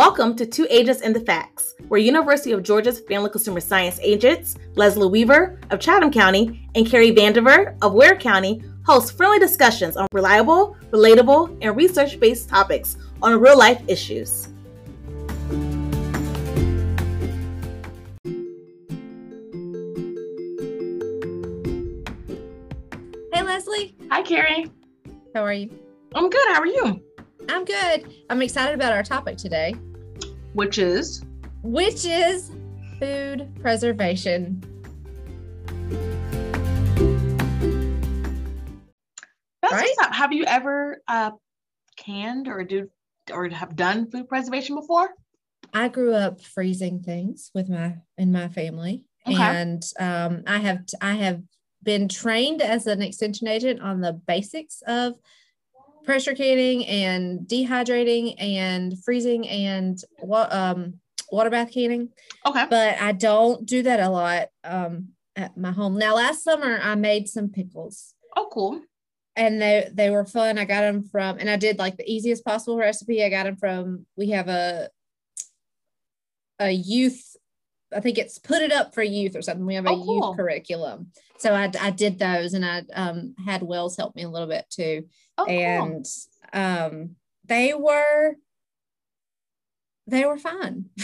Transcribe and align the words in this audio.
Welcome 0.00 0.34
to 0.36 0.46
Two 0.46 0.66
Agents 0.70 1.02
and 1.02 1.14
the 1.14 1.20
Facts, 1.20 1.74
where 1.88 2.00
University 2.00 2.52
of 2.52 2.62
Georgia's 2.62 3.00
Family 3.00 3.28
Consumer 3.28 3.60
Science 3.60 4.00
agents, 4.00 4.56
Leslie 4.74 5.10
Weaver 5.10 5.60
of 5.68 5.78
Chatham 5.78 6.10
County 6.10 6.66
and 6.74 6.86
Carrie 6.86 7.12
Vandiver 7.12 7.76
of 7.82 7.92
Ware 7.92 8.16
County, 8.16 8.62
host 8.86 9.14
friendly 9.14 9.38
discussions 9.38 9.98
on 9.98 10.06
reliable, 10.14 10.74
relatable, 10.90 11.54
and 11.60 11.76
research 11.76 12.18
based 12.18 12.48
topics 12.48 12.96
on 13.20 13.38
real 13.38 13.58
life 13.58 13.82
issues. 13.88 14.48
Hey, 23.34 23.42
Leslie. 23.42 23.94
Hi, 24.10 24.22
Carrie. 24.22 24.70
How 25.34 25.44
are 25.44 25.52
you? 25.52 25.68
I'm 26.14 26.30
good. 26.30 26.48
How 26.48 26.60
are 26.60 26.66
you? 26.66 27.02
I'm 27.50 27.66
good. 27.66 28.10
I'm 28.30 28.40
excited 28.40 28.74
about 28.74 28.92
our 28.92 29.02
topic 29.02 29.36
today, 29.36 29.74
Which 30.52 30.78
is? 30.78 31.24
which 31.62 32.04
is 32.06 32.50
food 32.98 33.48
preservation. 33.60 34.62
That's 39.62 39.74
Right? 39.74 39.94
up. 40.02 40.14
Have 40.14 40.32
you 40.32 40.44
ever 40.44 41.02
uh, 41.06 41.32
canned 41.96 42.48
or 42.48 42.64
do 42.64 42.88
or 43.32 43.48
have 43.50 43.76
done 43.76 44.10
food 44.10 44.28
preservation 44.28 44.74
before? 44.74 45.10
I 45.72 45.88
grew 45.88 46.14
up 46.14 46.40
freezing 46.40 47.00
things 47.00 47.50
with 47.54 47.68
my 47.68 47.96
in 48.18 48.32
my 48.32 48.48
family, 48.48 49.04
Okay. 49.28 49.36
and 49.40 49.82
um, 50.00 50.42
I 50.46 50.58
have 50.58 50.84
I 51.00 51.12
have 51.14 51.42
been 51.82 52.08
trained 52.08 52.60
as 52.62 52.86
an 52.86 53.02
extension 53.02 53.46
agent 53.46 53.80
on 53.80 54.00
the 54.00 54.14
basics 54.14 54.82
of 54.86 55.14
pressure 56.10 56.34
canning 56.34 56.84
and 56.86 57.46
dehydrating 57.46 58.34
and 58.38 58.98
freezing 59.04 59.46
and 59.48 60.02
wa- 60.18 60.48
um, 60.50 60.94
water 61.30 61.50
bath 61.50 61.72
canning. 61.72 62.08
Okay. 62.44 62.66
but 62.68 63.00
I 63.00 63.12
don't 63.12 63.64
do 63.64 63.84
that 63.84 64.00
a 64.00 64.08
lot 64.08 64.48
um, 64.64 65.10
at 65.36 65.56
my 65.56 65.70
home. 65.70 65.96
Now, 65.96 66.16
last 66.16 66.42
summer 66.42 66.80
I 66.82 66.96
made 66.96 67.28
some 67.28 67.48
pickles, 67.48 68.14
Oh, 68.34 68.48
cool. 68.52 68.80
and 69.36 69.62
they 69.62 69.88
they 69.94 70.10
were 70.10 70.24
fun. 70.24 70.58
I 70.58 70.64
got 70.64 70.80
them 70.80 71.04
from, 71.04 71.38
and 71.38 71.48
I 71.48 71.54
did 71.54 71.78
like 71.78 71.96
the 71.96 72.10
easiest 72.10 72.44
possible 72.44 72.76
recipe. 72.76 73.22
I 73.22 73.28
got 73.28 73.44
them 73.44 73.54
from. 73.56 74.04
We 74.16 74.30
have 74.30 74.48
a 74.48 74.88
a 76.58 76.70
youth. 76.72 77.36
I 77.94 78.00
think 78.00 78.18
it's 78.18 78.38
put 78.38 78.62
it 78.62 78.72
up 78.72 78.94
for 78.94 79.02
youth 79.04 79.36
or 79.36 79.42
something. 79.42 79.64
We 79.64 79.76
have 79.76 79.86
a 79.86 79.90
Oh, 79.90 80.02
cool. 80.04 80.26
youth 80.30 80.36
curriculum, 80.36 81.12
so 81.40 81.54
I 81.54 81.70
I 81.80 81.90
did 81.90 82.18
those, 82.18 82.54
and 82.54 82.64
I 82.64 82.82
um, 82.94 83.34
had 83.44 83.62
Wells 83.62 83.96
help 83.96 84.14
me 84.14 84.22
a 84.22 84.28
little 84.30 84.46
bit 84.48 84.66
too, 84.70 85.06
Oh, 85.38 85.46
cool. 85.46 85.54
and 85.54 86.06
um, 86.52 87.16
they 87.46 87.74
were 87.74 88.36
they 90.06 90.24
were 90.24 90.38
fun. 90.38 90.86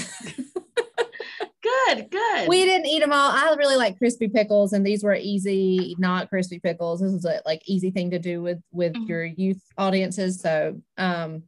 Good, 1.89 2.11
good. 2.13 2.49
we 2.49 2.65
didn't 2.65 2.87
eat 2.87 3.01
them 3.01 3.13
all. 3.13 3.31
I 3.33 3.53
really 3.59 3.75
like 3.75 3.99
crispy 3.99 4.29
pickles, 4.29 4.73
and 4.73 4.87
these 4.87 5.03
were 5.03 5.17
easy, 5.17 5.97
not 5.99 6.29
crispy 6.29 6.61
pickles. 6.61 7.01
This 7.01 7.13
is 7.13 7.25
a 7.25 7.43
like 7.45 7.61
easy 7.67 7.91
thing 7.91 8.11
to 8.13 8.21
do 8.21 8.41
with 8.41 8.61
with 8.71 8.93
Mhm. 8.95 9.09
your 9.09 9.25
youth 9.25 9.61
audiences. 9.77 10.41
So 10.41 10.81
um, 10.97 11.43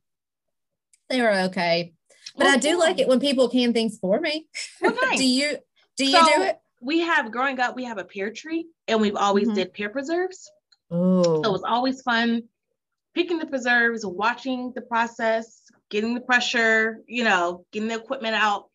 they 1.09 1.21
were 1.23 1.33
okay. 1.45 1.93
But 2.37 2.45
Well, 2.47 2.55
I 2.55 2.59
do 2.59 2.71
cool. 2.71 2.81
like 2.81 2.99
it 2.99 3.07
when 3.07 3.21
people 3.21 3.49
can 3.49 3.73
things 3.73 3.97
for 3.99 4.19
me. 4.21 4.49
Well, 4.81 4.95
nice. 5.03 5.19
do 5.19 5.25
you 5.25 5.59
do 5.97 6.05
you 6.05 6.19
So- 6.19 6.25
do 6.37 6.43
it? 6.43 6.59
We 6.81 7.01
have 7.01 7.33
growing 7.33 7.59
up, 7.61 7.77
we 7.77 7.85
have 7.85 7.99
a 7.99 8.05
pear 8.05 8.31
tree 8.33 8.67
and 8.87 9.01
we've 9.01 9.17
always 9.17 9.49
Mhm. 9.49 9.55
did 9.55 9.75
pear 9.75 9.89
preserves. 9.91 10.51
Oh, 10.91 11.43
So 11.43 11.49
it 11.49 11.53
was 11.53 11.65
always 11.65 12.03
fun 12.03 12.43
picking 13.15 13.39
the 13.39 13.47
preserves, 13.47 14.07
watching 14.07 14.73
the 14.75 14.83
process, 14.83 15.63
getting 15.91 16.15
the 16.15 16.21
pressure, 16.21 17.03
you 17.07 17.25
know, 17.25 17.65
getting 17.73 17.89
the 17.89 17.97
equipment 17.97 18.35
out, 18.37 18.71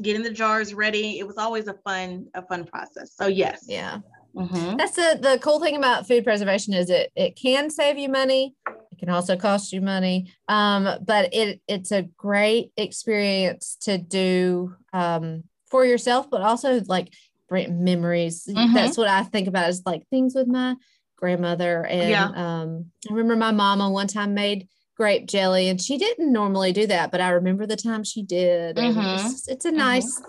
getting 0.00 0.22
the 0.22 0.30
jars 0.30 0.72
ready. 0.72 1.18
It 1.18 1.26
was 1.26 1.36
always 1.36 1.68
a 1.68 1.74
fun, 1.84 2.28
a 2.34 2.42
fun 2.46 2.64
process. 2.64 3.14
So 3.14 3.26
yes. 3.26 3.64
yeah. 3.68 3.98
Mhm. 4.34 4.76
That's 4.78 4.96
the 4.96 5.18
the 5.20 5.38
cool 5.42 5.60
thing 5.60 5.76
about 5.76 6.06
food 6.06 6.24
preservation 6.24 6.74
is 6.74 6.90
it 6.90 7.10
it 7.16 7.36
can 7.36 7.70
save 7.70 7.98
you 7.98 8.08
money. 8.08 8.54
It 8.92 8.98
can 8.98 9.08
also 9.08 9.36
cost 9.36 9.72
you 9.72 9.80
money. 9.80 10.32
Um, 10.48 10.98
but 11.04 11.32
it 11.34 11.60
it's 11.66 11.90
a 11.90 12.02
great 12.02 12.72
experience 12.76 13.76
to 13.82 13.96
do 13.98 14.74
um 14.92 15.44
for 15.70 15.84
yourself, 15.84 16.30
but 16.30 16.42
also 16.42 16.80
like 16.86 17.12
memories. 17.50 18.46
Mhm. 18.48 18.74
That's 18.74 18.96
what 18.98 19.08
I 19.08 19.22
think 19.22 19.48
about 19.48 19.68
is 19.70 19.82
like 19.86 20.06
things 20.08 20.34
with 20.34 20.46
my 20.48 20.74
grandmother. 21.16 21.84
And 21.84 22.10
Yeah. 22.10 22.26
um 22.34 22.86
I 23.08 23.12
remember 23.12 23.36
my 23.36 23.52
mama 23.52 23.90
one 23.90 24.06
time 24.08 24.34
made 24.34 24.68
grape 24.96 25.26
jelly 25.26 25.68
and 25.68 25.80
she 25.80 25.98
didn't 25.98 26.32
normally 26.32 26.72
do 26.72 26.86
that, 26.86 27.10
but 27.10 27.20
I 27.20 27.30
remember 27.30 27.66
the 27.66 27.76
time 27.76 28.02
she 28.04 28.22
did. 28.22 28.78
And 28.78 28.96
Mhm. 28.96 29.14
it's, 29.24 29.48
it's 29.48 29.64
a 29.64 29.70
Mhm. 29.70 29.76
nice 29.76 30.20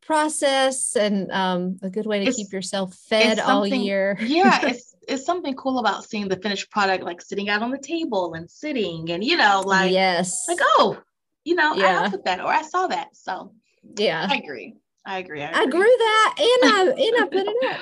process 0.00 0.96
and 0.96 1.30
um, 1.30 1.78
a 1.82 1.88
good 1.90 2.06
way 2.06 2.18
to 2.18 2.22
It's- 2.22 2.36
keep 2.36 2.52
yourself 2.52 2.94
fed 2.94 3.38
all 3.38 3.66
year. 3.66 4.16
yeah, 4.20 4.58
it's 4.68 4.94
it's 5.08 5.24
something 5.24 5.54
cool 5.54 5.78
about 5.80 6.04
seeing 6.04 6.28
the 6.28 6.36
finished 6.36 6.70
product 6.70 7.02
like 7.02 7.20
sitting 7.20 7.48
out 7.48 7.60
on 7.62 7.70
the 7.72 7.78
table 7.78 8.34
and 8.34 8.48
sitting 8.50 9.10
and 9.10 9.24
you 9.24 9.36
know, 9.36 9.62
like 9.64 9.90
yes. 9.90 10.46
like, 10.48 10.58
oh, 10.62 10.96
you 11.44 11.54
know, 11.56 11.72
I 11.72 11.76
Yeah. 11.76 11.92
helped 12.00 12.12
with 12.12 12.24
that 12.24 12.40
or 12.40 12.46
I 12.46 12.62
saw 12.62 12.86
that. 12.86 13.08
So 13.14 13.52
yeah. 13.96 14.28
I 14.30 14.36
agree. 14.36 14.74
I 15.04 15.18
agree. 15.18 15.42
I 15.42 15.66
grew 15.66 15.80
that 15.80 16.34
and 16.38 16.72
I 16.72 16.82
and 16.90 17.16
I 17.22 17.26
put 17.30 17.46
it 17.46 17.72
up. 17.72 17.80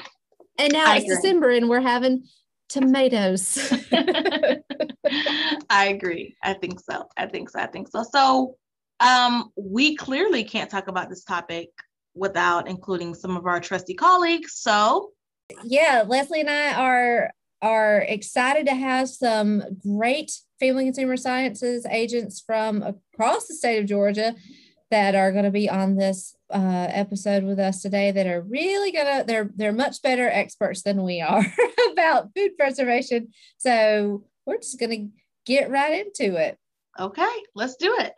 And 0.58 0.72
now 0.72 0.84
I 0.90 0.96
it's 0.96 1.04
agree. 1.04 1.16
December 1.16 1.50
and 1.50 1.68
we're 1.68 1.80
having 1.80 2.24
tomatoes. 2.68 3.72
I 5.70 5.88
agree. 5.88 6.36
I 6.42 6.54
think 6.54 6.80
so. 6.80 7.06
I 7.16 7.26
think 7.26 7.50
so. 7.50 7.58
I 7.58 7.66
think 7.66 7.88
so. 7.88 8.02
So, 8.02 8.56
um, 9.00 9.50
we 9.56 9.96
clearly 9.96 10.44
can't 10.44 10.70
talk 10.70 10.88
about 10.88 11.08
this 11.08 11.24
topic 11.24 11.68
without 12.14 12.68
including 12.68 13.14
some 13.14 13.36
of 13.36 13.46
our 13.46 13.60
trusty 13.60 13.94
colleagues. 13.94 14.54
So, 14.54 15.10
yeah, 15.64 16.04
Leslie 16.06 16.40
and 16.40 16.50
I 16.50 16.74
are 16.74 17.32
are 17.62 17.98
excited 18.08 18.66
to 18.66 18.74
have 18.74 19.08
some 19.08 19.62
great 19.82 20.32
family 20.58 20.84
consumer 20.84 21.16
sciences 21.16 21.84
agents 21.90 22.40
from 22.40 22.82
across 22.82 23.46
the 23.46 23.54
state 23.54 23.78
of 23.78 23.86
Georgia 23.86 24.34
that 24.90 25.14
are 25.14 25.32
going 25.32 25.44
to 25.44 25.50
be 25.50 25.68
on 25.68 25.96
this 25.96 26.34
uh, 26.52 26.86
episode 26.90 27.44
with 27.44 27.58
us 27.58 27.82
today 27.82 28.10
that 28.10 28.26
are 28.26 28.42
really 28.42 28.90
gonna 28.90 29.22
they're 29.24 29.50
they're 29.54 29.72
much 29.72 30.02
better 30.02 30.28
experts 30.28 30.82
than 30.82 31.04
we 31.04 31.20
are 31.20 31.46
about 31.92 32.30
food 32.34 32.50
preservation 32.58 33.28
so 33.56 34.24
we're 34.46 34.56
just 34.56 34.80
gonna 34.80 35.06
get 35.46 35.70
right 35.70 36.04
into 36.04 36.34
it 36.34 36.58
okay, 36.98 37.34
let's 37.54 37.76
do 37.76 37.96
it. 37.98 38.14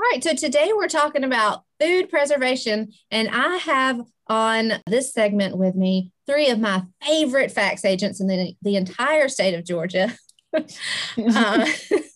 All 0.00 0.06
right, 0.12 0.22
so 0.22 0.34
today 0.34 0.70
we're 0.74 0.88
talking 0.88 1.24
about 1.24 1.64
food 1.80 2.08
preservation, 2.08 2.92
and 3.10 3.28
I 3.28 3.56
have 3.56 4.00
on 4.28 4.74
this 4.86 5.12
segment 5.12 5.56
with 5.56 5.74
me 5.74 6.12
three 6.26 6.50
of 6.50 6.58
my 6.58 6.84
favorite 7.04 7.52
FACS 7.52 7.84
agents 7.84 8.20
in 8.20 8.26
the, 8.26 8.54
the 8.62 8.76
entire 8.76 9.28
state 9.28 9.54
of 9.54 9.64
Georgia. 9.64 10.16
Uh, 10.54 11.66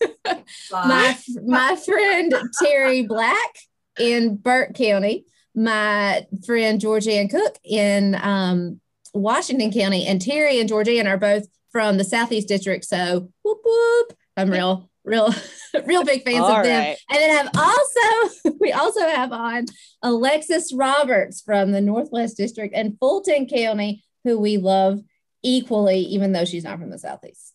my, 0.73 1.17
my 1.45 1.75
friend 1.75 2.33
Terry 2.61 3.03
Black 3.03 3.55
in 3.99 4.35
Burke 4.37 4.73
County, 4.73 5.25
my 5.55 6.25
friend 6.45 6.81
Georgianne 6.81 7.29
Cook 7.29 7.57
in 7.63 8.15
um, 8.15 8.79
Washington 9.13 9.71
County, 9.71 10.05
and 10.05 10.21
Terry 10.21 10.59
and 10.59 10.69
Georgianne 10.69 11.07
are 11.07 11.17
both 11.17 11.47
from 11.71 11.97
the 11.97 12.03
Southeast 12.03 12.47
District. 12.47 12.85
So 12.85 13.29
whoop 13.43 13.59
whoop, 13.63 14.13
I'm 14.37 14.49
real, 14.49 14.89
real, 15.03 15.33
real 15.85 16.03
big 16.03 16.23
fans 16.23 16.39
All 16.39 16.57
of 16.57 16.63
them. 16.63 16.81
right. 16.81 16.97
And 17.09 17.19
then 17.19 17.47
i've 17.47 17.57
also 17.57 18.55
we 18.59 18.71
also 18.71 19.01
have 19.01 19.31
on 19.31 19.65
Alexis 20.01 20.73
Roberts 20.73 21.41
from 21.41 21.71
the 21.71 21.81
Northwest 21.81 22.37
District 22.37 22.73
and 22.75 22.97
Fulton 22.99 23.47
County, 23.47 24.03
who 24.23 24.39
we 24.39 24.57
love 24.57 25.01
equally, 25.43 25.99
even 25.99 26.31
though 26.31 26.45
she's 26.45 26.63
not 26.63 26.79
from 26.79 26.89
the 26.89 26.99
Southeast. 26.99 27.52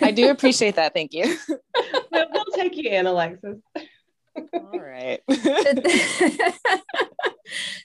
I 0.00 0.10
do 0.10 0.30
appreciate 0.30 0.76
that. 0.76 0.94
Thank 0.94 1.12
you. 1.12 1.36
we'll 2.12 2.44
take 2.54 2.76
you 2.76 2.90
in, 2.90 3.06
Alexis. 3.06 3.58
All 4.52 4.80
right. 4.80 5.20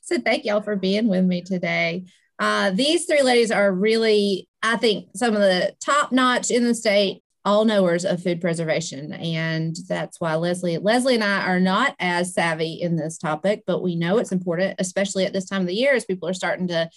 so 0.01 0.19
thank 0.19 0.45
y'all 0.45 0.61
for 0.61 0.75
being 0.75 1.07
with 1.07 1.25
me 1.25 1.41
today. 1.41 2.05
Uh, 2.39 2.71
these 2.71 3.05
three 3.05 3.21
ladies 3.21 3.51
are 3.51 3.71
really, 3.71 4.49
I 4.63 4.77
think, 4.77 5.09
some 5.15 5.35
of 5.35 5.41
the 5.41 5.75
top 5.79 6.11
notch 6.11 6.49
in 6.49 6.63
the 6.63 6.73
state, 6.73 7.21
all 7.45 7.65
knowers 7.65 8.03
of 8.03 8.21
food 8.21 8.41
preservation, 8.41 9.13
and 9.13 9.75
that's 9.87 10.19
why 10.19 10.35
Leslie, 10.35 10.77
Leslie 10.77 11.15
and 11.15 11.23
I 11.23 11.45
are 11.45 11.59
not 11.59 11.95
as 11.99 12.33
savvy 12.33 12.73
in 12.73 12.95
this 12.95 13.17
topic, 13.17 13.63
but 13.65 13.83
we 13.83 13.95
know 13.95 14.17
it's 14.17 14.31
important, 14.31 14.75
especially 14.79 15.25
at 15.25 15.33
this 15.33 15.47
time 15.47 15.61
of 15.61 15.67
the 15.67 15.75
year 15.75 15.93
as 15.93 16.05
people 16.05 16.27
are 16.27 16.33
starting 16.33 16.67
to 16.69 16.89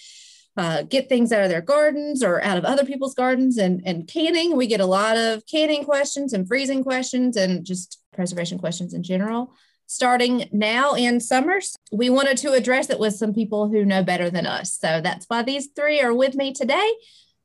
uh, 0.56 0.82
get 0.82 1.08
things 1.08 1.32
out 1.32 1.42
of 1.42 1.48
their 1.48 1.60
gardens 1.60 2.22
or 2.22 2.42
out 2.42 2.56
of 2.56 2.64
other 2.64 2.84
people's 2.84 3.14
gardens 3.14 3.58
and, 3.58 3.82
and 3.84 4.06
canning. 4.06 4.56
We 4.56 4.66
get 4.66 4.80
a 4.80 4.86
lot 4.86 5.16
of 5.16 5.44
canning 5.46 5.84
questions 5.84 6.32
and 6.32 6.46
freezing 6.46 6.84
questions 6.84 7.36
and 7.36 7.64
just 7.64 8.00
preservation 8.12 8.58
questions 8.58 8.94
in 8.94 9.02
general. 9.02 9.52
Starting 9.86 10.48
now 10.52 10.94
in 10.94 11.20
summers, 11.20 11.76
we 11.92 12.08
wanted 12.08 12.38
to 12.38 12.52
address 12.52 12.88
it 12.88 12.98
with 12.98 13.14
some 13.14 13.34
people 13.34 13.68
who 13.68 13.84
know 13.84 14.02
better 14.02 14.30
than 14.30 14.46
us. 14.46 14.78
So 14.78 15.00
that's 15.00 15.26
why 15.26 15.42
these 15.42 15.68
three 15.74 16.00
are 16.00 16.14
with 16.14 16.34
me 16.34 16.52
today. 16.52 16.90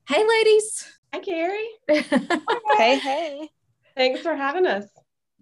Hey, 0.08 0.26
ladies. 0.26 0.88
Hi, 1.14 1.20
Carrie. 1.20 1.70
hey, 1.88 3.00
hey. 3.00 3.50
Thanks 3.96 4.22
for 4.22 4.36
having 4.36 4.66
us. 4.66 4.86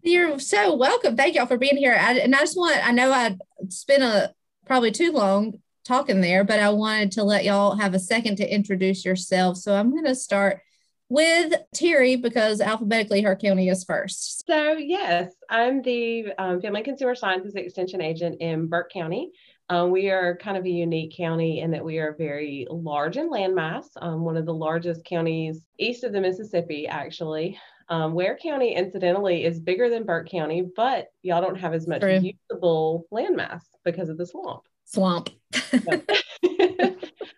You're 0.01 0.39
so 0.39 0.75
welcome. 0.75 1.17
Thank 1.17 1.35
y'all 1.35 1.45
for 1.45 1.57
being 1.57 1.77
here. 1.77 1.97
I, 1.99 2.13
and 2.19 2.33
I 2.33 2.39
just 2.39 2.57
want, 2.57 2.85
I 2.85 2.91
know 2.91 3.11
I 3.11 3.37
spent 3.69 4.03
a 4.03 4.33
probably 4.65 4.91
too 4.91 5.11
long 5.11 5.59
talking 5.87 6.21
there, 6.21 6.43
but 6.43 6.59
I 6.59 6.69
wanted 6.69 7.13
to 7.13 7.23
let 7.23 7.45
y'all 7.45 7.75
have 7.75 7.93
a 7.93 7.99
second 7.99 8.35
to 8.37 8.53
introduce 8.53 9.05
yourself. 9.05 9.57
So 9.57 9.73
I'm 9.73 9.91
going 9.91 10.05
to 10.05 10.15
start 10.15 10.61
with 11.09 11.53
Terry 11.73 12.17
because 12.17 12.59
alphabetically 12.59 13.21
her 13.21 13.35
county 13.35 13.69
is 13.69 13.85
first. 13.85 14.45
So, 14.45 14.73
yes, 14.73 15.31
I'm 15.49 15.81
the 15.81 16.33
um, 16.37 16.61
Family 16.61 16.83
Consumer 16.83 17.15
Sciences 17.15 17.55
Extension 17.55 18.01
Agent 18.01 18.41
in 18.41 18.67
Burke 18.67 18.91
County. 18.91 19.31
Um, 19.69 19.91
we 19.91 20.09
are 20.09 20.37
kind 20.37 20.57
of 20.57 20.65
a 20.65 20.69
unique 20.69 21.15
county 21.15 21.61
in 21.61 21.71
that 21.71 21.83
we 21.83 21.97
are 21.97 22.15
very 22.17 22.67
large 22.69 23.17
in 23.17 23.29
landmass, 23.29 23.85
um, 24.01 24.23
one 24.23 24.37
of 24.37 24.45
the 24.45 24.53
largest 24.53 25.03
counties 25.05 25.65
east 25.77 26.03
of 26.03 26.13
the 26.13 26.21
Mississippi, 26.21 26.87
actually. 26.87 27.57
Um, 27.89 28.13
Ware 28.13 28.37
County, 28.37 28.75
incidentally, 28.75 29.45
is 29.45 29.61
bigger 29.61 29.89
than 29.89 30.05
Burke 30.05 30.29
County, 30.29 30.67
but 30.75 31.07
y'all 31.21 31.41
don't 31.41 31.59
have 31.59 31.73
as 31.73 31.87
much 31.87 32.01
True. 32.01 32.19
usable 32.19 33.05
landmass 33.13 33.61
because 33.85 34.09
of 34.09 34.17
the 34.17 34.25
swamp. 34.25 34.63
Swamp. 34.87 35.29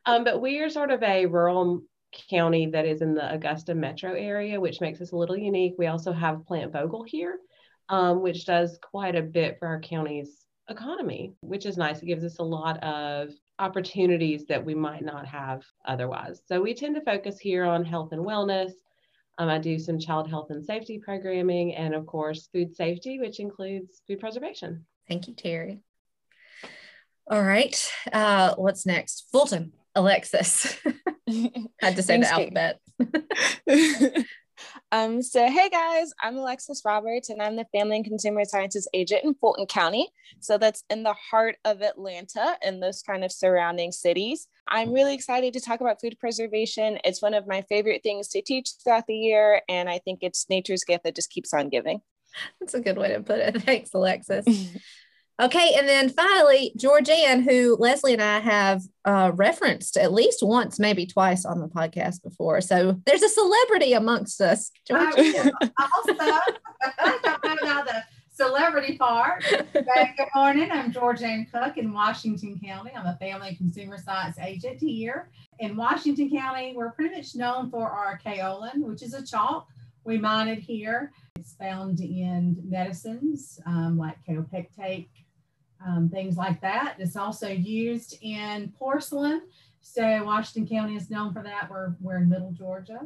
um, 0.06 0.24
but 0.24 0.42
we 0.42 0.60
are 0.60 0.70
sort 0.70 0.92
of 0.92 1.02
a 1.04 1.26
rural 1.26 1.82
county 2.30 2.68
that 2.68 2.86
is 2.86 3.02
in 3.02 3.14
the 3.14 3.34
Augusta 3.34 3.76
metro 3.76 4.14
area, 4.14 4.60
which 4.60 4.82
makes 4.82 5.02
us 5.02 5.12
a 5.12 5.16
little 5.16 5.38
unique. 5.38 5.76
We 5.78 5.88
also 5.88 6.12
have 6.12 6.46
Plant 6.46 6.74
Vogtle 6.74 7.08
here, 7.08 7.38
um, 7.90 8.22
which 8.22 8.46
does 8.46 8.80
quite 8.82 9.16
a 9.16 9.22
bit 9.22 9.58
for 9.60 9.68
our 9.68 9.80
county's 9.80 10.46
economy, 10.70 11.34
which 11.42 11.66
is 11.66 11.78
nice. 11.78 12.02
It 12.02 12.06
gives 12.06 12.24
us 12.24 12.40
a 12.40 12.44
lot 12.44 12.82
of 12.84 13.30
opportunities 13.58 14.46
that 14.46 14.64
we 14.64 14.76
might 14.76 15.04
not 15.04 15.26
have 15.28 15.64
otherwise. 15.86 16.42
So 16.46 16.62
we 16.62 16.74
tend 16.74 16.96
to 16.96 17.02
focus 17.02 17.40
here 17.40 17.66
on 17.66 17.84
health 17.84 18.14
and 18.14 18.26
wellness, 18.26 18.72
um, 19.40 19.48
I 19.48 19.58
do 19.58 19.80
some 19.80 19.98
child 19.98 20.30
health 20.30 20.52
and 20.52 20.64
safety 20.64 21.00
programming, 21.00 21.74
and 21.74 21.96
of 21.96 22.06
course, 22.06 22.50
food 22.52 22.76
safety, 22.76 23.20
which 23.20 23.40
includes 23.40 24.02
food 24.06 24.20
preservation. 24.20 24.86
Thank 25.08 25.30
you, 25.30 25.34
Terry. 25.34 25.80
All 27.30 27.44
right. 27.44 27.92
Uh, 28.12 28.56
what's 28.56 28.86
next? 28.86 29.28
Fulton, 29.32 29.74
Alexis. 29.94 30.78
Had 31.80 31.96
to 31.96 32.04
say 32.04 32.20
the 32.20 32.28
alphabet. 32.28 32.80
Um, 34.92 35.22
so, 35.22 35.48
hey 35.50 35.70
guys, 35.70 36.12
I'm 36.22 36.36
Alexis 36.36 36.82
Roberts, 36.84 37.30
and 37.30 37.42
I'm 37.42 37.56
the 37.56 37.68
Family 37.72 37.98
and 37.98 38.06
Consumer 38.06 38.44
Sciences 38.44 38.88
Agent 38.94 39.24
in 39.24 39.36
Fulton 39.36 39.68
County. 39.68 40.10
So, 40.40 40.58
that's 40.58 40.84
in 40.90 41.04
the 41.04 41.14
heart 41.14 41.58
of 41.64 41.82
Atlanta 41.82 42.58
and 42.64 42.82
those 42.82 43.02
kind 43.02 43.24
of 43.24 43.32
surrounding 43.32 43.92
cities. 43.92 44.48
I'm 44.68 44.92
really 44.92 45.14
excited 45.14 45.54
to 45.54 45.62
talk 45.62 45.82
about 45.82 46.02
food 46.02 46.18
preservation. 46.20 46.98
It's 47.04 47.22
one 47.22 47.34
of 47.34 47.48
my 47.48 47.62
favorite 47.70 48.04
things 48.04 48.28
to 48.30 48.42
teach 48.42 48.72
throughout 48.84 49.06
the 49.08 49.16
year, 49.16 49.62
and 49.70 49.90
I 49.90 50.00
think 50.00 50.20
it's 50.24 50.50
nature's 50.50 50.84
gift 50.84 51.04
that 51.04 51.16
just 51.16 51.30
keeps 51.30 51.54
on 51.54 51.70
giving. 51.70 52.02
That's 52.60 52.74
a 52.74 52.82
good 52.82 52.98
way 52.98 53.14
to 53.14 53.22
put 53.22 53.40
it. 53.40 53.62
Thanks, 53.64 53.92
Alexis. 53.94 54.46
Okay, 55.40 55.74
and 55.78 55.88
then 55.88 56.10
finally, 56.10 56.74
Georgianne, 56.78 57.44
who 57.44 57.78
Leslie 57.80 58.12
and 58.12 58.22
I 58.22 58.40
have 58.40 58.82
uh, 59.06 59.32
referenced 59.34 59.96
at 59.96 60.12
least 60.12 60.44
once, 60.44 60.80
maybe 60.80 61.06
twice 61.06 61.46
on 61.46 61.62
the 61.62 61.68
podcast 61.68 62.22
before. 62.24 62.60
So 62.60 63.00
there's 63.06 63.24
a 63.24 63.30
celebrity 63.30 63.94
amongst 63.94 64.42
us. 64.42 64.70
Georgianne. 64.90 65.52
also, 65.62 66.16
I 66.20 67.20
don't 67.24 67.46
know 67.46 67.54
about 67.62 67.88
the 67.88 68.04
celebrity 68.32 68.98
part. 68.98 69.46
But 69.74 69.86
good 70.18 70.28
morning. 70.36 70.72
I'm 70.72 70.92
Georgianne 70.92 71.50
Cook 71.52 71.78
in 71.78 71.94
Washington 71.94 72.60
County. 72.62 72.92
I'm 72.94 73.06
a 73.06 73.18
family 73.18 73.56
consumer 73.56 73.98
science 73.98 74.38
agent 74.40 74.82
here. 74.82 75.30
In 75.60 75.78
Washington 75.78 76.30
County, 76.30 76.74
we're 76.76 76.92
pretty 76.92 77.16
much 77.16 77.36
known 77.36 77.70
for 77.70 77.90
our 77.90 78.20
kaolin, 78.26 78.80
which 78.80 79.04
is 79.04 79.14
a 79.14 79.26
chalk. 79.26 79.68
We 80.04 80.18
mine 80.18 80.48
it 80.48 80.60
here. 80.60 81.12
It's 81.38 81.54
found 81.54 82.00
in 82.00 82.58
medicines 82.64 83.60
um, 83.66 83.98
like 83.98 84.18
kaopectate, 84.28 85.08
um, 85.86 86.10
things 86.10 86.38
like 86.38 86.62
that. 86.62 86.96
It's 87.00 87.16
also 87.16 87.48
used 87.48 88.18
in 88.22 88.74
porcelain. 88.78 89.44
So 89.82 90.24
Washington 90.24 90.68
County 90.68 90.96
is 90.96 91.10
known 91.10 91.34
for 91.34 91.42
that. 91.44 91.70
We're, 91.70 91.96
we're 92.00 92.18
in 92.18 92.30
middle 92.30 92.52
Georgia 92.52 93.02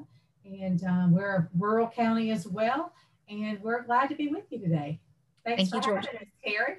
and 0.45 0.83
um, 0.83 1.13
we're 1.13 1.35
a 1.35 1.49
rural 1.57 1.87
county 1.87 2.31
as 2.31 2.47
well. 2.47 2.93
And 3.29 3.61
we're 3.61 3.83
glad 3.83 4.09
to 4.09 4.15
be 4.15 4.27
with 4.27 4.43
you 4.49 4.59
today. 4.59 4.99
Thanks 5.45 5.69
Thank 5.69 5.85
you, 5.85 5.91
Georgia. 5.91 6.09
Terry. 6.45 6.75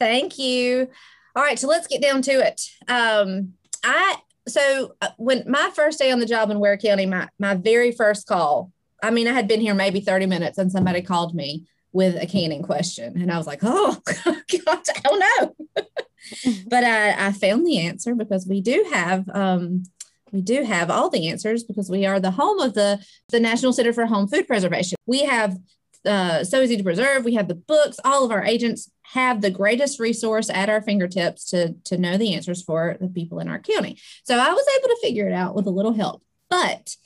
Thank 0.00 0.38
you. 0.38 0.88
All 1.36 1.42
right, 1.42 1.58
so 1.58 1.66
let's 1.66 1.86
get 1.86 2.02
down 2.02 2.22
to 2.22 2.32
it. 2.32 2.60
Um, 2.88 3.54
I 3.82 4.16
so 4.46 4.94
uh, 5.00 5.08
when 5.16 5.44
my 5.48 5.70
first 5.74 5.98
day 5.98 6.10
on 6.10 6.20
the 6.20 6.26
job 6.26 6.50
in 6.50 6.60
Ware 6.60 6.76
County, 6.76 7.06
my 7.06 7.28
my 7.38 7.54
very 7.54 7.92
first 7.92 8.26
call. 8.26 8.72
I 9.02 9.10
mean, 9.10 9.28
I 9.28 9.32
had 9.32 9.48
been 9.48 9.60
here 9.60 9.74
maybe 9.74 10.00
30 10.00 10.26
minutes 10.26 10.58
and 10.58 10.72
somebody 10.72 11.02
called 11.02 11.34
me 11.34 11.66
with 11.94 12.20
a 12.20 12.26
canning 12.26 12.62
question. 12.62 13.16
And 13.22 13.32
I 13.32 13.38
was 13.38 13.46
like, 13.46 13.60
oh, 13.62 13.96
God, 14.26 14.42
I 14.66 15.00
don't 15.04 15.20
know. 15.20 15.56
but 16.66 16.84
I, 16.84 17.28
I 17.28 17.32
found 17.32 17.64
the 17.64 17.78
answer 17.78 18.16
because 18.16 18.46
we 18.46 18.60
do 18.60 18.84
have, 18.92 19.28
um, 19.32 19.84
we 20.32 20.42
do 20.42 20.64
have 20.64 20.90
all 20.90 21.08
the 21.08 21.28
answers 21.28 21.62
because 21.62 21.88
we 21.88 22.04
are 22.04 22.18
the 22.18 22.32
home 22.32 22.58
of 22.58 22.74
the, 22.74 23.02
the 23.28 23.38
National 23.38 23.72
Center 23.72 23.92
for 23.92 24.06
Home 24.06 24.26
Food 24.26 24.48
Preservation. 24.48 24.96
We 25.06 25.22
have 25.22 25.56
uh, 26.04 26.42
So 26.42 26.60
Easy 26.60 26.76
to 26.76 26.82
Preserve, 26.82 27.24
we 27.24 27.34
have 27.34 27.46
the 27.46 27.54
books, 27.54 28.00
all 28.04 28.24
of 28.24 28.32
our 28.32 28.44
agents 28.44 28.90
have 29.12 29.40
the 29.40 29.50
greatest 29.50 30.00
resource 30.00 30.50
at 30.50 30.68
our 30.68 30.82
fingertips 30.82 31.48
to, 31.50 31.74
to 31.84 31.96
know 31.96 32.16
the 32.16 32.34
answers 32.34 32.60
for 32.60 32.96
the 33.00 33.06
people 33.06 33.38
in 33.38 33.48
our 33.48 33.60
county. 33.60 34.00
So 34.24 34.36
I 34.36 34.52
was 34.52 34.66
able 34.78 34.88
to 34.88 35.00
figure 35.00 35.28
it 35.28 35.32
out 35.32 35.54
with 35.54 35.68
a 35.68 35.70
little 35.70 35.94
help. 35.94 36.22
But 36.50 36.96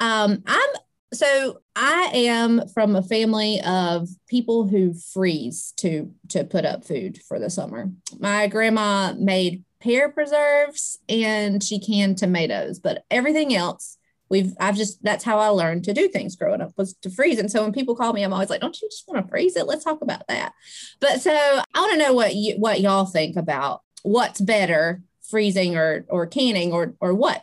um, 0.00 0.42
I'm 0.46 0.70
so 1.14 1.60
I 1.74 2.10
am 2.12 2.68
from 2.68 2.96
a 2.96 3.02
family 3.02 3.60
of 3.64 4.08
people 4.28 4.66
who 4.68 4.94
freeze 4.94 5.72
to 5.78 6.12
to 6.28 6.44
put 6.44 6.64
up 6.64 6.84
food 6.84 7.20
for 7.26 7.38
the 7.38 7.50
summer. 7.50 7.90
My 8.18 8.46
grandma 8.46 9.14
made 9.14 9.64
pear 9.80 10.08
preserves 10.08 10.98
and 11.08 11.62
she 11.62 11.78
canned 11.78 12.18
tomatoes, 12.18 12.78
but 12.78 13.04
everything 13.10 13.54
else 13.54 13.98
we've 14.28 14.54
I've 14.58 14.76
just 14.76 15.02
that's 15.02 15.24
how 15.24 15.38
I 15.38 15.48
learned 15.48 15.84
to 15.84 15.92
do 15.92 16.08
things 16.08 16.36
growing 16.36 16.60
up 16.60 16.72
was 16.76 16.94
to 17.02 17.10
freeze. 17.10 17.38
And 17.38 17.50
so 17.50 17.62
when 17.62 17.72
people 17.72 17.94
call 17.94 18.12
me, 18.12 18.22
I'm 18.22 18.32
always 18.32 18.50
like, 18.50 18.60
"Don't 18.60 18.80
you 18.80 18.88
just 18.88 19.06
want 19.06 19.24
to 19.24 19.30
freeze 19.30 19.56
it? 19.56 19.66
Let's 19.66 19.84
talk 19.84 20.02
about 20.02 20.26
that." 20.28 20.52
But 21.00 21.20
so 21.20 21.32
I 21.32 21.80
want 21.80 21.92
to 21.92 21.98
know 21.98 22.12
what 22.12 22.34
you 22.34 22.56
what 22.56 22.80
y'all 22.80 23.06
think 23.06 23.36
about 23.36 23.82
what's 24.02 24.40
better, 24.40 25.02
freezing 25.22 25.76
or 25.76 26.04
or 26.08 26.26
canning 26.26 26.72
or 26.72 26.94
or 27.00 27.14
what. 27.14 27.42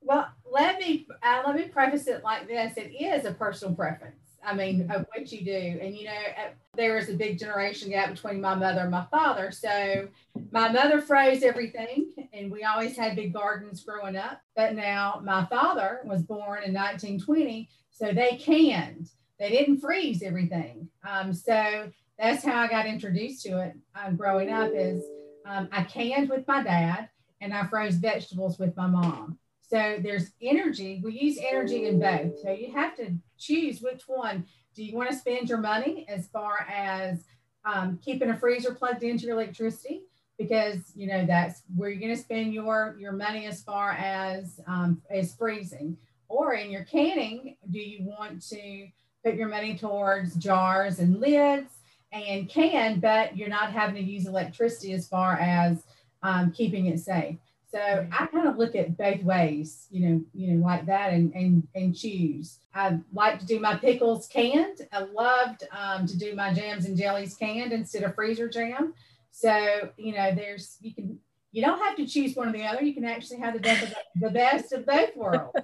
Well, 0.00 0.28
let 0.52 0.78
me 0.78 1.06
uh, 1.22 1.42
let 1.46 1.56
me 1.56 1.64
preface 1.64 2.06
it 2.06 2.22
like 2.22 2.46
this: 2.46 2.76
it 2.76 2.92
is 3.00 3.24
a 3.24 3.32
personal 3.32 3.74
preference. 3.74 4.16
I 4.44 4.54
mean, 4.54 4.90
of 4.90 5.06
what 5.14 5.30
you 5.32 5.44
do, 5.44 5.78
and 5.80 5.96
you 5.96 6.04
know, 6.04 6.10
uh, 6.10 6.50
there 6.74 6.98
is 6.98 7.08
a 7.08 7.14
big 7.14 7.38
generation 7.38 7.90
gap 7.90 8.10
between 8.10 8.40
my 8.40 8.54
mother 8.54 8.80
and 8.80 8.90
my 8.90 9.06
father. 9.10 9.50
So, 9.50 10.08
my 10.50 10.68
mother 10.70 11.00
froze 11.00 11.42
everything, 11.42 12.12
and 12.32 12.50
we 12.50 12.64
always 12.64 12.96
had 12.96 13.16
big 13.16 13.32
gardens 13.32 13.82
growing 13.82 14.16
up. 14.16 14.40
But 14.54 14.74
now, 14.74 15.22
my 15.24 15.46
father 15.46 16.00
was 16.04 16.22
born 16.22 16.64
in 16.64 16.74
1920, 16.74 17.68
so 17.90 18.12
they 18.12 18.36
canned. 18.36 19.08
They 19.38 19.48
didn't 19.48 19.80
freeze 19.80 20.22
everything. 20.22 20.88
Um, 21.08 21.32
so 21.32 21.90
that's 22.18 22.44
how 22.44 22.60
I 22.60 22.68
got 22.68 22.86
introduced 22.86 23.42
to 23.44 23.60
it 23.60 23.74
um, 23.94 24.16
growing 24.16 24.50
up. 24.50 24.70
Is 24.74 25.04
um, 25.46 25.68
I 25.72 25.84
canned 25.84 26.28
with 26.28 26.46
my 26.46 26.62
dad, 26.62 27.08
and 27.40 27.54
I 27.54 27.66
froze 27.68 27.94
vegetables 27.94 28.58
with 28.58 28.76
my 28.76 28.86
mom. 28.86 29.38
So 29.72 29.96
there's 30.02 30.32
energy. 30.42 31.00
We 31.02 31.18
use 31.18 31.38
energy 31.38 31.86
in 31.86 31.98
both. 31.98 32.38
So 32.42 32.50
you 32.50 32.70
have 32.74 32.94
to 32.96 33.14
choose 33.38 33.80
which 33.80 34.02
one. 34.06 34.44
Do 34.76 34.84
you 34.84 34.94
want 34.94 35.08
to 35.10 35.16
spend 35.16 35.48
your 35.48 35.56
money 35.56 36.04
as 36.10 36.28
far 36.28 36.66
as 36.70 37.24
um, 37.64 37.98
keeping 38.04 38.28
a 38.28 38.36
freezer 38.36 38.74
plugged 38.74 39.02
into 39.02 39.24
your 39.24 39.34
electricity? 39.34 40.02
Because 40.36 40.92
you 40.94 41.06
know 41.06 41.24
that's 41.24 41.62
where 41.74 41.88
you're 41.88 42.00
going 42.00 42.14
to 42.14 42.20
spend 42.20 42.52
your 42.52 42.96
your 42.98 43.12
money 43.12 43.46
as 43.46 43.62
far 43.62 43.92
as 43.92 44.60
um, 44.66 45.00
as 45.10 45.34
freezing. 45.36 45.96
Or 46.28 46.52
in 46.52 46.70
your 46.70 46.84
canning, 46.84 47.56
do 47.70 47.78
you 47.78 48.04
want 48.04 48.46
to 48.50 48.88
put 49.24 49.36
your 49.36 49.48
money 49.48 49.78
towards 49.78 50.34
jars 50.34 50.98
and 50.98 51.18
lids 51.18 51.72
and 52.12 52.46
can, 52.46 53.00
but 53.00 53.38
you're 53.38 53.48
not 53.48 53.72
having 53.72 53.94
to 53.94 54.02
use 54.02 54.26
electricity 54.26 54.92
as 54.92 55.08
far 55.08 55.38
as 55.38 55.84
um, 56.22 56.52
keeping 56.52 56.86
it 56.86 57.00
safe. 57.00 57.38
So 57.72 58.06
I 58.12 58.26
kind 58.26 58.46
of 58.46 58.58
look 58.58 58.76
at 58.76 58.98
both 58.98 59.22
ways, 59.22 59.86
you 59.90 60.06
know, 60.06 60.24
you 60.34 60.52
know, 60.52 60.66
like 60.66 60.84
that 60.86 61.14
and 61.14 61.32
and 61.34 61.66
and 61.74 61.96
choose. 61.96 62.58
I 62.74 62.98
like 63.14 63.38
to 63.38 63.46
do 63.46 63.60
my 63.60 63.76
pickles 63.76 64.26
canned. 64.26 64.86
I 64.92 65.04
loved 65.04 65.64
um, 65.72 66.06
to 66.06 66.18
do 66.18 66.34
my 66.34 66.52
jams 66.52 66.84
and 66.84 66.98
jellies 66.98 67.34
canned 67.34 67.72
instead 67.72 68.02
of 68.02 68.14
freezer 68.14 68.48
jam. 68.50 68.92
So, 69.30 69.90
you 69.96 70.14
know, 70.14 70.34
there's 70.34 70.76
you 70.82 70.94
can 70.94 71.18
you 71.50 71.62
don't 71.62 71.78
have 71.78 71.96
to 71.96 72.06
choose 72.06 72.36
one 72.36 72.50
or 72.50 72.52
the 72.52 72.64
other. 72.64 72.82
You 72.82 72.92
can 72.92 73.06
actually 73.06 73.40
have 73.40 73.54
the 73.54 73.60
best 73.60 73.82
of, 73.84 73.94
the 74.16 74.30
best 74.30 74.72
of 74.74 74.84
both 74.84 75.16
worlds. 75.16 75.56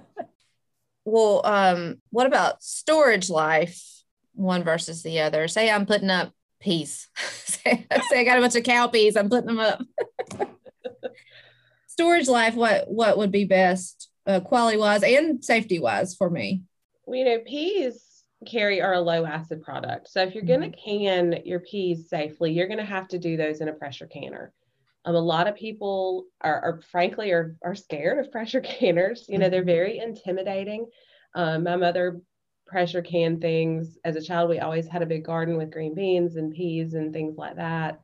well, 1.05 1.41
um, 1.45 2.01
what 2.09 2.25
about 2.25 2.63
storage 2.63 3.29
life, 3.29 4.01
one 4.33 4.63
versus 4.63 5.03
the 5.03 5.19
other? 5.19 5.47
Say 5.47 5.69
I'm 5.69 5.85
putting 5.85 6.09
up 6.09 6.33
peas. 6.59 7.07
say, 7.17 7.85
say 8.09 8.19
I 8.19 8.23
got 8.23 8.39
a 8.39 8.41
bunch 8.41 8.55
of 8.55 8.63
cow 8.63 8.87
peas, 8.87 9.15
I'm 9.15 9.29
putting 9.29 9.47
them 9.47 9.59
up. 9.59 9.83
storage 11.99 12.29
life, 12.29 12.55
what 12.55 12.89
what 12.89 13.17
would 13.17 13.31
be 13.31 13.43
best 13.43 14.09
uh, 14.25 14.39
quality 14.39 14.77
wise 14.77 15.03
and 15.03 15.43
safety 15.43 15.79
wise 15.79 16.15
for 16.15 16.29
me? 16.29 16.63
Well, 17.05 17.19
you 17.19 17.25
know, 17.25 17.39
peas 17.39 18.23
carry 18.47 18.81
are 18.81 18.93
a 18.93 19.01
low 19.01 19.25
acid 19.25 19.61
product. 19.61 20.07
So 20.07 20.23
if 20.23 20.33
you're 20.33 20.45
going 20.45 20.61
to 20.61 20.77
can 20.77 21.41
your 21.43 21.59
peas 21.59 22.07
safely, 22.07 22.53
you're 22.53 22.67
going 22.67 22.79
to 22.79 22.85
have 22.85 23.09
to 23.09 23.19
do 23.19 23.35
those 23.35 23.59
in 23.59 23.67
a 23.67 23.73
pressure 23.73 24.07
canner. 24.07 24.53
Um, 25.03 25.15
a 25.15 25.19
lot 25.19 25.47
of 25.47 25.57
people 25.57 26.25
are, 26.39 26.61
are 26.61 26.81
frankly 26.89 27.31
are, 27.31 27.57
are 27.65 27.75
scared 27.75 28.17
of 28.17 28.31
pressure 28.31 28.61
canners. 28.79 29.25
You 29.27 29.37
know, 29.37 29.49
they're 29.49 29.65
very 29.65 29.99
intimidating. 29.99 30.87
Um, 31.35 31.65
my 31.65 31.75
mother 31.75 32.21
pressure 32.65 33.01
can 33.01 33.41
things 33.41 33.97
as 34.05 34.15
a 34.15 34.21
child. 34.21 34.49
We 34.49 34.59
always 34.59 34.87
had 34.87 35.01
a 35.01 35.07
big 35.07 35.25
garden 35.25 35.57
with 35.57 35.71
green 35.71 35.95
beans 35.95 36.37
and 36.37 36.53
peas 36.53 36.93
and 36.93 37.11
things 37.11 37.37
like 37.37 37.57
that. 37.57 37.99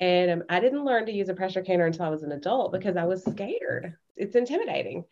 And 0.00 0.30
um, 0.30 0.42
I 0.48 0.60
didn't 0.60 0.84
learn 0.84 1.06
to 1.06 1.12
use 1.12 1.28
a 1.28 1.34
pressure 1.34 1.62
canner 1.62 1.86
until 1.86 2.04
I 2.04 2.10
was 2.10 2.22
an 2.22 2.32
adult 2.32 2.72
because 2.72 2.96
I 2.96 3.04
was 3.04 3.24
scared. 3.24 3.96
It's 4.16 4.36
intimidating. 4.36 5.04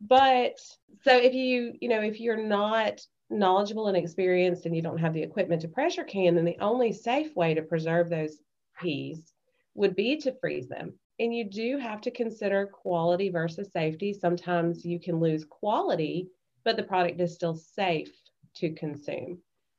But 0.00 0.58
so 1.02 1.16
if 1.16 1.34
you, 1.34 1.74
you 1.80 1.88
know, 1.88 2.00
if 2.00 2.20
you're 2.20 2.42
not 2.42 3.00
knowledgeable 3.30 3.88
and 3.88 3.96
experienced 3.96 4.66
and 4.66 4.74
you 4.74 4.82
don't 4.82 4.98
have 4.98 5.14
the 5.14 5.22
equipment 5.22 5.62
to 5.62 5.68
pressure 5.68 6.04
can, 6.04 6.34
then 6.34 6.44
the 6.44 6.58
only 6.60 6.92
safe 6.92 7.34
way 7.36 7.54
to 7.54 7.62
preserve 7.62 8.08
those 8.08 8.38
peas 8.80 9.32
would 9.74 9.94
be 9.94 10.16
to 10.18 10.32
freeze 10.40 10.68
them. 10.68 10.94
And 11.18 11.34
you 11.34 11.44
do 11.44 11.78
have 11.78 12.00
to 12.02 12.10
consider 12.10 12.66
quality 12.66 13.28
versus 13.28 13.70
safety. 13.72 14.12
Sometimes 14.12 14.84
you 14.84 14.98
can 14.98 15.20
lose 15.20 15.44
quality, 15.44 16.28
but 16.64 16.76
the 16.76 16.82
product 16.82 17.20
is 17.20 17.34
still 17.34 17.54
safe 17.54 18.12
to 18.56 18.72
consume. 18.72 19.38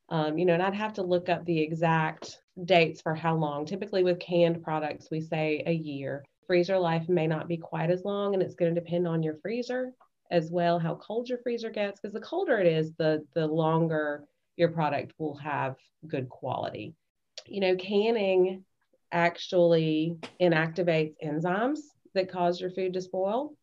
Um, 0.10 0.38
you 0.38 0.46
know, 0.46 0.54
and 0.54 0.64
I'd 0.64 0.74
have 0.74 0.94
to 0.94 1.04
look 1.04 1.30
up 1.30 1.44
the 1.46 1.60
exact 1.60 2.38
dates 2.66 3.02
for 3.02 3.16
how 3.16 3.36
long. 3.36 3.66
Typically, 3.66 4.04
with 4.04 4.20
canned 4.20 4.64
products, 4.64 5.10
we 5.10 5.22
say 5.22 5.64
a 5.66 5.72
year. 5.72 6.24
Freezer 6.48 6.78
life 6.78 7.08
may 7.10 7.28
not 7.28 7.48
be 7.48 7.58
quite 7.58 7.90
as 7.90 8.04
long, 8.04 8.34
and 8.34 8.44
it's 8.44 8.56
going 8.56 8.74
to 8.74 8.80
depend 8.80 9.08
on 9.08 9.24
your 9.24 9.38
freezer 9.42 9.94
as 10.32 10.52
well, 10.52 10.80
how 10.80 10.96
cold 10.96 11.30
your 11.30 11.38
freezer 11.40 11.70
gets. 11.70 12.00
Because 12.00 12.14
the 12.14 12.20
colder 12.20 12.58
it 12.58 12.68
is, 12.68 12.94
the 12.98 13.26
the 13.34 13.48
longer 13.48 14.24
your 14.58 14.70
product 14.70 15.14
will 15.18 15.36
have 15.38 15.76
good 16.08 16.30
quality. 16.30 16.94
You 17.48 17.62
know, 17.62 17.76
canning 17.76 18.64
actually 19.12 20.18
inactivates 20.42 21.16
enzymes 21.24 21.80
that 22.14 22.32
cause 22.32 22.60
your 22.60 22.72
food 22.72 22.94
to 22.94 23.02
spoil, 23.02 23.56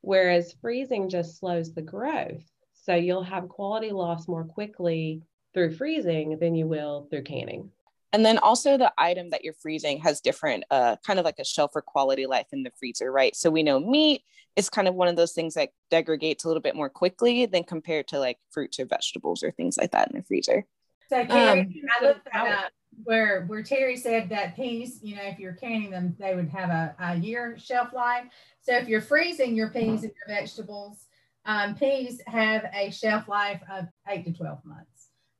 whereas 0.00 0.54
freezing 0.60 1.08
just 1.08 1.38
slows 1.38 1.72
the 1.72 1.82
growth. 1.82 2.42
So 2.74 2.94
you'll 2.94 3.22
have 3.22 3.48
quality 3.48 3.90
loss 3.90 4.28
more 4.28 4.44
quickly 4.44 5.22
through 5.54 5.74
freezing 5.74 6.38
than 6.38 6.54
you 6.54 6.66
will 6.66 7.06
through 7.10 7.24
canning. 7.24 7.70
And 8.16 8.24
then 8.24 8.38
also 8.38 8.78
the 8.78 8.90
item 8.96 9.28
that 9.28 9.44
you're 9.44 9.52
freezing 9.52 9.98
has 9.98 10.22
different, 10.22 10.64
uh, 10.70 10.96
kind 11.06 11.18
of 11.18 11.26
like 11.26 11.38
a 11.38 11.44
shelf 11.44 11.72
for 11.74 11.82
quality 11.82 12.24
life 12.24 12.46
in 12.50 12.62
the 12.62 12.70
freezer, 12.78 13.12
right? 13.12 13.36
So 13.36 13.50
we 13.50 13.62
know 13.62 13.78
meat 13.78 14.22
is 14.56 14.70
kind 14.70 14.88
of 14.88 14.94
one 14.94 15.08
of 15.08 15.16
those 15.16 15.34
things 15.34 15.52
that 15.52 15.68
degrades 15.90 16.42
a 16.42 16.48
little 16.48 16.62
bit 16.62 16.74
more 16.74 16.88
quickly 16.88 17.44
than 17.44 17.62
compared 17.62 18.08
to 18.08 18.18
like 18.18 18.38
fruits 18.50 18.80
or 18.80 18.86
vegetables 18.86 19.42
or 19.42 19.50
things 19.50 19.76
like 19.76 19.90
that 19.90 20.10
in 20.10 20.16
the 20.16 20.24
freezer. 20.24 20.64
So 21.10 21.26
Carrie, 21.26 21.60
um, 21.60 21.74
I 22.00 22.04
looked 22.06 22.26
at 22.32 22.72
where 23.04 23.44
where 23.48 23.62
Terry 23.62 23.98
said 23.98 24.30
that 24.30 24.56
peas, 24.56 25.00
you 25.02 25.14
know, 25.14 25.22
if 25.24 25.38
you're 25.38 25.52
canning 25.52 25.90
them, 25.90 26.16
they 26.18 26.34
would 26.34 26.48
have 26.48 26.70
a, 26.70 26.96
a 26.98 27.16
year 27.16 27.58
shelf 27.58 27.92
life. 27.92 28.24
So 28.62 28.74
if 28.74 28.88
you're 28.88 29.02
freezing 29.02 29.54
your 29.54 29.68
peas 29.68 30.04
and 30.04 30.12
your 30.26 30.40
vegetables, 30.40 31.04
um, 31.44 31.74
peas 31.74 32.22
have 32.26 32.64
a 32.72 32.90
shelf 32.90 33.28
life 33.28 33.60
of 33.70 33.84
eight 34.08 34.24
to 34.24 34.32
12 34.32 34.64
months. 34.64 34.95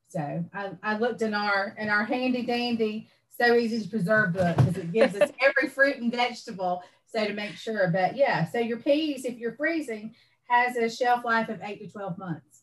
So 0.09 0.45
I, 0.55 0.71
I 0.83 0.99
looked 0.99 1.23
in 1.23 1.35
our 1.35 1.75
in 1.79 1.89
our 1.89 2.05
handy 2.05 2.43
dandy, 2.43 3.09
so 3.29 3.55
easy 3.55 3.83
to 3.83 3.89
preserve 3.89 4.35
book 4.35 4.57
because 4.57 4.77
it 4.77 4.93
gives 4.93 5.17
us 5.17 5.31
every 5.43 5.69
fruit 5.69 5.97
and 5.97 6.13
vegetable. 6.13 6.83
So 7.07 7.27
to 7.27 7.33
make 7.33 7.55
sure, 7.55 7.89
but 7.93 8.17
yeah, 8.17 8.47
so 8.51 8.59
your 8.59 8.79
peas, 8.79 9.25
if 9.25 9.39
you're 9.39 9.55
freezing, 9.55 10.15
has 10.49 10.77
a 10.77 10.89
shelf 10.89 11.25
life 11.25 11.49
of 11.49 11.61
eight 11.63 11.81
to 11.81 11.89
12 11.91 12.19
months. 12.19 12.63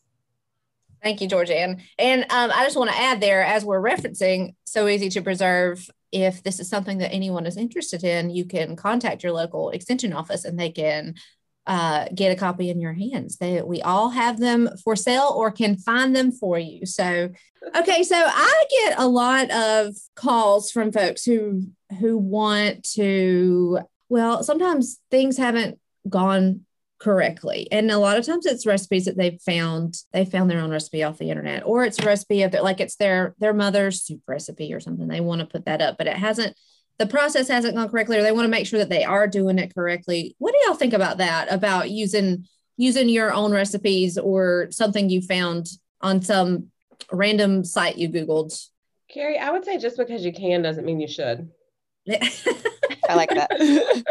Thank 1.02 1.20
you, 1.20 1.28
Georgianne. 1.28 1.82
And 1.98 2.22
um, 2.30 2.50
I 2.50 2.64
just 2.64 2.78
want 2.78 2.90
to 2.90 2.96
add 2.96 3.20
there, 3.20 3.44
as 3.44 3.64
we're 3.64 3.82
referencing, 3.82 4.54
so 4.64 4.88
easy 4.88 5.10
to 5.10 5.22
preserve. 5.22 5.90
If 6.12 6.42
this 6.42 6.60
is 6.60 6.68
something 6.68 6.98
that 6.98 7.12
anyone 7.12 7.44
is 7.44 7.58
interested 7.58 8.04
in, 8.04 8.30
you 8.30 8.46
can 8.46 8.74
contact 8.74 9.22
your 9.22 9.32
local 9.32 9.70
extension 9.70 10.12
office 10.12 10.44
and 10.44 10.58
they 10.58 10.70
can 10.70 11.16
uh, 11.66 12.06
get 12.14 12.32
a 12.32 12.36
copy 12.36 12.68
in 12.68 12.80
your 12.80 12.92
hands. 12.92 13.38
They, 13.38 13.62
we 13.62 13.80
all 13.82 14.10
have 14.10 14.38
them 14.38 14.68
for 14.82 14.96
sale 14.96 15.32
or 15.34 15.50
can 15.50 15.76
find 15.76 16.14
them 16.14 16.30
for 16.30 16.58
you. 16.58 16.84
So, 16.84 17.30
okay, 17.76 18.02
so 18.02 18.16
I 18.16 18.64
get 18.70 18.98
a 18.98 19.08
lot 19.08 19.50
of 19.50 19.94
calls 20.14 20.70
from 20.70 20.92
folks 20.92 21.24
who 21.24 21.68
who 22.00 22.18
want 22.18 22.84
to. 22.94 23.80
Well, 24.08 24.42
sometimes 24.42 25.00
things 25.10 25.38
haven't 25.38 25.78
gone 26.08 26.60
correctly, 27.00 27.68
and 27.72 27.90
a 27.90 27.98
lot 27.98 28.18
of 28.18 28.26
times 28.26 28.44
it's 28.44 28.66
recipes 28.66 29.06
that 29.06 29.16
they've 29.16 29.40
found. 29.40 29.96
They 30.12 30.26
found 30.26 30.50
their 30.50 30.60
own 30.60 30.70
recipe 30.70 31.02
off 31.02 31.18
the 31.18 31.30
internet, 31.30 31.62
or 31.64 31.84
it's 31.84 31.98
a 31.98 32.04
recipe 32.04 32.42
of 32.42 32.52
their, 32.52 32.62
like 32.62 32.80
it's 32.80 32.96
their 32.96 33.34
their 33.38 33.54
mother's 33.54 34.02
soup 34.02 34.20
recipe 34.28 34.74
or 34.74 34.80
something. 34.80 35.08
They 35.08 35.20
want 35.20 35.40
to 35.40 35.46
put 35.46 35.64
that 35.64 35.80
up, 35.80 35.96
but 35.96 36.06
it 36.06 36.16
hasn't 36.16 36.56
the 36.98 37.06
process 37.06 37.48
hasn't 37.48 37.74
gone 37.74 37.88
correctly 37.88 38.16
or 38.16 38.22
they 38.22 38.32
want 38.32 38.44
to 38.44 38.50
make 38.50 38.66
sure 38.66 38.78
that 38.78 38.88
they 38.88 39.04
are 39.04 39.26
doing 39.26 39.58
it 39.58 39.74
correctly. 39.74 40.36
What 40.38 40.52
do 40.52 40.58
y'all 40.64 40.76
think 40.76 40.92
about 40.92 41.18
that 41.18 41.52
about 41.52 41.90
using 41.90 42.46
using 42.76 43.08
your 43.08 43.32
own 43.32 43.52
recipes 43.52 44.18
or 44.18 44.68
something 44.70 45.08
you 45.08 45.20
found 45.22 45.68
on 46.00 46.22
some 46.22 46.70
random 47.12 47.64
site 47.64 47.96
you 47.96 48.08
googled? 48.08 48.68
Carrie 49.08 49.38
i 49.38 49.50
would 49.50 49.64
say 49.64 49.78
just 49.78 49.96
because 49.96 50.24
you 50.24 50.32
can 50.32 50.62
doesn't 50.62 50.84
mean 50.84 51.00
you 51.00 51.08
should. 51.08 51.50
I 53.08 53.14
like 53.14 53.30
that. 53.30 53.50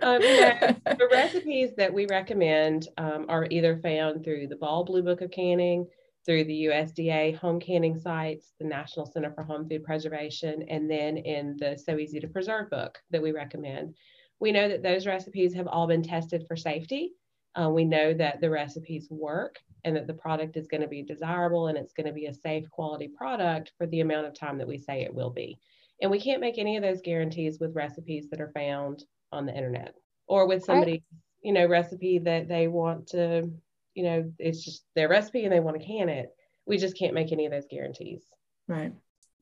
Um, 0.00 0.20
the 0.20 1.08
recipes 1.10 1.70
that 1.76 1.92
we 1.92 2.06
recommend 2.06 2.88
um, 2.96 3.26
are 3.28 3.46
either 3.50 3.76
found 3.78 4.24
through 4.24 4.46
the 4.46 4.56
ball 4.56 4.84
blue 4.84 5.02
book 5.02 5.20
of 5.20 5.30
canning 5.30 5.86
through 6.28 6.44
the 6.44 6.66
USDA 6.66 7.34
home 7.36 7.58
canning 7.58 7.98
sites, 7.98 8.52
the 8.60 8.66
National 8.66 9.06
Center 9.06 9.32
for 9.32 9.42
Home 9.44 9.66
Food 9.66 9.82
Preservation, 9.82 10.62
and 10.68 10.88
then 10.88 11.16
in 11.16 11.56
the 11.56 11.74
So 11.78 11.96
Easy 11.96 12.20
to 12.20 12.28
Preserve 12.28 12.68
book 12.68 12.98
that 13.10 13.22
we 13.22 13.32
recommend. 13.32 13.94
We 14.38 14.52
know 14.52 14.68
that 14.68 14.82
those 14.82 15.06
recipes 15.06 15.54
have 15.54 15.66
all 15.66 15.86
been 15.86 16.02
tested 16.02 16.44
for 16.46 16.54
safety. 16.54 17.14
Uh, 17.58 17.70
we 17.70 17.86
know 17.86 18.12
that 18.12 18.42
the 18.42 18.50
recipes 18.50 19.08
work 19.10 19.56
and 19.84 19.96
that 19.96 20.06
the 20.06 20.12
product 20.12 20.58
is 20.58 20.68
going 20.68 20.82
to 20.82 20.86
be 20.86 21.02
desirable 21.02 21.68
and 21.68 21.78
it's 21.78 21.94
going 21.94 22.06
to 22.06 22.12
be 22.12 22.26
a 22.26 22.34
safe 22.34 22.68
quality 22.70 23.08
product 23.08 23.72
for 23.78 23.86
the 23.86 24.00
amount 24.00 24.26
of 24.26 24.34
time 24.34 24.58
that 24.58 24.68
we 24.68 24.76
say 24.76 25.00
it 25.00 25.14
will 25.14 25.30
be. 25.30 25.58
And 26.02 26.10
we 26.10 26.20
can't 26.20 26.42
make 26.42 26.58
any 26.58 26.76
of 26.76 26.82
those 26.82 27.00
guarantees 27.00 27.58
with 27.58 27.74
recipes 27.74 28.28
that 28.28 28.40
are 28.42 28.52
found 28.52 29.02
on 29.32 29.46
the 29.46 29.56
internet 29.56 29.94
or 30.26 30.46
with 30.46 30.62
somebody, 30.62 31.02
you 31.42 31.54
know, 31.54 31.66
recipe 31.66 32.18
that 32.18 32.48
they 32.48 32.68
want 32.68 33.06
to 33.08 33.50
you 33.98 34.04
know, 34.04 34.32
it's 34.38 34.64
just 34.64 34.84
their 34.94 35.08
recipe 35.08 35.42
and 35.42 35.52
they 35.52 35.58
want 35.58 35.78
to 35.78 35.84
can 35.84 36.08
it. 36.08 36.30
We 36.66 36.78
just 36.78 36.96
can't 36.96 37.14
make 37.14 37.32
any 37.32 37.46
of 37.46 37.52
those 37.52 37.66
guarantees. 37.68 38.22
Right. 38.68 38.92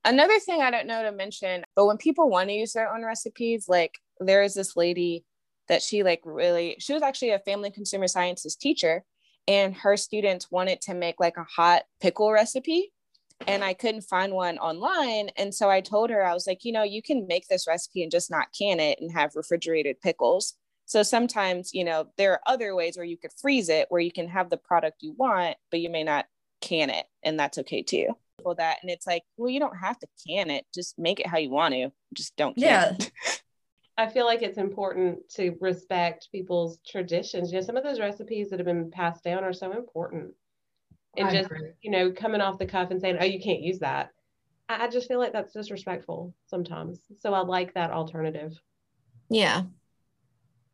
Another 0.02 0.38
thing 0.38 0.62
I 0.62 0.70
don't 0.70 0.86
know 0.86 1.02
to 1.02 1.12
mention, 1.12 1.62
but 1.75 1.84
when 1.84 1.98
people 1.98 2.30
want 2.30 2.48
to 2.48 2.54
use 2.54 2.72
their 2.72 2.90
own 2.90 3.04
recipes, 3.04 3.66
like 3.68 3.98
there 4.18 4.42
is 4.42 4.54
this 4.54 4.75
lady 4.75 5.26
that 5.68 5.82
she 5.82 6.02
like 6.02 6.22
really, 6.25 6.76
she 6.78 6.94
was 6.94 7.02
actually 7.02 7.32
a 7.32 7.38
family 7.40 7.70
consumer 7.70 8.08
sciences 8.08 8.56
teacher 8.56 9.04
and 9.46 9.75
her 9.75 9.98
students 9.98 10.50
wanted 10.50 10.80
to 10.82 10.94
make 10.94 11.20
like 11.20 11.36
a 11.36 11.44
hot 11.44 11.82
pickle 12.00 12.32
recipe 12.32 12.92
and 13.46 13.62
I 13.62 13.75
couldn't 13.75 14.02
find 14.02 14.32
one 14.32 14.56
online. 14.56 15.28
And 15.36 15.54
so 15.54 15.68
I 15.68 15.82
told 15.82 16.08
her, 16.08 16.25
I 16.25 16.32
was 16.32 16.46
like, 16.46 16.64
you 16.64 16.72
know, 16.72 16.82
you 16.82 17.02
can 17.02 17.26
make 17.26 17.46
this 17.48 17.66
recipe 17.66 18.02
and 18.02 18.10
just 18.10 18.30
not 18.30 18.48
can 18.58 18.80
it 18.80 18.98
and 19.02 19.12
have 19.12 19.36
refrigerated 19.36 20.00
pickles. 20.00 20.54
So 20.87 21.02
sometimes, 21.02 21.75
you 21.75 21.85
know, 21.85 22.09
there 22.16 22.33
are 22.33 22.40
other 22.47 22.75
ways 22.75 22.97
where 22.97 23.05
you 23.05 23.16
could 23.16 23.33
freeze 23.37 23.69
it 23.69 23.87
where 23.90 24.00
you 24.00 24.12
can 24.12 24.28
have 24.28 24.50
the 24.50 24.57
product 24.57 25.02
you 25.02 25.12
want, 25.19 25.57
but 25.71 25.81
you 25.81 25.90
may 25.90 26.05
not 26.05 26.26
can 26.61 26.90
it. 26.90 27.07
And 27.23 27.38
that's 27.38 27.59
okay 27.59 27.83
too. 27.83 28.09
For 28.43 28.55
that. 28.55 28.78
And 28.83 28.90
it's 28.90 29.07
like, 29.07 29.25
well, 29.37 29.50
you 29.50 29.59
don't 29.59 29.76
have 29.76 29.99
to 29.99 30.07
can 30.26 30.50
it. 30.50 30.64
Just 30.73 30.99
make 30.99 31.19
it 31.19 31.26
how 31.26 31.38
you 31.38 31.50
want 31.50 31.75
to. 31.75 31.90
Just 32.14 32.37
don't 32.37 32.57
yeah. 32.57 32.97
I 33.99 34.09
feel 34.09 34.26
like 34.26 34.43
it's 34.43 34.59
important 34.59 35.28
to 35.31 35.57
respect 35.61 36.28
people's 36.31 36.78
traditions. 36.87 37.50
You 37.50 37.59
know, 37.59 37.66
some 37.66 37.76
of 37.76 37.83
those 37.83 37.99
recipes 37.99 38.50
that 38.50 38.59
have 38.59 38.66
been 38.66 38.90
passed 38.90 39.25
down 39.25 39.43
are 39.43 39.55
so 39.55 39.73
important. 39.73 40.35
And 41.16 41.28
I 41.28 41.33
just, 41.33 41.50
agree. 41.50 41.71
you 41.81 41.90
know, 41.90 42.12
coming 42.12 42.43
off 42.43 42.59
the 42.59 42.66
cuff 42.66 42.90
and 42.90 43.00
saying, 43.00 43.16
oh, 43.21 43.25
you 43.25 43.40
can't 43.40 43.62
use 43.62 43.78
that. 43.78 44.11
I, 44.69 44.85
I 44.85 44.88
just 44.88 45.09
feel 45.09 45.19
like 45.19 45.33
that's 45.33 45.55
disrespectful 45.55 46.35
sometimes. 46.47 47.00
So 47.19 47.33
I 47.33 47.40
like 47.40 47.73
that 47.75 47.90
alternative. 47.90 48.61
Yeah. 49.31 49.62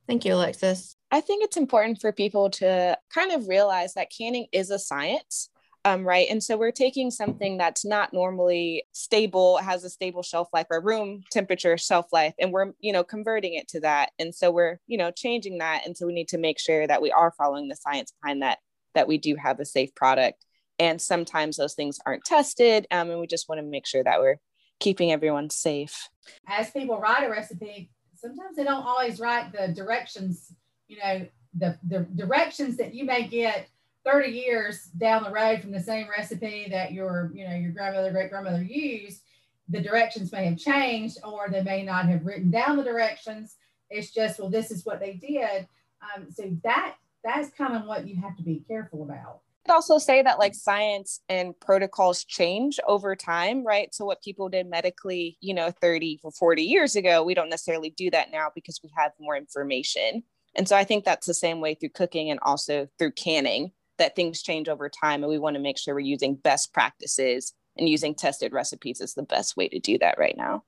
Thank 0.07 0.25
you, 0.25 0.35
Alexis. 0.35 0.97
I 1.11 1.21
think 1.21 1.45
it's 1.45 1.57
important 1.57 2.01
for 2.01 2.13
people 2.13 2.51
to 2.51 2.99
kind 3.13 3.33
of 3.33 3.49
realize 3.49 3.95
that 3.95 4.13
canning 4.17 4.47
is 4.53 4.71
a 4.71 4.79
science. 4.79 5.51
Um, 5.85 6.05
right. 6.05 6.29
And 6.31 6.43
so 6.43 6.57
we're 6.57 6.71
taking 6.71 7.11
something 7.11 7.59
that's 7.59 7.85
not 7.85 8.13
normally 8.13 8.85
stable, 8.93 9.57
has 9.57 9.83
a 9.83 9.91
stable 9.91 10.23
shelf 10.23 10.49
life 10.53 10.67
or 10.71 10.81
room 10.81 11.25
temperature 11.33 11.77
shelf 11.77 12.07
life, 12.13 12.35
and 12.39 12.53
we're, 12.53 12.73
you 12.79 12.93
know, 12.93 13.03
converting 13.03 13.55
it 13.55 13.67
to 13.69 13.81
that. 13.81 14.11
And 14.19 14.33
so 14.33 14.53
we're, 14.53 14.79
you 14.87 14.97
know, 14.97 15.11
changing 15.11 15.59
that. 15.59 15.83
And 15.85 15.97
so 15.97 16.07
we 16.07 16.13
need 16.13 16.29
to 16.29 16.39
make 16.39 16.61
sure 16.61 16.87
that 16.87 17.03
we 17.03 17.11
are 17.11 17.33
following 17.37 17.69
the 17.69 17.77
science 17.77 18.13
behind 18.23 18.43
that, 18.43 18.59
that 18.95 19.09
we 19.09 19.19
do 19.19 19.35
have 19.35 19.59
a 19.59 19.65
safe 19.65 19.93
product. 19.95 20.45
And 20.79 21.03
sometimes 21.03 21.57
those 21.57 21.75
things 21.75 21.99
aren't 22.07 22.25
tested. 22.25 22.87
Um, 22.91 23.11
and 23.11 23.21
we 23.21 23.27
just 23.27 23.49
want 23.49 23.59
to 23.59 23.67
make 23.67 23.87
sure 23.87 24.05
that 24.05 24.21
we're 24.21 24.39
keeping 24.79 25.11
everyone 25.11 25.51
safe. 25.51 26.09
As 26.47 26.71
people 26.71 27.01
write 27.01 27.27
a 27.27 27.31
recipe, 27.31 27.91
sometimes 28.23 28.57
they 28.57 28.65
don't 28.65 28.87
always 28.87 29.19
write 29.19 29.53
the 29.53 29.69
directions, 29.69 30.55
you 30.87 30.97
know, 30.99 31.27
the, 31.59 31.77
the 31.87 32.01
directions 32.15 32.77
that 32.77 32.95
you 32.95 33.05
may 33.05 33.27
get 33.27 33.69
30 34.07 34.31
years 34.31 34.85
down 34.97 35.25
the 35.25 35.31
road 35.31 35.61
from 35.61 35.73
the 35.73 35.81
same 35.81 36.09
recipe 36.09 36.69
that 36.71 36.93
your, 36.93 37.31
you 37.35 37.47
know, 37.47 37.55
your 37.55 37.73
grandmother, 37.73 38.13
great 38.13 38.31
grandmother 38.31 38.63
used, 38.63 39.23
the 39.69 39.81
directions 39.81 40.33
may 40.33 40.47
have 40.47 40.57
changed 40.57 41.19
or 41.25 41.49
they 41.51 41.63
may 41.63 41.83
not 41.83 42.07
have 42.07 42.25
written 42.25 42.51
down 42.51 42.77
the 42.77 42.85
directions. 42.85 43.57
It's 43.91 44.13
just, 44.13 44.39
well, 44.39 44.49
this 44.49 44.71
is 44.71 44.87
what 44.87 45.01
they 45.01 45.15
did. 45.15 45.67
Um, 46.03 46.31
so 46.31 46.57
that 46.65 46.95
that's 47.25 47.51
kind 47.51 47.77
of 47.77 47.87
what 47.87 48.07
you 48.09 48.17
have 48.21 48.37
to 48.37 48.43
be 48.43 48.65
careful 48.67 49.03
about. 49.03 49.41
I'd 49.69 49.73
also 49.73 49.99
say 49.99 50.23
that 50.23 50.39
like 50.39 50.55
science 50.55 51.21
and 51.29 51.59
protocols 51.61 52.25
change 52.25 52.81
over 52.87 53.15
time, 53.15 53.65
right? 53.65 53.95
So 53.95 54.05
what 54.05 54.23
people 54.23 54.49
did 54.49 54.69
medically, 54.69 55.39
you 55.41 55.55
know, 55.55 55.71
30 55.71 56.21
or 56.25 56.33
40 56.33 56.63
years 56.63 56.97
ago, 56.97 57.23
we 57.23 57.35
don't 57.35 57.49
necessarily 57.49 57.91
do 57.91 58.11
that 58.11 58.33
now 58.33 58.51
because 58.55 58.81
we 58.83 58.91
have 58.97 59.13
more 59.21 59.37
information. 59.37 60.25
And 60.55 60.69
so 60.69 60.77
I 60.77 60.85
think 60.85 61.05
that's 61.05 61.27
the 61.27 61.35
same 61.35 61.61
way 61.61 61.75
through 61.75 61.91
cooking 61.91 62.31
and 62.31 62.41
also 62.43 62.89
through 62.99 63.13
canning 63.13 63.73
that 63.99 64.17
things 64.17 64.43
change 64.43 64.69
over 64.69 64.89
time 64.89 65.23
and 65.23 65.31
we 65.31 65.39
want 65.39 65.55
to 65.55 65.63
make 65.63 65.79
sure 65.79 65.95
we're 65.95 66.01
using 66.01 66.35
best 66.35 66.73
practices 66.73 67.53
and 67.77 67.89
using 67.89 68.15
tested 68.15 68.53
recipes 68.53 69.01
is 69.01 69.15
the 69.15 69.23
best 69.23 69.57
way 69.57 69.69
to 69.69 69.79
do 69.79 69.97
that 69.99 70.19
right 70.19 70.37
now. 70.37 70.65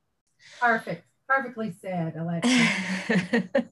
Perfect. 0.61 1.05
Perfectly 1.29 1.73
said, 1.81 2.15
Alexa. 2.17 3.49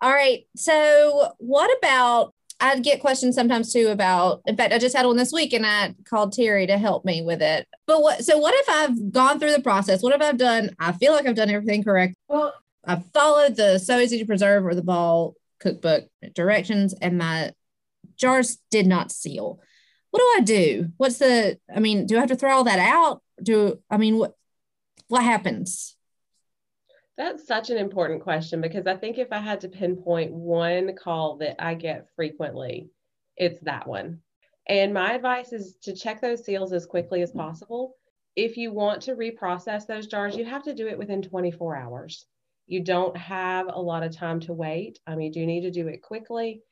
All 0.00 0.10
right. 0.12 0.46
So, 0.56 1.32
what 1.38 1.70
about? 1.78 2.34
I 2.60 2.78
get 2.78 3.00
questions 3.00 3.34
sometimes 3.34 3.72
too 3.72 3.88
about. 3.88 4.42
In 4.46 4.56
fact, 4.56 4.72
I 4.72 4.78
just 4.78 4.96
had 4.96 5.06
one 5.06 5.16
this 5.16 5.32
week, 5.32 5.52
and 5.52 5.66
I 5.66 5.94
called 6.04 6.32
Terry 6.32 6.66
to 6.66 6.78
help 6.78 7.04
me 7.04 7.22
with 7.22 7.42
it. 7.42 7.66
But 7.86 8.02
what? 8.02 8.24
So, 8.24 8.38
what 8.38 8.54
if 8.54 8.68
I've 8.68 9.12
gone 9.12 9.38
through 9.38 9.52
the 9.52 9.60
process? 9.60 10.02
What 10.02 10.14
if 10.14 10.22
I've 10.22 10.38
done? 10.38 10.70
I 10.78 10.92
feel 10.92 11.12
like 11.12 11.26
I've 11.26 11.34
done 11.34 11.50
everything 11.50 11.82
correct. 11.82 12.14
Well, 12.28 12.54
I've 12.84 13.04
followed 13.12 13.56
the 13.56 13.78
so 13.78 13.98
easy 13.98 14.18
to 14.18 14.26
preserve 14.26 14.64
or 14.64 14.74
the 14.74 14.82
ball 14.82 15.34
cookbook 15.60 16.04
directions, 16.34 16.94
and 16.94 17.18
my 17.18 17.52
jars 18.16 18.58
did 18.70 18.86
not 18.86 19.10
seal. 19.12 19.60
What 20.10 20.20
do 20.20 20.32
I 20.36 20.40
do? 20.44 20.92
What's 20.96 21.18
the? 21.18 21.58
I 21.74 21.80
mean, 21.80 22.06
do 22.06 22.16
I 22.16 22.20
have 22.20 22.28
to 22.28 22.36
throw 22.36 22.52
all 22.52 22.64
that 22.64 22.78
out? 22.78 23.22
Do 23.42 23.80
I 23.90 23.96
mean 23.96 24.16
what? 24.16 24.34
What 25.08 25.24
happens? 25.24 25.96
That's 27.16 27.46
such 27.46 27.70
an 27.70 27.76
important 27.76 28.22
question 28.22 28.60
because 28.60 28.86
I 28.86 28.96
think 28.96 29.18
if 29.18 29.32
I 29.32 29.38
had 29.38 29.60
to 29.60 29.68
pinpoint 29.68 30.32
one 30.32 30.96
call 30.96 31.36
that 31.36 31.62
I 31.64 31.74
get 31.74 32.08
frequently, 32.16 32.90
it's 33.36 33.60
that 33.60 33.86
one. 33.86 34.20
And 34.66 34.92
my 34.94 35.12
advice 35.12 35.52
is 35.52 35.76
to 35.82 35.94
check 35.94 36.20
those 36.20 36.44
seals 36.44 36.72
as 36.72 36.86
quickly 36.86 37.22
as 37.22 37.30
possible. 37.30 37.94
If 38.34 38.56
you 38.56 38.72
want 38.72 39.02
to 39.02 39.14
reprocess 39.14 39.86
those 39.86 40.08
jars, 40.08 40.36
you 40.36 40.44
have 40.44 40.64
to 40.64 40.74
do 40.74 40.88
it 40.88 40.98
within 40.98 41.22
24 41.22 41.76
hours. 41.76 42.26
You 42.66 42.82
don't 42.82 43.16
have 43.16 43.68
a 43.68 43.80
lot 43.80 44.02
of 44.02 44.16
time 44.16 44.40
to 44.40 44.52
wait. 44.52 44.98
Um, 45.06 45.20
you 45.20 45.30
do 45.30 45.46
need 45.46 45.60
to 45.60 45.70
do 45.70 45.86
it 45.88 46.02
quickly. 46.02 46.62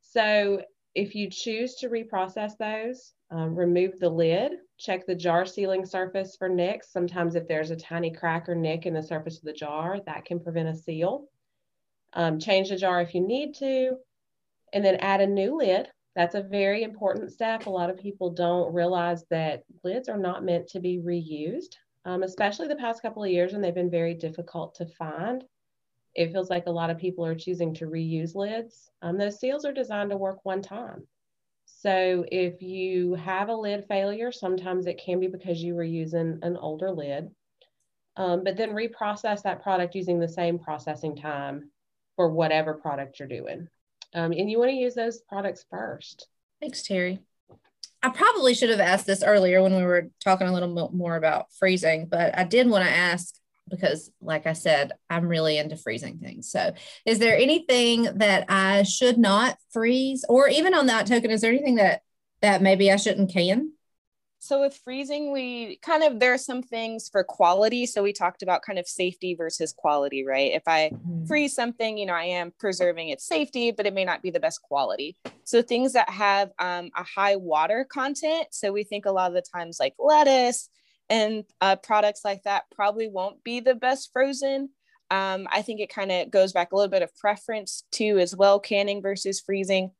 So 0.00 0.62
if 0.94 1.14
you 1.14 1.28
choose 1.28 1.74
to 1.76 1.90
reprocess 1.90 2.56
those, 2.56 3.12
um, 3.30 3.54
remove 3.54 3.98
the 3.98 4.08
lid, 4.08 4.52
check 4.80 5.06
the 5.06 5.14
jar 5.14 5.44
sealing 5.44 5.84
surface 5.84 6.36
for 6.36 6.48
nicks. 6.48 6.90
Sometimes 6.90 7.34
if 7.34 7.46
there's 7.46 7.70
a 7.70 7.76
tiny 7.76 8.10
crack 8.10 8.48
or 8.48 8.54
nick 8.54 8.86
in 8.86 8.94
the 8.94 9.02
surface 9.02 9.38
of 9.38 9.44
the 9.44 9.52
jar, 9.52 10.00
that 10.06 10.24
can 10.24 10.40
prevent 10.40 10.68
a 10.68 10.74
seal. 10.74 11.26
Um, 12.14 12.40
change 12.40 12.70
the 12.70 12.76
jar 12.76 13.00
if 13.00 13.14
you 13.14 13.20
need 13.20 13.54
to, 13.56 13.96
and 14.72 14.84
then 14.84 14.96
add 14.96 15.20
a 15.20 15.26
new 15.26 15.58
lid. 15.58 15.88
That's 16.16 16.34
a 16.34 16.42
very 16.42 16.82
important 16.82 17.30
step. 17.30 17.66
A 17.66 17.70
lot 17.70 17.90
of 17.90 17.98
people 17.98 18.30
don't 18.30 18.74
realize 18.74 19.24
that 19.30 19.62
lids 19.84 20.08
are 20.08 20.18
not 20.18 20.44
meant 20.44 20.66
to 20.68 20.80
be 20.80 20.98
reused, 20.98 21.76
um, 22.04 22.22
especially 22.22 22.66
the 22.66 22.74
past 22.76 23.02
couple 23.02 23.22
of 23.22 23.30
years 23.30 23.52
when 23.52 23.60
they've 23.60 23.74
been 23.74 23.90
very 23.90 24.14
difficult 24.14 24.74
to 24.76 24.86
find. 24.86 25.44
It 26.14 26.32
feels 26.32 26.50
like 26.50 26.66
a 26.66 26.72
lot 26.72 26.90
of 26.90 26.98
people 26.98 27.24
are 27.24 27.36
choosing 27.36 27.74
to 27.74 27.86
reuse 27.86 28.34
lids. 28.34 28.90
Um, 29.02 29.18
those 29.18 29.38
seals 29.38 29.64
are 29.64 29.72
designed 29.72 30.10
to 30.10 30.16
work 30.16 30.38
one 30.42 30.62
time. 30.62 31.06
So 31.82 32.26
if 32.30 32.60
you 32.60 33.14
have 33.14 33.48
a 33.48 33.54
lid 33.54 33.86
failure, 33.88 34.32
sometimes 34.32 34.86
it 34.86 35.00
can 35.02 35.18
be 35.18 35.28
because 35.28 35.62
you 35.62 35.74
were 35.74 35.82
using 35.82 36.38
an 36.42 36.58
older 36.58 36.90
lid, 36.90 37.30
um, 38.18 38.44
but 38.44 38.58
then 38.58 38.72
reprocess 38.72 39.42
that 39.44 39.62
product 39.62 39.94
using 39.94 40.20
the 40.20 40.28
same 40.28 40.58
processing 40.58 41.16
time 41.16 41.70
for 42.16 42.28
whatever 42.28 42.74
product 42.74 43.18
you're 43.18 43.28
doing. 43.28 43.66
Um, 44.12 44.32
and 44.32 44.50
you 44.50 44.58
want 44.58 44.72
to 44.72 44.76
use 44.76 44.94
those 44.94 45.22
products 45.22 45.64
first. 45.70 46.26
Thanks, 46.60 46.82
Terry. 46.82 47.20
I 48.02 48.10
probably 48.10 48.52
should 48.52 48.68
have 48.68 48.80
asked 48.80 49.06
this 49.06 49.22
earlier 49.22 49.62
when 49.62 49.74
we 49.74 49.84
were 49.84 50.10
talking 50.22 50.48
a 50.48 50.52
little 50.52 50.90
more 50.92 51.16
about 51.16 51.46
freezing, 51.58 52.08
but 52.10 52.36
I 52.38 52.44
did 52.44 52.68
want 52.68 52.84
to 52.84 52.90
ask 52.90 53.34
because 53.70 54.10
like 54.20 54.46
I 54.46 54.52
said, 54.52 54.92
I'm 55.08 55.28
really 55.28 55.58
into 55.58 55.76
freezing 55.76 56.18
things. 56.18 56.50
So 56.50 56.72
is 57.06 57.18
there 57.18 57.36
anything 57.36 58.04
that 58.16 58.46
I 58.48 58.82
should 58.82 59.18
not 59.18 59.56
freeze 59.70 60.24
or 60.28 60.48
even 60.48 60.74
on 60.74 60.86
that 60.86 61.06
token, 61.06 61.30
is 61.30 61.40
there 61.40 61.52
anything 61.52 61.76
that 61.76 62.02
that 62.42 62.62
maybe 62.62 62.90
I 62.90 62.96
shouldn't 62.96 63.32
can? 63.32 63.72
So 64.42 64.62
with 64.62 64.74
freezing, 64.74 65.32
we 65.32 65.76
kind 65.82 66.02
of 66.02 66.18
there 66.18 66.32
are 66.32 66.38
some 66.38 66.62
things 66.62 67.10
for 67.10 67.22
quality. 67.22 67.84
So 67.84 68.02
we 68.02 68.14
talked 68.14 68.42
about 68.42 68.62
kind 68.62 68.78
of 68.78 68.88
safety 68.88 69.34
versus 69.34 69.74
quality, 69.76 70.24
right? 70.24 70.52
If 70.52 70.62
I 70.66 70.92
mm-hmm. 70.94 71.26
freeze 71.26 71.54
something, 71.54 71.98
you 71.98 72.06
know, 72.06 72.14
I 72.14 72.24
am 72.24 72.54
preserving 72.58 73.10
its 73.10 73.26
safety, 73.26 73.70
but 73.70 73.84
it 73.84 73.92
may 73.92 74.06
not 74.06 74.22
be 74.22 74.30
the 74.30 74.40
best 74.40 74.62
quality. 74.62 75.14
So 75.44 75.60
things 75.60 75.92
that 75.92 76.08
have 76.08 76.52
um, 76.58 76.90
a 76.96 77.04
high 77.04 77.36
water 77.36 77.86
content. 77.86 78.46
So 78.50 78.72
we 78.72 78.82
think 78.82 79.04
a 79.04 79.12
lot 79.12 79.28
of 79.28 79.34
the 79.34 79.42
times 79.42 79.78
like 79.78 79.94
lettuce, 79.98 80.70
and 81.10 81.44
uh, 81.60 81.76
products 81.76 82.24
like 82.24 82.44
that 82.44 82.64
probably 82.74 83.08
won't 83.08 83.42
be 83.44 83.60
the 83.60 83.74
best 83.74 84.10
frozen. 84.12 84.70
Um, 85.10 85.48
I 85.50 85.60
think 85.62 85.80
it 85.80 85.92
kind 85.92 86.12
of 86.12 86.30
goes 86.30 86.52
back 86.52 86.70
a 86.70 86.76
little 86.76 86.90
bit 86.90 87.02
of 87.02 87.14
preference 87.16 87.82
too, 87.90 88.18
as 88.18 88.34
well, 88.34 88.60
canning 88.60 89.02
versus 89.02 89.40
freezing. 89.40 89.90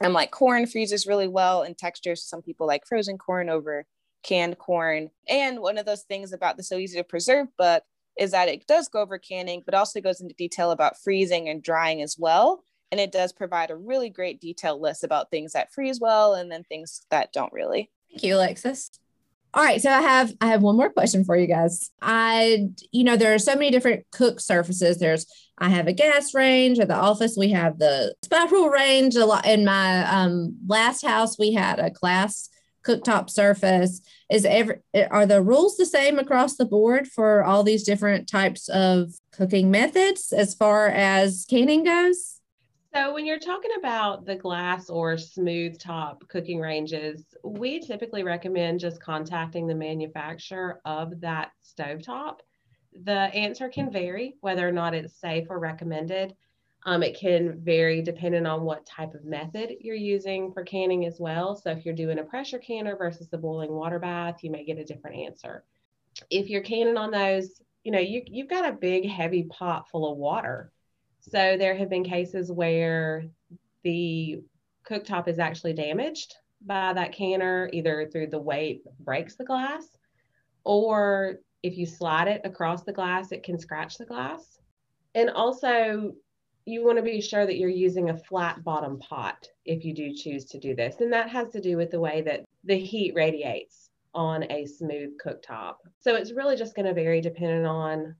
And 0.00 0.14
like 0.14 0.30
corn 0.30 0.66
freezes 0.66 1.06
really 1.06 1.28
well 1.28 1.62
in 1.62 1.74
textures. 1.74 2.24
Some 2.24 2.42
people 2.42 2.66
like 2.66 2.86
frozen 2.86 3.18
corn 3.18 3.48
over 3.50 3.86
canned 4.22 4.58
corn. 4.58 5.10
And 5.28 5.60
one 5.60 5.78
of 5.78 5.86
those 5.86 6.02
things 6.02 6.32
about 6.32 6.56
the 6.56 6.62
So 6.62 6.78
Easy 6.78 6.98
to 6.98 7.04
Preserve 7.04 7.48
book 7.58 7.82
is 8.18 8.30
that 8.30 8.48
it 8.48 8.66
does 8.66 8.88
go 8.88 9.00
over 9.00 9.18
canning, 9.18 9.62
but 9.64 9.74
also 9.74 10.00
goes 10.00 10.20
into 10.20 10.34
detail 10.34 10.70
about 10.70 10.98
freezing 10.98 11.48
and 11.48 11.62
drying 11.62 12.02
as 12.02 12.16
well. 12.18 12.62
And 12.90 13.00
it 13.00 13.12
does 13.12 13.32
provide 13.32 13.70
a 13.70 13.76
really 13.76 14.10
great 14.10 14.40
detailed 14.40 14.80
list 14.80 15.04
about 15.04 15.30
things 15.30 15.52
that 15.52 15.72
freeze 15.72 16.00
well 16.00 16.34
and 16.34 16.50
then 16.50 16.64
things 16.64 17.02
that 17.10 17.32
don't 17.32 17.52
really. 17.52 17.90
Thank 18.10 18.22
you, 18.22 18.36
Alexis. 18.36 18.90
All 19.56 19.62
right, 19.62 19.80
so 19.80 19.90
I 19.90 20.02
have 20.02 20.34
I 20.42 20.48
have 20.48 20.60
one 20.60 20.76
more 20.76 20.90
question 20.90 21.24
for 21.24 21.34
you 21.34 21.46
guys. 21.46 21.90
I 22.02 22.68
you 22.92 23.04
know 23.04 23.16
there 23.16 23.32
are 23.32 23.38
so 23.38 23.54
many 23.54 23.70
different 23.70 24.04
cook 24.12 24.38
surfaces. 24.38 24.98
There's 24.98 25.24
I 25.56 25.70
have 25.70 25.86
a 25.86 25.94
gas 25.94 26.34
range 26.34 26.78
at 26.78 26.88
the 26.88 26.94
office. 26.94 27.38
We 27.38 27.52
have 27.52 27.78
the 27.78 28.14
spiral 28.22 28.68
range. 28.68 29.16
A 29.16 29.24
lot 29.24 29.46
in 29.46 29.64
my 29.64 30.04
um, 30.10 30.58
last 30.66 31.06
house 31.06 31.38
we 31.38 31.54
had 31.54 31.78
a 31.78 31.88
glass 31.88 32.50
cooktop 32.86 33.30
surface. 33.30 34.02
Is 34.30 34.44
every 34.44 34.80
are 35.10 35.24
the 35.24 35.40
rules 35.40 35.78
the 35.78 35.86
same 35.86 36.18
across 36.18 36.56
the 36.56 36.66
board 36.66 37.08
for 37.08 37.42
all 37.42 37.62
these 37.62 37.82
different 37.82 38.28
types 38.28 38.68
of 38.68 39.14
cooking 39.32 39.70
methods 39.70 40.34
as 40.34 40.52
far 40.52 40.88
as 40.88 41.46
canning 41.48 41.82
goes? 41.82 42.35
So, 42.96 43.12
when 43.12 43.26
you're 43.26 43.38
talking 43.38 43.72
about 43.78 44.24
the 44.24 44.36
glass 44.36 44.88
or 44.88 45.18
smooth 45.18 45.78
top 45.78 46.26
cooking 46.28 46.60
ranges, 46.60 47.26
we 47.44 47.78
typically 47.78 48.22
recommend 48.22 48.80
just 48.80 49.02
contacting 49.02 49.66
the 49.66 49.74
manufacturer 49.74 50.80
of 50.86 51.20
that 51.20 51.50
stovetop. 51.62 52.38
The 53.04 53.12
answer 53.34 53.68
can 53.68 53.92
vary 53.92 54.36
whether 54.40 54.66
or 54.66 54.72
not 54.72 54.94
it's 54.94 55.20
safe 55.20 55.48
or 55.50 55.58
recommended. 55.58 56.34
Um, 56.86 57.02
it 57.02 57.18
can 57.18 57.60
vary 57.62 58.00
depending 58.00 58.46
on 58.46 58.62
what 58.62 58.86
type 58.86 59.12
of 59.12 59.26
method 59.26 59.74
you're 59.78 59.94
using 59.94 60.54
for 60.54 60.64
canning 60.64 61.04
as 61.04 61.20
well. 61.20 61.54
So, 61.54 61.72
if 61.72 61.84
you're 61.84 61.94
doing 61.94 62.18
a 62.18 62.24
pressure 62.24 62.58
canner 62.58 62.96
versus 62.96 63.28
a 63.30 63.36
boiling 63.36 63.72
water 63.72 63.98
bath, 63.98 64.42
you 64.42 64.50
may 64.50 64.64
get 64.64 64.78
a 64.78 64.84
different 64.84 65.18
answer. 65.18 65.64
If 66.30 66.48
you're 66.48 66.62
canning 66.62 66.96
on 66.96 67.10
those, 67.10 67.60
you 67.84 67.92
know, 67.92 67.98
you, 67.98 68.22
you've 68.24 68.48
got 68.48 68.66
a 68.66 68.72
big, 68.72 69.06
heavy 69.06 69.42
pot 69.42 69.90
full 69.90 70.10
of 70.10 70.16
water 70.16 70.72
so 71.28 71.56
there 71.56 71.74
have 71.74 71.90
been 71.90 72.04
cases 72.04 72.52
where 72.52 73.24
the 73.82 74.40
cooktop 74.88 75.28
is 75.28 75.38
actually 75.38 75.72
damaged 75.72 76.34
by 76.64 76.92
that 76.92 77.12
canner, 77.12 77.68
either 77.72 78.08
through 78.10 78.28
the 78.28 78.38
weight 78.38 78.82
breaks 79.00 79.34
the 79.36 79.44
glass, 79.44 79.86
or 80.64 81.36
if 81.62 81.76
you 81.76 81.86
slide 81.86 82.28
it 82.28 82.40
across 82.44 82.84
the 82.84 82.92
glass, 82.92 83.32
it 83.32 83.42
can 83.42 83.58
scratch 83.58 83.98
the 83.98 84.06
glass. 84.06 84.58
And 85.14 85.30
also, 85.30 86.12
you 86.64 86.84
want 86.84 86.98
to 86.98 87.02
be 87.02 87.20
sure 87.20 87.46
that 87.46 87.56
you're 87.56 87.68
using 87.68 88.10
a 88.10 88.16
flat 88.16 88.62
bottom 88.64 88.98
pot 88.98 89.48
if 89.64 89.84
you 89.84 89.94
do 89.94 90.12
choose 90.12 90.44
to 90.46 90.58
do 90.58 90.74
this. 90.74 91.00
And 91.00 91.12
that 91.12 91.30
has 91.30 91.50
to 91.50 91.60
do 91.60 91.76
with 91.76 91.90
the 91.90 92.00
way 92.00 92.22
that 92.22 92.44
the 92.64 92.78
heat 92.78 93.14
radiates 93.14 93.90
on 94.14 94.50
a 94.50 94.66
smooth 94.66 95.10
cooktop. 95.24 95.76
So 96.00 96.14
it's 96.14 96.32
really 96.32 96.56
just 96.56 96.74
going 96.74 96.86
to 96.86 96.94
vary 96.94 97.20
depending 97.20 97.66
on 97.66 98.16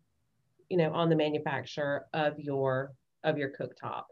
you 0.69 0.77
know, 0.77 0.93
on 0.93 1.09
the 1.09 1.17
manufacturer 1.17 2.07
of 2.13 2.39
your 2.39 2.93
of 3.25 3.39
your 3.39 3.51
cooktop. 3.51 4.05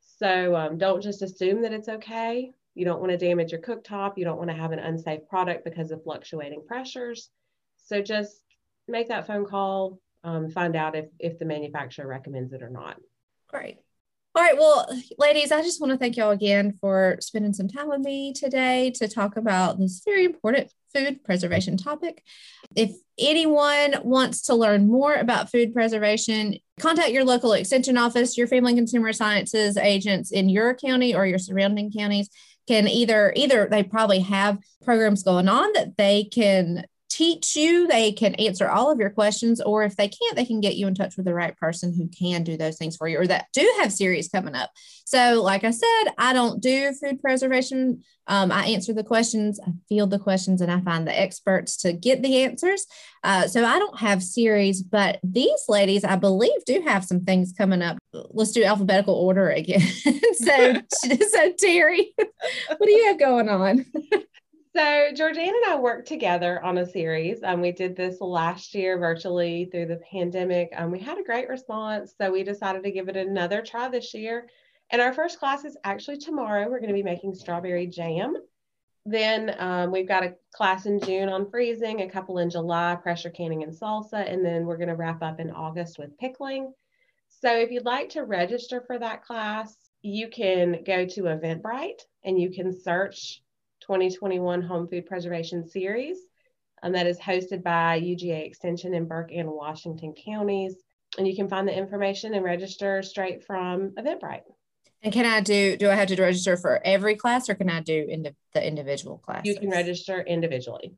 So 0.00 0.54
um, 0.54 0.78
don't 0.78 1.02
just 1.02 1.22
assume 1.22 1.62
that 1.62 1.72
it's 1.72 1.88
okay. 1.88 2.52
You 2.74 2.84
don't 2.84 3.00
want 3.00 3.12
to 3.12 3.18
damage 3.18 3.52
your 3.52 3.60
cooktop. 3.60 4.16
You 4.16 4.24
don't 4.24 4.38
want 4.38 4.50
to 4.50 4.56
have 4.56 4.72
an 4.72 4.78
unsafe 4.78 5.26
product 5.28 5.64
because 5.64 5.90
of 5.90 6.02
fluctuating 6.02 6.64
pressures. 6.66 7.30
So 7.76 8.02
just 8.02 8.42
make 8.88 9.08
that 9.08 9.26
phone 9.26 9.44
call, 9.44 9.98
um, 10.24 10.50
find 10.50 10.76
out 10.76 10.96
if, 10.96 11.06
if 11.18 11.38
the 11.38 11.44
manufacturer 11.44 12.06
recommends 12.06 12.52
it 12.52 12.62
or 12.62 12.70
not. 12.70 12.98
Great. 13.48 13.78
All 14.36 14.42
right. 14.42 14.58
Well, 14.58 14.88
ladies, 15.16 15.52
I 15.52 15.62
just 15.62 15.80
want 15.80 15.92
to 15.92 15.96
thank 15.96 16.16
y'all 16.16 16.32
again 16.32 16.76
for 16.80 17.18
spending 17.20 17.52
some 17.52 17.68
time 17.68 17.88
with 17.88 18.00
me 18.00 18.32
today 18.32 18.90
to 18.96 19.06
talk 19.06 19.36
about 19.36 19.78
this 19.78 20.02
very 20.04 20.24
important 20.24 20.72
food 20.92 21.22
preservation 21.22 21.76
topic. 21.76 22.20
If 22.74 22.96
anyone 23.16 23.94
wants 24.02 24.42
to 24.42 24.56
learn 24.56 24.88
more 24.88 25.14
about 25.14 25.52
food 25.52 25.72
preservation, 25.72 26.56
contact 26.80 27.10
your 27.10 27.24
local 27.24 27.52
extension 27.52 27.96
office, 27.96 28.36
your 28.36 28.48
family 28.48 28.72
and 28.72 28.78
consumer 28.78 29.12
sciences 29.12 29.76
agents 29.76 30.32
in 30.32 30.48
your 30.48 30.74
county 30.74 31.14
or 31.14 31.24
your 31.24 31.38
surrounding 31.38 31.92
counties 31.92 32.28
can 32.66 32.88
either 32.88 33.32
either 33.36 33.68
they 33.70 33.84
probably 33.84 34.20
have 34.20 34.58
programs 34.82 35.22
going 35.22 35.48
on 35.48 35.72
that 35.74 35.96
they 35.96 36.24
can 36.24 36.84
teach 37.08 37.54
you, 37.54 37.86
they 37.86 38.12
can 38.12 38.34
answer 38.36 38.68
all 38.68 38.90
of 38.90 38.98
your 38.98 39.10
questions, 39.10 39.60
or 39.60 39.84
if 39.84 39.96
they 39.96 40.08
can't, 40.08 40.36
they 40.36 40.44
can 40.44 40.60
get 40.60 40.76
you 40.76 40.86
in 40.86 40.94
touch 40.94 41.16
with 41.16 41.26
the 41.26 41.34
right 41.34 41.56
person 41.56 41.94
who 41.94 42.08
can 42.08 42.42
do 42.42 42.56
those 42.56 42.76
things 42.76 42.96
for 42.96 43.06
you 43.06 43.18
or 43.18 43.26
that 43.26 43.46
do 43.52 43.74
have 43.78 43.92
series 43.92 44.28
coming 44.28 44.54
up. 44.54 44.70
So, 45.06 45.42
like 45.42 45.64
I 45.64 45.70
said, 45.70 46.04
I 46.18 46.32
don't 46.32 46.60
do 46.60 46.92
food 46.92 47.20
preservation. 47.20 48.02
Um, 48.26 48.50
I 48.50 48.66
answer 48.66 48.94
the 48.94 49.04
questions, 49.04 49.60
I 49.64 49.70
field 49.88 50.10
the 50.10 50.18
questions, 50.18 50.60
and 50.60 50.72
I 50.72 50.80
find 50.80 51.06
the 51.06 51.18
experts 51.18 51.76
to 51.78 51.92
get 51.92 52.22
the 52.22 52.42
answers. 52.42 52.86
Uh, 53.22 53.46
so, 53.46 53.64
I 53.64 53.78
don't 53.78 54.00
have 54.00 54.22
series, 54.22 54.82
but 54.82 55.20
these 55.22 55.64
ladies, 55.68 56.04
I 56.04 56.16
believe, 56.16 56.64
do 56.64 56.82
have 56.86 57.04
some 57.04 57.20
things 57.20 57.52
coming 57.56 57.82
up. 57.82 57.98
Let's 58.12 58.52
do 58.52 58.64
alphabetical 58.64 59.14
order 59.14 59.50
again. 59.50 59.80
so, 60.34 60.74
so 61.30 61.52
Terry, 61.58 62.14
what 62.16 62.86
do 62.86 62.90
you 62.90 63.06
have 63.06 63.18
going 63.18 63.48
on? 63.48 63.86
So 64.76 64.82
Georgianne 64.82 65.50
and 65.50 65.64
I 65.68 65.76
worked 65.78 66.08
together 66.08 66.60
on 66.64 66.78
a 66.78 66.86
series. 66.86 67.44
Um, 67.44 67.60
we 67.60 67.70
did 67.70 67.94
this 67.94 68.20
last 68.20 68.74
year 68.74 68.98
virtually 68.98 69.66
through 69.66 69.86
the 69.86 70.00
pandemic. 70.10 70.72
Um, 70.76 70.90
we 70.90 70.98
had 70.98 71.16
a 71.16 71.22
great 71.22 71.48
response, 71.48 72.12
so 72.18 72.32
we 72.32 72.42
decided 72.42 72.82
to 72.82 72.90
give 72.90 73.08
it 73.08 73.16
another 73.16 73.62
try 73.62 73.88
this 73.88 74.12
year. 74.14 74.48
And 74.90 75.00
our 75.00 75.12
first 75.12 75.38
class 75.38 75.64
is 75.64 75.76
actually 75.84 76.16
tomorrow. 76.16 76.68
We're 76.68 76.80
going 76.80 76.88
to 76.88 76.94
be 76.94 77.04
making 77.04 77.36
strawberry 77.36 77.86
jam. 77.86 78.34
Then 79.06 79.54
um, 79.60 79.92
we've 79.92 80.08
got 80.08 80.24
a 80.24 80.34
class 80.52 80.86
in 80.86 80.98
June 80.98 81.28
on 81.28 81.48
freezing, 81.48 82.00
a 82.00 82.10
couple 82.10 82.38
in 82.38 82.50
July, 82.50 82.96
pressure 83.00 83.30
canning 83.30 83.62
and 83.62 83.72
salsa, 83.72 84.28
and 84.28 84.44
then 84.44 84.66
we're 84.66 84.76
going 84.76 84.88
to 84.88 84.96
wrap 84.96 85.22
up 85.22 85.38
in 85.38 85.52
August 85.52 86.00
with 86.00 86.18
pickling. 86.18 86.72
So 87.28 87.56
if 87.56 87.70
you'd 87.70 87.84
like 87.84 88.08
to 88.10 88.24
register 88.24 88.82
for 88.84 88.98
that 88.98 89.22
class, 89.22 89.76
you 90.02 90.26
can 90.26 90.82
go 90.84 91.06
to 91.06 91.22
Eventbrite 91.22 92.02
and 92.24 92.40
you 92.40 92.50
can 92.50 92.76
search 92.76 93.40
2021 93.86 94.62
Home 94.62 94.88
Food 94.88 95.06
Preservation 95.06 95.68
Series. 95.68 96.18
Um, 96.82 96.92
that 96.92 97.06
is 97.06 97.18
hosted 97.18 97.62
by 97.62 98.00
UGA 98.00 98.46
Extension 98.46 98.94
in 98.94 99.06
Burke 99.06 99.30
and 99.32 99.48
Washington 99.48 100.12
counties. 100.12 100.74
And 101.16 101.26
you 101.26 101.34
can 101.34 101.48
find 101.48 101.66
the 101.66 101.76
information 101.76 102.34
and 102.34 102.44
register 102.44 103.02
straight 103.02 103.44
from 103.44 103.90
Eventbrite. 103.92 104.42
And 105.02 105.12
can 105.12 105.24
I 105.26 105.40
do, 105.40 105.76
do 105.76 105.88
I 105.88 105.94
have 105.94 106.08
to 106.08 106.20
register 106.20 106.56
for 106.56 106.80
every 106.84 107.14
class 107.14 107.48
or 107.48 107.54
can 107.54 107.70
I 107.70 107.80
do 107.80 108.06
in 108.08 108.34
the 108.52 108.66
individual 108.66 109.18
class? 109.18 109.42
You 109.44 109.58
can 109.58 109.70
register 109.70 110.20
individually. 110.20 110.94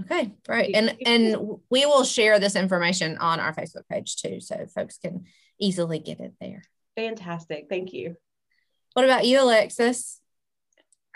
Okay, 0.00 0.32
right. 0.48 0.70
And 0.74 0.96
and 1.04 1.36
we 1.70 1.84
will 1.84 2.04
share 2.04 2.38
this 2.38 2.54
information 2.54 3.18
on 3.18 3.40
our 3.40 3.52
Facebook 3.52 3.88
page 3.90 4.16
too, 4.16 4.40
so 4.40 4.66
folks 4.72 4.98
can 4.98 5.24
easily 5.58 5.98
get 5.98 6.20
it 6.20 6.34
there. 6.40 6.62
Fantastic. 6.96 7.66
Thank 7.68 7.92
you. 7.92 8.16
What 8.92 9.04
about 9.04 9.26
you, 9.26 9.42
Alexis? 9.42 10.20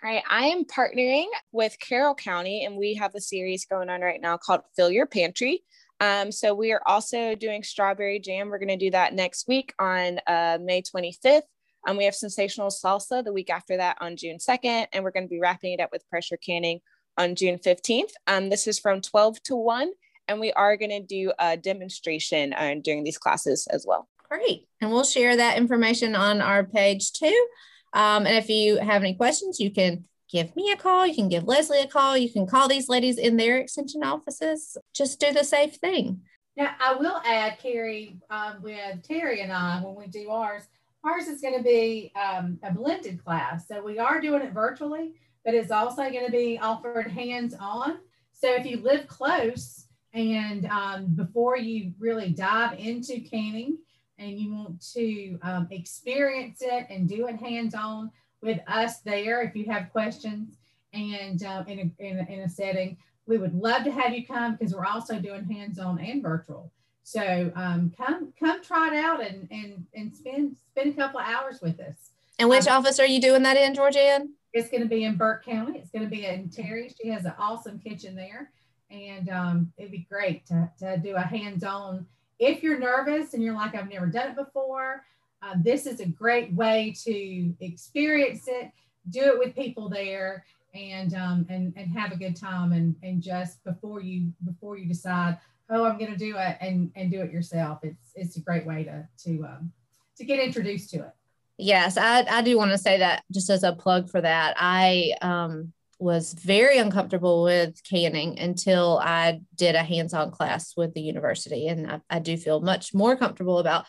All 0.05 0.11
right, 0.11 0.25
I 0.29 0.47
am 0.47 0.65
partnering 0.65 1.27
with 1.53 1.79
Carroll 1.79 2.17
County, 2.17 2.65
and 2.65 2.77
we 2.77 2.95
have 2.95 3.15
a 3.15 3.21
series 3.21 3.67
going 3.67 3.89
on 3.89 4.01
right 4.01 4.21
now 4.21 4.37
called 4.37 4.63
Fill 4.75 4.91
Your 4.91 5.07
Pantry. 5.07 5.63
Um, 6.01 6.33
so 6.33 6.55
we 6.55 6.73
are 6.73 6.83
also 6.87 7.37
doing 7.37 7.63
strawberry 7.63 8.19
jam. 8.19 8.49
We're 8.49 8.59
going 8.59 8.77
to 8.77 8.77
do 8.77 8.91
that 8.91 9.15
next 9.15 9.47
week 9.47 9.73
on 9.79 10.19
uh, 10.27 10.59
May 10.61 10.83
25th. 10.83 11.43
Um, 11.87 11.97
we 11.97 12.05
have 12.05 12.17
sensational 12.17 12.71
salsa 12.71 13.23
the 13.23 13.33
week 13.33 13.49
after 13.49 13.77
that 13.77 13.97
on 14.01 14.17
June 14.17 14.39
2nd, 14.39 14.89
and 14.93 15.05
we're 15.05 15.13
going 15.13 15.27
to 15.27 15.31
be 15.31 15.39
wrapping 15.39 15.75
it 15.75 15.81
up 15.81 15.91
with 15.93 16.09
pressure 16.11 16.37
canning 16.37 16.81
on 17.17 17.37
June 17.37 17.59
15th. 17.59 18.11
Um, 18.27 18.51
this 18.51 18.67
is 18.67 18.81
from 18.81 19.03
12 19.03 19.41
to 19.45 19.55
1, 19.55 19.93
and 20.27 20.41
we 20.41 20.53
are 20.55 20.77
going 20.77 20.91
to 20.91 21.01
do 21.01 21.33
a 21.39 21.57
demonstration 21.57 22.55
uh, 22.55 22.75
during 22.83 23.05
these 23.05 23.19
classes 23.19 23.69
as 23.71 23.87
well. 23.87 24.09
Great. 24.29 24.67
And 24.81 24.91
we'll 24.91 25.05
share 25.05 25.37
that 25.37 25.59
information 25.59 26.17
on 26.17 26.41
our 26.41 26.65
page 26.65 27.13
too. 27.13 27.47
Um, 27.93 28.27
and 28.27 28.37
if 28.37 28.49
you 28.49 28.79
have 28.79 29.03
any 29.03 29.15
questions, 29.15 29.61
you 29.61 29.71
can 29.71 30.05
give 30.31 30.55
me 30.57 30.71
a 30.73 30.77
call. 30.77 31.07
You 31.07 31.15
can 31.15 31.29
give 31.29 31.45
Leslie 31.45 31.83
a 31.83 31.87
call. 31.87 32.17
You 32.17 32.33
can 32.33 32.47
call 32.47 32.69
these 32.69 32.89
ladies 32.89 33.19
in 33.19 33.37
their 33.37 33.59
extension 33.59 34.03
offices. 34.03 34.77
Just 34.95 35.21
do 35.21 35.33
the 35.33 35.45
safe 35.45 35.77
thing. 35.77 36.23
Now, 36.57 36.75
I 36.85 36.95
will 36.95 37.21
add, 37.25 37.59
Carrie, 37.59 38.19
um, 38.31 38.63
with 38.63 39.03
Terry 39.03 39.41
and 39.41 39.53
I, 39.53 39.81
when 39.83 39.95
we 39.95 40.07
do 40.07 40.31
ours, 40.31 40.65
ours 41.05 41.27
is 41.27 41.41
going 41.41 41.57
to 41.57 41.63
be 41.63 42.13
um, 42.15 42.59
a 42.63 42.73
blended 42.73 43.23
class. 43.23 43.69
So 43.69 43.83
we 43.83 43.99
are 43.99 44.21
doing 44.21 44.43
it 44.43 44.53
virtually, 44.53 45.15
but 45.45 45.55
it's 45.55 45.71
also 45.71 46.03
going 46.11 46.27
to 46.27 46.33
be 46.33 46.59
offered 46.59 47.11
hands 47.11 47.55
on. 47.59 47.99
So 48.33 48.55
if 48.55 48.67
you 48.67 48.79
live 48.79 49.07
close 49.07 49.87
and 50.13 50.67
um, 50.67 51.07
before 51.15 51.57
you 51.57 51.93
really 51.99 52.31
dive 52.31 52.79
into 52.79 53.21
canning, 53.21 53.79
and 54.19 54.39
you 54.39 54.55
want 54.55 54.81
to 54.93 55.39
um, 55.43 55.69
experience 55.71 56.63
it 56.63 56.87
and 56.91 57.09
do 57.09 57.27
it 57.27 57.37
hands 57.37 57.75
on 57.75 58.11
with 58.43 58.61
us 58.67 59.01
there 59.01 59.43
if 59.43 59.55
you 59.55 59.65
have 59.67 59.91
questions 59.93 60.59
and 60.93 61.43
uh, 61.43 61.65
in, 61.67 61.79
a, 61.79 62.05
in, 62.05 62.19
a, 62.19 62.33
in 62.33 62.41
a 62.41 62.49
setting, 62.49 62.97
we 63.27 63.39
would 63.39 63.55
love 63.55 63.85
to 63.85 63.91
have 63.91 64.13
you 64.13 64.27
come 64.27 64.57
because 64.57 64.75
we're 64.75 64.85
also 64.85 65.19
doing 65.19 65.45
hands 65.45 65.79
on 65.79 65.99
and 66.01 66.23
virtual. 66.23 66.71
So 67.05 67.51
um, 67.57 67.93
come 67.97 68.33
come 68.39 68.63
try 68.63 68.89
it 68.89 69.05
out 69.05 69.21
and 69.27 69.49
and 69.51 69.85
and 69.95 70.15
spend 70.15 70.57
spend 70.71 70.93
a 70.93 70.97
couple 70.97 71.19
of 71.19 71.27
hours 71.27 71.61
with 71.61 71.81
us. 71.81 72.11
And 72.39 72.49
which 72.49 72.69
um, 72.69 72.79
office 72.79 73.01
are 73.01 73.07
you 73.07 73.21
doing 73.21 73.43
that 73.43 73.57
in, 73.57 73.75
Georgianne? 73.75 74.29
It's 74.53 74.71
going 74.71 74.83
to 74.83 74.89
be 74.89 75.05
in 75.05 75.17
Burke 75.17 75.45
County. 75.45 75.79
It's 75.79 75.91
going 75.91 76.05
to 76.05 76.11
be 76.11 76.27
in 76.27 76.49
Terry. 76.51 76.93
She 77.01 77.09
has 77.09 77.25
an 77.25 77.35
awesome 77.39 77.79
kitchen 77.81 78.15
there, 78.15 78.51
and 78.91 79.29
um, 79.31 79.73
it'd 79.79 79.91
be 79.91 80.07
great 80.09 80.47
to, 80.47 80.71
to 80.79 80.99
do 80.99 81.17
a 81.17 81.23
hands-on 81.23 82.07
if 82.43 82.63
you're 82.63 82.79
nervous 82.79 83.35
and 83.35 83.43
you're 83.43 83.55
like, 83.55 83.75
I've 83.77 83.89
never 83.89 84.07
done 84.07 84.31
it 84.31 84.37
before, 84.37 85.05
uh, 85.43 85.55
this 85.63 85.87
is 85.87 86.01
a 86.01 86.07
great 86.07 86.53
way 86.53 86.93
to 87.05 87.55
experience 87.61 88.45
it, 88.49 88.71
do 89.11 89.21
it 89.21 89.39
with 89.39 89.55
people 89.55 89.89
there, 89.89 90.45
and 90.75 91.15
um, 91.15 91.47
and 91.49 91.73
and 91.77 91.91
have 91.97 92.13
a 92.13 92.17
good 92.17 92.37
time. 92.37 92.73
And 92.73 92.97
and 93.03 93.23
just 93.23 93.63
before 93.65 94.01
you 94.01 94.33
before 94.45 94.77
you 94.77 94.87
decide, 94.87 95.39
oh, 95.71 95.85
I'm 95.85 95.99
going 95.99 96.13
to 96.13 96.19
do 96.19 96.37
it, 96.37 96.57
and 96.61 96.91
and 96.97 97.11
do 97.11 97.23
it 97.23 97.31
yourself. 97.31 97.81
It's 97.83 98.13
it's 98.15 98.37
a 98.37 98.41
great 98.41 98.67
way 98.67 98.85
to 98.85 99.09
to 99.25 99.45
um, 99.45 99.73
to 100.17 100.25
get 100.25 100.41
introduced 100.41 100.91
to 100.91 100.99
it. 100.99 101.13
Yes, 101.59 101.97
I, 101.97 102.25
I 102.29 102.43
do 102.43 102.57
want 102.57 102.73
to 102.73 102.79
say 102.79 102.99
that 102.99 103.23
just 103.31 103.51
as 103.51 103.63
a 103.63 103.73
plug 103.73 104.11
for 104.11 104.21
that. 104.21 104.55
I 104.57 105.13
um, 105.23 105.73
was 106.03 106.35
very 106.35 106.79
uncomfortable 106.79 107.45
with 107.45 107.81
canning 107.89 108.39
until 108.39 108.99
I 109.03 109.41
did 109.55 109.75
a 109.75 109.83
hands 109.83 110.13
on 110.13 110.31
class 110.31 110.75
with 110.77 110.95
the 110.95 111.01
university. 111.01 111.69
And 111.69 111.91
I, 111.91 112.01
I, 112.11 112.19
do 112.19 112.37
feel 112.37 112.61
much 112.61 112.93
more 112.93 113.17
comfortable 113.17 113.59
about 113.59 113.87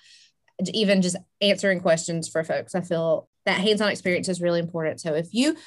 even 0.73 1.02
just 1.02 1.17
answering 1.41 1.80
questions 1.80 2.30
for 2.30 2.43
folks. 2.43 2.76
I 2.76 2.82
feel 2.82 3.28
that 3.45 3.60
hands 3.60 3.82
on 3.82 3.89
experience 3.89 4.30
is 4.30 4.41
really 4.41 4.60
important. 4.60 5.02
So 5.02 5.15
if 5.15 5.34
you 5.34 5.58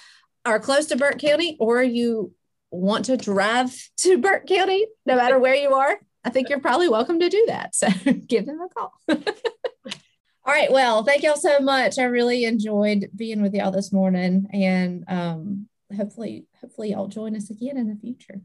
are 0.45 0.61
close 0.61 0.87
to 0.87 0.97
Burke 0.97 1.19
County 1.19 1.57
or 1.59 1.83
you 1.83 2.33
want 2.71 3.07
to 3.07 3.17
drive 3.17 3.75
to 3.99 4.19
Burke 4.19 4.47
County, 4.47 4.87
no 5.05 5.17
matter 5.17 5.39
where 5.39 5.57
you 5.57 5.75
are, 5.75 5.99
I 6.25 6.31
think 6.31 6.49
you're 6.49 6.61
probably 6.61 6.89
welcome 6.89 7.21
to 7.21 7.29
do 7.29 7.45
that. 7.49 7.75
So 7.75 7.89
give 8.27 8.47
them 8.47 8.61
a 8.61 8.69
call. 8.69 8.93
All 9.09 10.55
right. 10.55 10.71
Well, 10.71 11.03
thank 11.03 11.25
y'all 11.25 11.37
so 11.37 11.59
much. 11.59 11.99
I 11.99 12.05
really 12.05 12.45
enjoyed 12.45 13.11
being 13.17 13.43
with 13.43 13.53
y'all 13.53 13.73
this 13.73 13.93
morning. 13.93 14.47
And 14.53 15.05
um, 15.09 15.69
hopefully, 15.95 16.47
hopefully 16.61 16.91
y'all 16.91 17.09
join 17.09 17.37
us 17.37 17.51
again 17.51 17.77
in 17.77 17.89
the 17.89 17.97
future. 17.97 18.41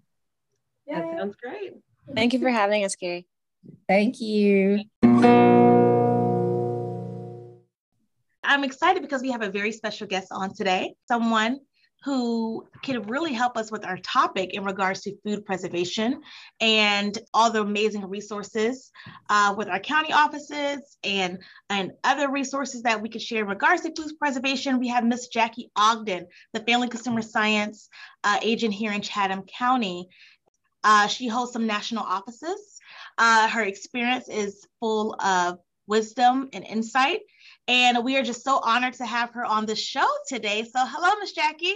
Yeah. 0.85 1.01
That 1.01 1.17
sounds 1.19 1.35
great. 1.41 1.73
Thank 2.15 2.33
you 2.33 2.39
for 2.39 2.49
having 2.49 2.83
us, 2.83 2.95
Carrie. 2.95 3.27
Thank 3.87 4.19
you. 4.19 4.83
I'm 8.43 8.63
excited 8.63 9.01
because 9.01 9.21
we 9.21 9.31
have 9.31 9.43
a 9.43 9.49
very 9.49 9.71
special 9.71 10.07
guest 10.07 10.27
on 10.31 10.53
today, 10.53 10.95
someone 11.07 11.59
who 12.03 12.67
can 12.81 13.03
really 13.03 13.33
help 13.33 13.57
us 13.57 13.71
with 13.71 13.85
our 13.85 13.97
topic 13.97 14.53
in 14.53 14.63
regards 14.63 15.01
to 15.01 15.15
food 15.23 15.45
preservation 15.45 16.21
and 16.59 17.17
all 17.33 17.51
the 17.51 17.61
amazing 17.61 18.05
resources 18.07 18.91
uh, 19.29 19.53
with 19.55 19.67
our 19.67 19.79
county 19.79 20.11
offices 20.11 20.97
and, 21.03 21.37
and 21.69 21.91
other 22.03 22.29
resources 22.31 22.81
that 22.81 23.01
we 23.01 23.09
could 23.09 23.21
share 23.21 23.43
in 23.43 23.47
regards 23.47 23.83
to 23.83 23.93
food 23.95 24.11
preservation. 24.17 24.79
We 24.79 24.87
have 24.87 25.05
Miss 25.05 25.27
Jackie 25.27 25.69
Ogden, 25.75 26.25
the 26.53 26.61
Family 26.61 26.87
Consumer 26.87 27.21
Science 27.21 27.87
uh, 28.23 28.39
agent 28.41 28.73
here 28.73 28.91
in 28.91 29.01
Chatham 29.01 29.43
County. 29.43 30.09
Uh, 30.83 31.05
she 31.05 31.27
holds 31.27 31.53
some 31.53 31.67
national 31.67 32.03
offices. 32.03 32.79
Uh, 33.19 33.47
her 33.47 33.61
experience 33.61 34.27
is 34.27 34.65
full 34.79 35.15
of 35.21 35.59
wisdom 35.85 36.49
and 36.53 36.65
insight. 36.65 37.19
And 37.67 38.03
we 38.03 38.17
are 38.17 38.23
just 38.23 38.43
so 38.43 38.59
honored 38.63 38.95
to 38.95 39.05
have 39.05 39.31
her 39.31 39.45
on 39.45 39.67
the 39.67 39.75
show 39.75 40.07
today. 40.27 40.63
So, 40.63 40.83
hello, 40.83 41.19
Miss 41.19 41.33
Jackie. 41.33 41.75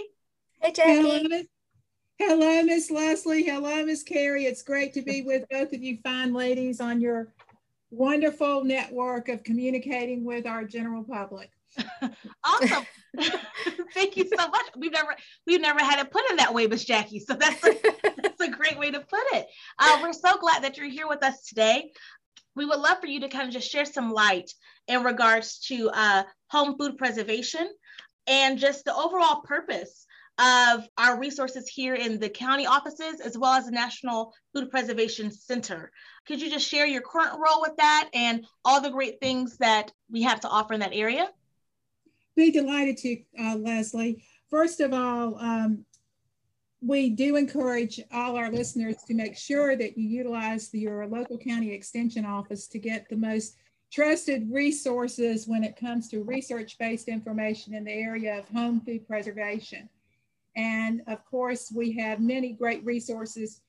Hey, 0.66 0.72
Jackie. 0.72 1.48
Hello, 2.18 2.62
Miss 2.64 2.90
Leslie. 2.90 3.44
Hello, 3.44 3.84
Miss 3.84 4.02
Carrie. 4.02 4.46
It's 4.46 4.62
great 4.62 4.92
to 4.94 5.02
be 5.02 5.22
with 5.22 5.44
both 5.48 5.72
of 5.72 5.80
you 5.80 5.98
fine 6.02 6.34
ladies 6.34 6.80
on 6.80 7.00
your 7.00 7.32
wonderful 7.92 8.64
network 8.64 9.28
of 9.28 9.44
communicating 9.44 10.24
with 10.24 10.44
our 10.44 10.64
general 10.64 11.04
public. 11.04 11.52
awesome. 12.44 12.84
Thank 13.94 14.16
you 14.16 14.24
so 14.24 14.48
much. 14.48 14.66
We've 14.76 14.90
never 14.90 15.14
we've 15.46 15.60
never 15.60 15.78
had 15.78 16.00
it 16.00 16.10
put 16.10 16.28
in 16.30 16.36
that 16.38 16.52
way, 16.52 16.66
Miss 16.66 16.84
Jackie. 16.84 17.20
So 17.20 17.34
that's 17.34 17.64
a, 17.64 17.76
that's 18.20 18.40
a 18.40 18.50
great 18.50 18.76
way 18.76 18.90
to 18.90 18.98
put 18.98 19.22
it. 19.34 19.46
Uh, 19.78 20.00
we're 20.02 20.12
so 20.12 20.36
glad 20.36 20.64
that 20.64 20.76
you're 20.76 20.90
here 20.90 21.06
with 21.06 21.22
us 21.22 21.44
today. 21.44 21.92
We 22.56 22.66
would 22.66 22.80
love 22.80 22.98
for 23.00 23.06
you 23.06 23.20
to 23.20 23.28
kind 23.28 23.46
of 23.46 23.54
just 23.54 23.70
share 23.70 23.84
some 23.84 24.10
light 24.10 24.50
in 24.88 25.04
regards 25.04 25.60
to 25.68 25.90
uh, 25.90 26.24
home 26.48 26.76
food 26.76 26.98
preservation 26.98 27.70
and 28.26 28.58
just 28.58 28.84
the 28.84 28.96
overall 28.96 29.42
purpose 29.42 30.06
of 30.38 30.86
our 30.98 31.18
resources 31.18 31.68
here 31.68 31.94
in 31.94 32.18
the 32.18 32.28
county 32.28 32.66
offices 32.66 33.20
as 33.20 33.38
well 33.38 33.52
as 33.52 33.66
the 33.66 33.70
National 33.70 34.34
Food 34.52 34.70
Preservation 34.70 35.30
Center. 35.30 35.90
Could 36.26 36.42
you 36.42 36.50
just 36.50 36.68
share 36.68 36.86
your 36.86 37.00
current 37.00 37.38
role 37.38 37.62
with 37.62 37.76
that 37.78 38.10
and 38.12 38.46
all 38.64 38.80
the 38.80 38.90
great 38.90 39.18
things 39.20 39.56
that 39.58 39.92
we 40.10 40.22
have 40.22 40.40
to 40.40 40.48
offer 40.48 40.74
in 40.74 40.80
that 40.80 40.92
area? 40.92 41.30
Be 42.34 42.50
delighted 42.50 42.98
to, 42.98 43.22
uh, 43.40 43.56
Leslie. 43.56 44.22
First 44.50 44.80
of 44.80 44.92
all, 44.92 45.38
um, 45.38 45.86
we 46.82 47.10
do 47.10 47.36
encourage 47.36 48.00
all 48.12 48.36
our 48.36 48.50
listeners 48.50 48.96
to 49.06 49.14
make 49.14 49.36
sure 49.36 49.74
that 49.76 49.96
you 49.96 50.06
utilize 50.06 50.72
your 50.74 51.06
local 51.06 51.38
county 51.38 51.72
extension 51.72 52.26
office 52.26 52.68
to 52.68 52.78
get 52.78 53.08
the 53.08 53.16
most 53.16 53.56
trusted 53.90 54.50
resources 54.50 55.48
when 55.48 55.64
it 55.64 55.76
comes 55.76 56.08
to 56.08 56.22
research-based 56.22 57.08
information 57.08 57.74
in 57.74 57.84
the 57.84 57.92
area 57.92 58.38
of 58.38 58.48
home 58.48 58.80
food 58.80 59.06
preservation. 59.06 59.88
And 60.56 61.02
of 61.06 61.24
course, 61.26 61.70
we 61.74 61.92
have 61.92 62.20
many 62.20 62.52
great 62.52 62.84
resources 62.84 63.60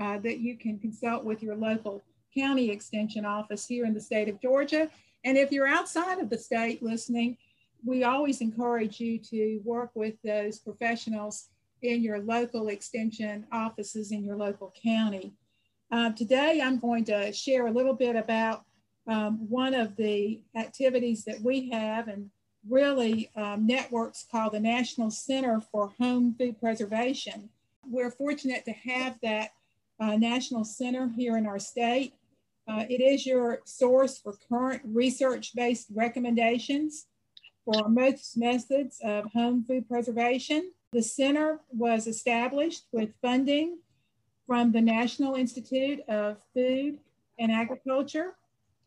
uh, 0.00 0.18
that 0.18 0.38
you 0.38 0.56
can 0.56 0.78
consult 0.78 1.24
with 1.24 1.42
your 1.42 1.54
local 1.54 2.02
county 2.34 2.70
extension 2.70 3.26
office 3.26 3.66
here 3.66 3.84
in 3.84 3.92
the 3.92 4.00
state 4.00 4.28
of 4.28 4.40
Georgia. 4.40 4.88
And 5.24 5.36
if 5.36 5.52
you're 5.52 5.68
outside 5.68 6.18
of 6.18 6.30
the 6.30 6.38
state 6.38 6.82
listening, 6.82 7.36
we 7.84 8.04
always 8.04 8.40
encourage 8.40 9.00
you 9.00 9.18
to 9.18 9.60
work 9.64 9.90
with 9.94 10.14
those 10.24 10.58
professionals 10.58 11.48
in 11.82 12.02
your 12.02 12.20
local 12.20 12.68
extension 12.68 13.44
offices 13.52 14.12
in 14.12 14.24
your 14.24 14.36
local 14.36 14.72
county. 14.82 15.32
Uh, 15.90 16.10
today, 16.12 16.60
I'm 16.62 16.78
going 16.78 17.04
to 17.06 17.32
share 17.32 17.66
a 17.66 17.70
little 17.72 17.92
bit 17.92 18.16
about 18.16 18.64
um, 19.06 19.46
one 19.48 19.74
of 19.74 19.96
the 19.96 20.40
activities 20.56 21.24
that 21.24 21.40
we 21.42 21.70
have 21.70 22.08
and 22.08 22.30
really 22.68 23.30
um, 23.36 23.66
networks 23.66 24.26
called 24.30 24.52
the 24.52 24.60
National 24.60 25.10
Center 25.10 25.60
for 25.60 25.92
Home 25.98 26.34
Food 26.38 26.60
Preservation. 26.60 27.48
We're 27.88 28.10
fortunate 28.10 28.64
to 28.66 28.72
have 28.72 29.18
that 29.22 29.50
uh, 29.98 30.16
National 30.16 30.64
Center 30.64 31.08
here 31.16 31.36
in 31.36 31.46
our 31.46 31.58
state. 31.58 32.14
Uh, 32.68 32.84
it 32.88 33.00
is 33.00 33.26
your 33.26 33.60
source 33.64 34.18
for 34.18 34.34
current 34.48 34.82
research-based 34.84 35.88
recommendations 35.94 37.06
for 37.64 37.88
most 37.88 38.36
methods 38.36 39.00
of 39.02 39.32
home 39.32 39.64
food 39.64 39.88
preservation. 39.88 40.70
The 40.92 41.02
center 41.02 41.60
was 41.70 42.06
established 42.06 42.84
with 42.92 43.10
funding 43.20 43.78
from 44.46 44.72
the 44.72 44.80
National 44.80 45.34
Institute 45.34 46.00
of 46.08 46.38
Food 46.54 46.98
and 47.38 47.50
Agriculture 47.50 48.34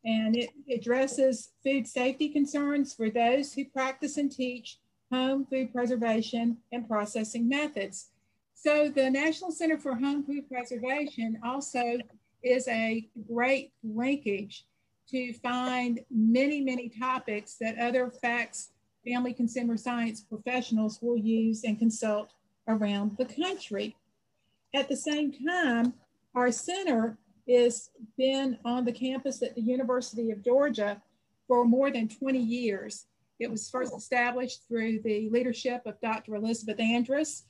and 0.06 0.38
it 0.38 0.52
addresses 0.72 1.50
food 1.64 1.88
safety 1.88 2.30
concerns 2.30 2.94
for 2.94 3.10
those 3.10 3.54
who 3.54 3.66
practice 3.66 4.18
and 4.18 4.32
teach 4.32 4.78
home 5.12 5.46
food 5.50 5.74
preservation 5.74 6.58
and 6.72 6.88
processing 6.88 7.50
methods. 7.50 8.12
So 8.54 8.90
the 8.90 9.10
National 9.10 9.52
Center 9.52 9.78
for 9.78 9.96
Home 9.96 10.24
Food 10.24 10.48
Preservation 10.50 11.40
also 11.44 11.98
is 12.44 12.68
a 12.68 13.08
great 13.32 13.72
linkage 13.84 14.66
to 15.10 15.34
find 15.34 16.00
many, 16.10 16.62
many 16.62 16.90
topics 16.90 17.56
that 17.60 17.78
other 17.80 18.12
FACS 18.24 18.70
family 19.06 19.34
consumer 19.34 19.78
science 19.78 20.22
professionals 20.22 21.00
will 21.02 21.18
use 21.18 21.64
and 21.64 21.78
consult 21.78 22.32
around 22.68 23.16
the 23.18 23.26
country. 23.26 23.96
At 24.74 24.90
the 24.90 24.98
same 24.98 25.32
time, 25.32 25.94
our 26.34 26.52
center 26.52 27.18
is 27.48 27.90
been 28.18 28.58
on 28.66 28.86
the 28.86 28.92
campus 28.92 29.42
at 29.42 29.56
the 29.56 29.62
University 29.62 30.32
of 30.32 30.44
Georgia 30.44 31.02
for 31.48 31.66
more 31.66 31.92
than 31.92 32.08
20 32.08 32.40
years. 32.40 33.06
It 33.40 33.52
was 33.52 33.70
first 33.70 33.94
established 33.96 34.68
through 34.68 35.02
the 35.02 35.30
leadership 35.30 35.82
of 35.86 36.00
Dr. 36.02 36.36
Elizabeth 36.36 36.78
Andress. 36.78 37.44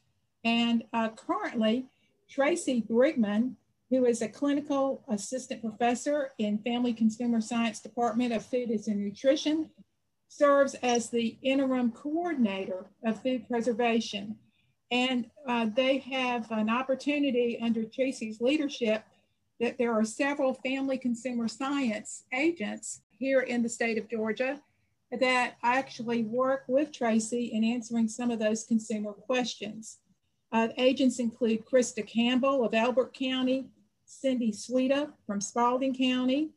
And 0.43 0.83
uh, 0.93 1.09
currently, 1.09 1.85
Tracy 2.29 2.81
Brigman, 2.81 3.55
who 3.89 4.05
is 4.05 4.21
a 4.21 4.27
clinical 4.27 5.03
assistant 5.09 5.61
professor 5.61 6.31
in 6.39 6.57
Family 6.59 6.93
Consumer 6.93 7.39
Science 7.39 7.79
Department 7.79 8.33
of 8.33 8.45
Food 8.45 8.69
and 8.69 9.03
Nutrition, 9.03 9.69
serves 10.27 10.73
as 10.75 11.09
the 11.09 11.37
interim 11.43 11.91
coordinator 11.91 12.87
of 13.05 13.21
food 13.21 13.47
preservation. 13.47 14.35
And 14.91 15.29
uh, 15.47 15.67
they 15.75 15.99
have 15.99 16.51
an 16.51 16.69
opportunity 16.69 17.59
under 17.61 17.83
Tracy's 17.83 18.41
leadership 18.41 19.03
that 19.59 19.77
there 19.77 19.93
are 19.93 20.03
several 20.03 20.53
family 20.53 20.97
consumer 20.97 21.47
science 21.47 22.23
agents 22.33 23.01
here 23.09 23.41
in 23.41 23.63
the 23.63 23.69
state 23.69 23.97
of 23.97 24.09
Georgia 24.09 24.59
that 25.19 25.55
actually 25.63 26.23
work 26.23 26.63
with 26.67 26.91
Tracy 26.91 27.45
in 27.53 27.63
answering 27.63 28.07
some 28.07 28.31
of 28.31 28.39
those 28.39 28.63
consumer 28.63 29.13
questions. 29.13 29.99
Uh, 30.51 30.69
agents 30.77 31.19
include 31.19 31.65
Krista 31.65 32.05
Campbell 32.05 32.63
of 32.65 32.73
Elbert 32.73 33.13
County, 33.13 33.67
Cindy 34.05 34.51
Sweeta 34.51 35.11
from 35.25 35.41
Spalding 35.41 35.95
County, 35.95 36.51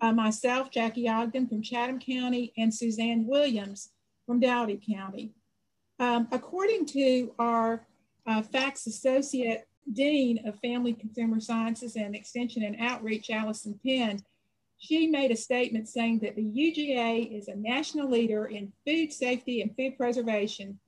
uh, 0.00 0.12
myself, 0.12 0.70
Jackie 0.70 1.08
Ogden 1.08 1.46
from 1.46 1.62
Chatham 1.62 1.98
County, 1.98 2.52
and 2.58 2.74
Suzanne 2.74 3.26
Williams 3.26 3.90
from 4.26 4.40
Dougherty 4.40 4.80
County. 4.92 5.32
Um, 5.98 6.26
according 6.32 6.86
to 6.86 7.32
our 7.38 7.86
uh, 8.26 8.42
FACS 8.42 8.86
associate 8.86 9.68
Dean 9.90 10.46
of 10.46 10.58
Family 10.60 10.92
Consumer 10.92 11.40
Sciences 11.40 11.96
and 11.96 12.14
Extension 12.14 12.62
and 12.62 12.76
Outreach, 12.78 13.30
Allison 13.30 13.78
Penn, 13.84 14.22
she 14.78 15.06
made 15.06 15.30
a 15.30 15.36
statement 15.36 15.88
saying 15.88 16.18
that 16.20 16.34
the 16.34 16.42
UGA 16.42 17.38
is 17.38 17.48
a 17.48 17.54
national 17.54 18.10
leader 18.10 18.46
in 18.46 18.72
food 18.86 19.12
safety 19.12 19.62
and 19.62 19.74
food 19.76 19.96
preservation, 19.96 20.80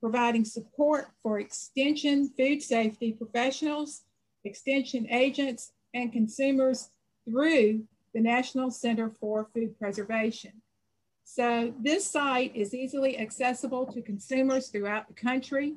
providing 0.00 0.44
support 0.44 1.08
for 1.22 1.40
extension 1.40 2.30
food 2.36 2.62
safety 2.62 3.12
professionals, 3.12 4.02
extension 4.44 5.08
agents, 5.10 5.72
and 5.94 6.12
consumers 6.12 6.90
through 7.28 7.84
the 8.14 8.20
National 8.20 8.70
Center 8.70 9.10
for 9.20 9.48
Food 9.52 9.78
Preservation. 9.78 10.52
So 11.24 11.72
this 11.80 12.06
site 12.06 12.54
is 12.54 12.74
easily 12.74 13.18
accessible 13.18 13.86
to 13.92 14.02
consumers 14.02 14.68
throughout 14.68 15.08
the 15.08 15.14
country 15.14 15.74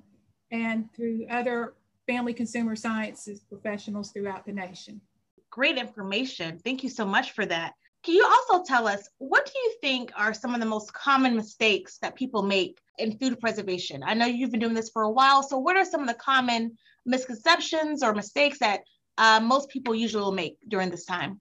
and 0.52 0.92
through 0.94 1.28
other 1.30 1.74
family 2.08 2.34
consumer 2.34 2.76
sciences 2.76 3.42
professionals 3.42 4.12
throughout 4.12 4.46
the 4.46 4.52
nation. 4.52 5.02
Great 5.50 5.78
information. 5.78 6.60
Thank 6.64 6.84
you 6.84 6.90
so 6.90 7.06
much 7.06 7.32
for 7.32 7.46
that. 7.46 7.74
Can 8.04 8.16
you 8.16 8.26
also 8.26 8.64
tell 8.64 8.88
us 8.88 9.08
what 9.20 9.46
do 9.46 9.52
you 9.56 9.76
think 9.80 10.12
are 10.18 10.34
some 10.34 10.54
of 10.54 10.60
the 10.60 10.66
most 10.66 10.94
common 10.94 11.36
mistakes 11.36 12.00
that 12.02 12.16
people 12.16 12.44
make 12.44 12.80
in 12.98 13.18
food 13.18 13.40
preservation? 13.40 14.04
I 14.06 14.14
know 14.14 14.26
you've 14.26 14.52
been 14.52 14.60
doing 14.60 14.74
this 14.74 14.90
for 14.90 15.04
a 15.04 15.10
while, 15.10 15.42
so 15.42 15.58
what 15.58 15.78
are 15.78 15.86
some 15.86 16.02
of 16.02 16.08
the 16.08 16.14
common 16.16 16.78
misconceptions 17.06 18.04
or 18.04 18.14
mistakes 18.14 18.60
that 18.60 18.82
uh, 19.18 19.40
most 19.42 19.70
people 19.70 19.96
usually 19.96 20.24
will 20.24 20.34
make 20.34 20.58
during 20.68 20.90
this 20.90 21.06
time? 21.06 21.40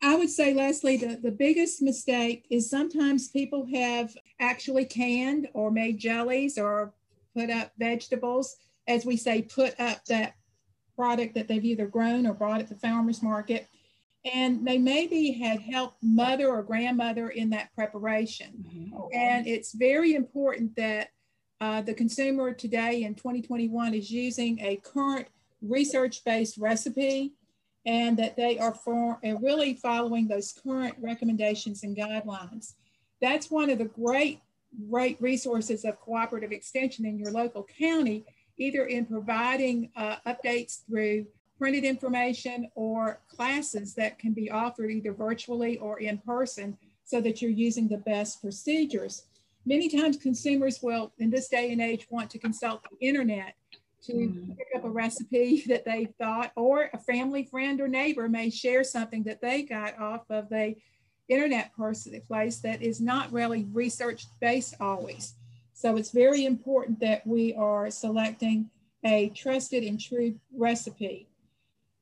I 0.00 0.14
would 0.14 0.30
say, 0.30 0.54
Leslie, 0.54 0.96
the, 0.96 1.16
the 1.16 1.32
biggest 1.32 1.82
mistake 1.82 2.46
is 2.50 2.70
sometimes 2.70 3.28
people 3.28 3.66
have 3.74 4.16
actually 4.40 4.84
canned 4.84 5.48
or 5.52 5.70
made 5.70 5.98
jellies 5.98 6.56
or 6.56 6.94
put 7.36 7.50
up 7.50 7.72
vegetables 7.78 8.56
as 8.88 9.04
we 9.06 9.16
say, 9.16 9.42
put 9.42 9.78
up 9.78 10.04
that 10.06 10.34
product 10.96 11.34
that 11.34 11.46
they've 11.46 11.64
either 11.64 11.86
grown 11.86 12.26
or 12.26 12.34
bought 12.34 12.60
at 12.60 12.68
the 12.68 12.74
farmer's 12.74 13.22
market. 13.22 13.68
And 14.34 14.66
they 14.66 14.78
maybe 14.78 15.30
had 15.30 15.60
helped 15.60 16.02
mother 16.02 16.48
or 16.48 16.62
grandmother 16.62 17.28
in 17.28 17.50
that 17.50 17.72
preparation. 17.74 18.64
Mm-hmm. 18.66 18.98
And 19.14 19.46
it's 19.46 19.72
very 19.72 20.14
important 20.14 20.74
that 20.74 21.10
uh, 21.60 21.82
the 21.82 21.94
consumer 21.94 22.52
today 22.52 23.04
in 23.04 23.14
2021 23.14 23.94
is 23.94 24.10
using 24.10 24.58
a 24.60 24.76
current 24.76 25.28
research 25.62 26.24
based 26.24 26.58
recipe 26.58 27.34
and 27.86 28.16
that 28.18 28.36
they 28.36 28.58
are 28.58 28.74
for, 28.74 29.18
uh, 29.24 29.36
really 29.36 29.74
following 29.74 30.26
those 30.26 30.52
current 30.64 30.94
recommendations 31.00 31.84
and 31.84 31.96
guidelines. 31.96 32.74
That's 33.20 33.50
one 33.50 33.70
of 33.70 33.78
the 33.78 33.86
great, 33.86 34.40
great 34.90 35.20
resources 35.20 35.84
of 35.84 36.00
cooperative 36.00 36.52
extension 36.52 37.06
in 37.06 37.18
your 37.18 37.30
local 37.30 37.64
county 37.78 38.24
either 38.58 38.86
in 38.86 39.06
providing 39.06 39.90
uh, 39.96 40.16
updates 40.26 40.84
through 40.86 41.26
printed 41.58 41.84
information 41.84 42.68
or 42.74 43.20
classes 43.28 43.94
that 43.94 44.18
can 44.18 44.32
be 44.32 44.50
offered 44.50 44.90
either 44.90 45.12
virtually 45.12 45.78
or 45.78 45.98
in 45.98 46.18
person 46.18 46.76
so 47.04 47.20
that 47.20 47.42
you're 47.42 47.50
using 47.50 47.88
the 47.88 47.98
best 47.98 48.40
procedures. 48.40 49.24
Many 49.66 49.88
times 49.88 50.16
consumers 50.16 50.80
will, 50.82 51.12
in 51.18 51.30
this 51.30 51.48
day 51.48 51.72
and 51.72 51.80
age, 51.80 52.06
want 52.10 52.30
to 52.30 52.38
consult 52.38 52.82
the 52.84 53.06
internet 53.06 53.54
to 54.02 54.12
mm. 54.12 54.56
pick 54.56 54.68
up 54.76 54.84
a 54.84 54.90
recipe 54.90 55.64
that 55.66 55.84
they 55.84 56.08
thought, 56.18 56.52
or 56.56 56.90
a 56.92 56.98
family 56.98 57.44
friend 57.44 57.80
or 57.80 57.88
neighbor 57.88 58.28
may 58.28 58.50
share 58.50 58.84
something 58.84 59.24
that 59.24 59.40
they 59.40 59.62
got 59.62 59.98
off 59.98 60.22
of 60.30 60.48
the 60.48 60.74
internet 61.28 61.74
person, 61.76 62.18
place 62.26 62.58
that 62.60 62.82
is 62.82 63.00
not 63.00 63.32
really 63.32 63.66
research 63.72 64.26
based 64.40 64.74
always. 64.80 65.34
So 65.78 65.96
it's 65.96 66.10
very 66.10 66.44
important 66.44 66.98
that 66.98 67.24
we 67.24 67.54
are 67.54 67.88
selecting 67.88 68.68
a 69.04 69.28
trusted 69.28 69.84
and 69.84 70.00
true 70.00 70.34
recipe. 70.52 71.28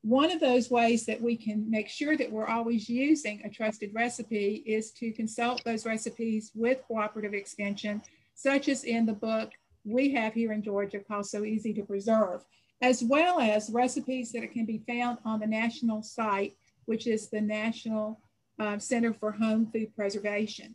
One 0.01 0.31
of 0.31 0.41
those 0.41 0.71
ways 0.71 1.05
that 1.05 1.21
we 1.21 1.37
can 1.37 1.71
make 1.71 1.91
sure 1.91 2.17
that 2.17 2.33
we're 2.33 2.47
always 2.47 2.89
using 2.89 3.43
a 3.45 3.51
trusted 3.51 3.91
recipe 3.93 4.62
is 4.65 4.93
to 4.93 5.12
consult 5.12 5.62
those 5.62 5.85
recipes 5.85 6.53
with 6.55 6.85
cooperative 6.89 7.35
extension, 7.35 8.01
such 8.35 8.71
as 8.71 8.85
in 8.85 9.05
the 9.05 9.12
book 9.12 9.51
we 9.85 10.11
have 10.15 10.33
here 10.33 10.53
in 10.53 10.62
Georgia 10.62 11.01
called 11.01 11.27
So 11.27 11.45
Easy 11.45 11.75
to 11.75 11.83
Preserve, 11.83 12.47
as 12.81 13.05
well 13.05 13.41
as 13.41 13.69
recipes 13.69 14.33
that 14.33 14.53
can 14.53 14.65
be 14.65 14.83
found 14.89 15.19
on 15.23 15.39
the 15.39 15.47
national 15.47 16.03
site, 16.03 16.57
which 16.87 17.07
is 17.07 17.29
the 17.29 17.43
National 17.43 18.23
uh, 18.59 18.79
Center 18.79 19.12
for 19.12 19.33
Home 19.33 19.67
Food 19.71 19.95
Preservation. 19.95 20.75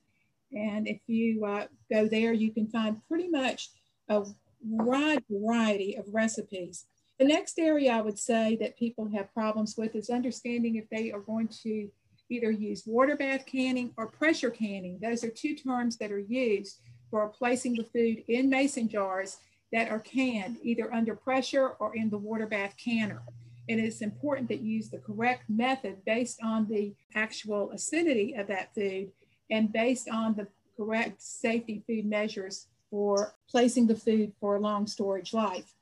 And 0.53 0.87
if 0.87 0.99
you 1.07 1.45
uh, 1.45 1.67
go 1.91 2.07
there, 2.07 2.33
you 2.33 2.51
can 2.51 2.67
find 2.67 3.01
pretty 3.07 3.29
much 3.29 3.69
a 4.09 4.25
wide 4.63 5.23
variety 5.29 5.95
of 5.95 6.05
recipes. 6.11 6.85
The 7.19 7.25
next 7.25 7.59
area 7.59 7.91
I 7.91 8.01
would 8.01 8.19
say 8.19 8.57
that 8.61 8.77
people 8.77 9.09
have 9.15 9.33
problems 9.33 9.75
with 9.77 9.95
is 9.95 10.09
understanding 10.09 10.75
if 10.75 10.89
they 10.89 11.11
are 11.11 11.19
going 11.19 11.49
to 11.63 11.89
either 12.29 12.49
use 12.49 12.83
water 12.85 13.15
bath 13.15 13.45
canning 13.45 13.91
or 13.97 14.07
pressure 14.07 14.49
canning. 14.49 14.97
Those 15.01 15.23
are 15.23 15.29
two 15.29 15.55
terms 15.55 15.97
that 15.97 16.11
are 16.11 16.19
used 16.19 16.79
for 17.09 17.27
placing 17.27 17.75
the 17.75 17.83
food 17.83 18.23
in 18.27 18.49
mason 18.49 18.87
jars 18.87 19.37
that 19.71 19.89
are 19.89 19.99
canned 19.99 20.57
either 20.63 20.93
under 20.93 21.15
pressure 21.15 21.69
or 21.79 21.95
in 21.95 22.09
the 22.09 22.17
water 22.17 22.47
bath 22.47 22.75
canner. 22.83 23.21
And 23.69 23.79
it's 23.79 24.01
important 24.01 24.49
that 24.49 24.61
you 24.61 24.77
use 24.77 24.89
the 24.89 24.97
correct 24.97 25.49
method 25.49 26.03
based 26.05 26.39
on 26.43 26.67
the 26.67 26.93
actual 27.15 27.71
acidity 27.71 28.33
of 28.33 28.47
that 28.47 28.73
food 28.73 29.11
and 29.51 29.71
based 29.71 30.09
on 30.09 30.33
the 30.33 30.47
correct 30.75 31.21
safety 31.21 31.83
food 31.85 32.05
measures 32.05 32.67
for 32.89 33.35
placing 33.49 33.85
the 33.85 33.95
food 33.95 34.31
for 34.39 34.55
a 34.55 34.59
long 34.59 34.87
storage 34.87 35.33
life. 35.33 35.75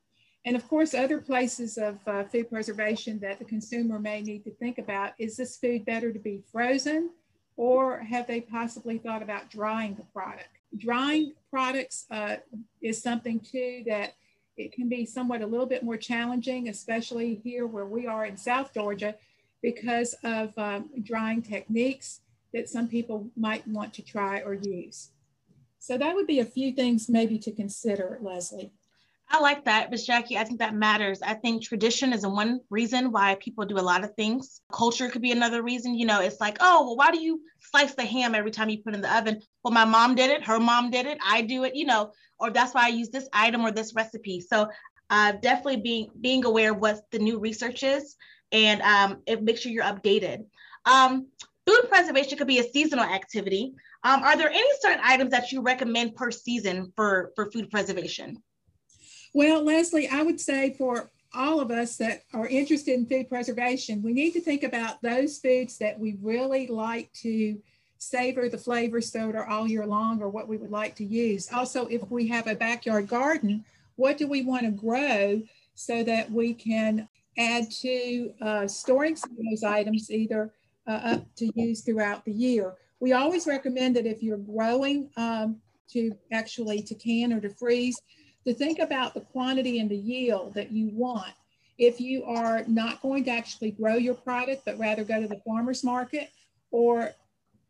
And 0.46 0.56
of 0.56 0.68
course, 0.68 0.94
other 0.94 1.20
places 1.20 1.78
of 1.78 2.00
uh, 2.08 2.24
food 2.24 2.50
preservation 2.50 3.20
that 3.20 3.40
the 3.40 3.46
consumer 3.46 4.00
may 4.00 4.22
need 4.22 4.44
to 4.46 4.52
think 4.52 4.78
about, 4.78 5.14
is 5.20 5.38
this 5.38 5.58
food 5.58 5.86
better 5.86 6.12
to 6.12 6.20
be 6.20 6.42
frozen 6.52 7.12
or 7.58 8.00
have 8.00 8.26
they 8.26 8.42
possibly 8.42 8.98
thought 8.98 9.22
about 9.22 9.50
drying 9.50 9.96
the 9.96 10.04
product? 10.14 10.50
Drying 10.78 11.34
products 11.50 12.06
uh, 12.10 12.38
is 12.82 13.02
something 13.02 13.40
too 13.40 13.84
that 13.88 14.14
it 14.56 14.72
can 14.72 14.88
be 14.88 15.06
somewhat 15.06 15.42
a 15.42 15.46
little 15.46 15.66
bit 15.66 15.84
more 15.84 15.98
challenging, 15.98 16.70
especially 16.70 17.36
here 17.44 17.68
where 17.68 17.86
we 17.86 18.08
are 18.08 18.26
in 18.26 18.38
South 18.38 18.74
Georgia 18.74 19.16
because 19.62 20.16
of 20.24 20.58
um, 20.58 20.90
drying 21.04 21.42
techniques 21.42 22.22
that 22.54 22.70
some 22.70 22.88
people 22.88 23.30
might 23.36 23.68
want 23.68 23.94
to 23.94 24.02
try 24.02 24.42
or 24.42 24.54
use. 24.54 25.10
So 25.80 25.98
that 25.98 26.16
would 26.16 26.28
be 26.28 26.40
a 26.40 26.46
few 26.46 26.74
things 26.74 27.10
maybe 27.10 27.40
to 27.40 27.52
consider, 27.52 28.20
Leslie. 28.22 28.72
I 29.32 29.40
like 29.40 29.66
that, 29.66 29.92
Ms. 29.92 30.08
Jackie. 30.08 30.38
I 30.38 30.44
think 30.44 30.60
that 30.60 30.74
matters. 30.74 31.22
I 31.22 31.36
think 31.36 31.62
tradition 31.62 32.14
is 32.14 32.26
one 32.26 32.62
reason 32.72 33.12
why 33.12 33.36
people 33.40 33.64
do 33.64 33.78
a 33.78 33.82
lot 33.82 34.04
of 34.04 34.16
things. 34.16 34.62
Culture 34.72 35.08
could 35.08 35.22
be 35.22 35.32
another 35.32 35.62
reason. 35.62 35.94
You 35.94 36.08
know, 36.08 36.20
it's 36.20 36.42
like, 36.42 36.58
oh, 36.62 36.84
well, 36.84 36.96
why 36.96 37.12
do 37.12 37.22
you 37.22 37.40
slice 37.60 37.94
the 37.94 38.06
ham 38.06 38.34
every 38.34 38.50
time 38.50 38.70
you 38.70 38.82
put 38.82 38.94
it 38.94 38.98
in 38.98 39.02
the 39.02 39.16
oven? 39.16 39.40
Well, 39.64 39.74
my 39.74 39.86
mom 39.86 40.16
did 40.16 40.32
it, 40.32 40.44
her 40.46 40.60
mom 40.60 40.90
did 40.90 41.06
it, 41.06 41.20
I 41.24 41.44
do 41.44 41.64
it, 41.64 41.76
you 41.76 41.86
know, 41.86 42.12
or 42.40 42.50
that's 42.50 42.74
why 42.74 42.86
I 42.86 42.90
use 42.90 43.10
this 43.10 43.30
item 43.32 43.62
or 43.62 43.72
this 43.72 43.94
recipe. 43.94 44.42
So 44.42 44.68
uh, 45.12 45.34
definitely 45.34 45.78
being 45.78 46.10
being 46.20 46.46
aware 46.46 46.72
of 46.72 46.80
what 46.80 47.02
the 47.12 47.20
new 47.20 47.40
research 47.40 47.84
is 47.84 48.16
and 48.52 48.82
um, 48.82 49.22
it, 49.28 49.44
make 49.44 49.58
sure 49.58 49.72
you're 49.72 49.84
updated. 49.84 50.46
Um, 50.86 51.28
food 51.70 51.90
preservation 51.90 52.38
could 52.38 52.48
be 52.48 52.60
a 52.60 52.64
seasonal 52.64 53.06
activity. 53.06 53.74
Um, 54.04 54.24
are 54.24 54.36
there 54.36 54.50
any 54.50 54.70
certain 54.80 55.02
items 55.04 55.32
that 55.32 55.52
you 55.52 55.62
recommend 55.62 56.16
per 56.16 56.32
season 56.32 56.92
for, 56.96 57.32
for 57.36 57.52
food 57.52 57.70
preservation? 57.70 58.42
Well, 59.34 59.64
Leslie, 59.64 60.08
I 60.08 60.24
would 60.24 60.40
say 60.40 60.74
for 60.74 61.12
all 61.36 61.60
of 61.60 61.70
us 61.70 61.98
that 61.98 62.24
are 62.34 62.48
interested 62.48 62.96
in 62.96 63.06
food 63.06 63.30
preservation, 63.30 64.02
we 64.02 64.14
need 64.14 64.32
to 64.32 64.42
think 64.42 64.64
about 64.64 65.02
those 65.04 65.38
foods 65.38 65.78
that 65.78 66.00
we 66.00 66.18
really 66.22 66.66
like 66.66 67.12
to 67.22 67.60
savor 68.00 68.50
the 68.50 68.58
flavors 68.58 69.12
that 69.12 69.48
all 69.48 69.68
year 69.68 69.86
long 69.86 70.22
or 70.24 70.30
what 70.30 70.48
we 70.48 70.58
would 70.58 70.72
like 70.72 70.96
to 70.96 71.06
use. 71.06 71.52
Also, 71.54 71.86
if 71.88 72.10
we 72.10 72.28
have 72.30 72.48
a 72.48 72.56
backyard 72.56 73.08
garden, 73.08 73.64
what 73.96 74.18
do 74.18 74.28
we 74.28 74.42
want 74.42 74.64
to 74.64 74.72
grow 74.72 75.42
so 75.76 76.04
that 76.04 76.32
we 76.32 76.54
can 76.54 77.08
add 77.38 77.70
to 77.70 78.34
uh, 78.42 78.68
storing 78.68 79.16
some 79.16 79.32
of 79.32 79.38
those 79.52 79.64
items 79.64 80.10
either 80.10 80.52
uh, 80.90 81.14
up 81.14 81.36
to 81.36 81.52
use 81.56 81.82
throughout 81.82 82.26
the 82.26 82.32
year. 82.32 82.74
We 83.00 83.14
always 83.14 83.46
recommend 83.46 83.96
that 83.96 84.08
if 84.08 84.24
you're 84.24 84.38
growing 84.38 85.10
um, 85.16 85.58
to 85.92 86.12
actually 86.32 86.82
to 86.82 86.96
can 86.96 87.32
or 87.32 87.40
to 87.40 87.50
freeze, 87.50 87.96
to 88.46 88.54
think 88.54 88.80
about 88.80 89.14
the 89.14 89.22
quantity 89.22 89.80
and 89.80 89.90
the 89.90 89.98
yield 89.98 90.56
that 90.56 90.72
you 90.72 90.90
want. 90.94 91.32
If 91.78 92.02
you 92.02 92.26
are 92.26 92.64
not 92.68 93.02
going 93.02 93.24
to 93.26 93.32
actually 93.32 93.72
grow 93.72 93.96
your 93.96 94.16
product, 94.16 94.64
but 94.66 94.78
rather 94.78 95.04
go 95.04 95.22
to 95.22 95.28
the 95.28 95.40
farmer's 95.46 95.84
market 95.84 96.30
or 96.72 97.12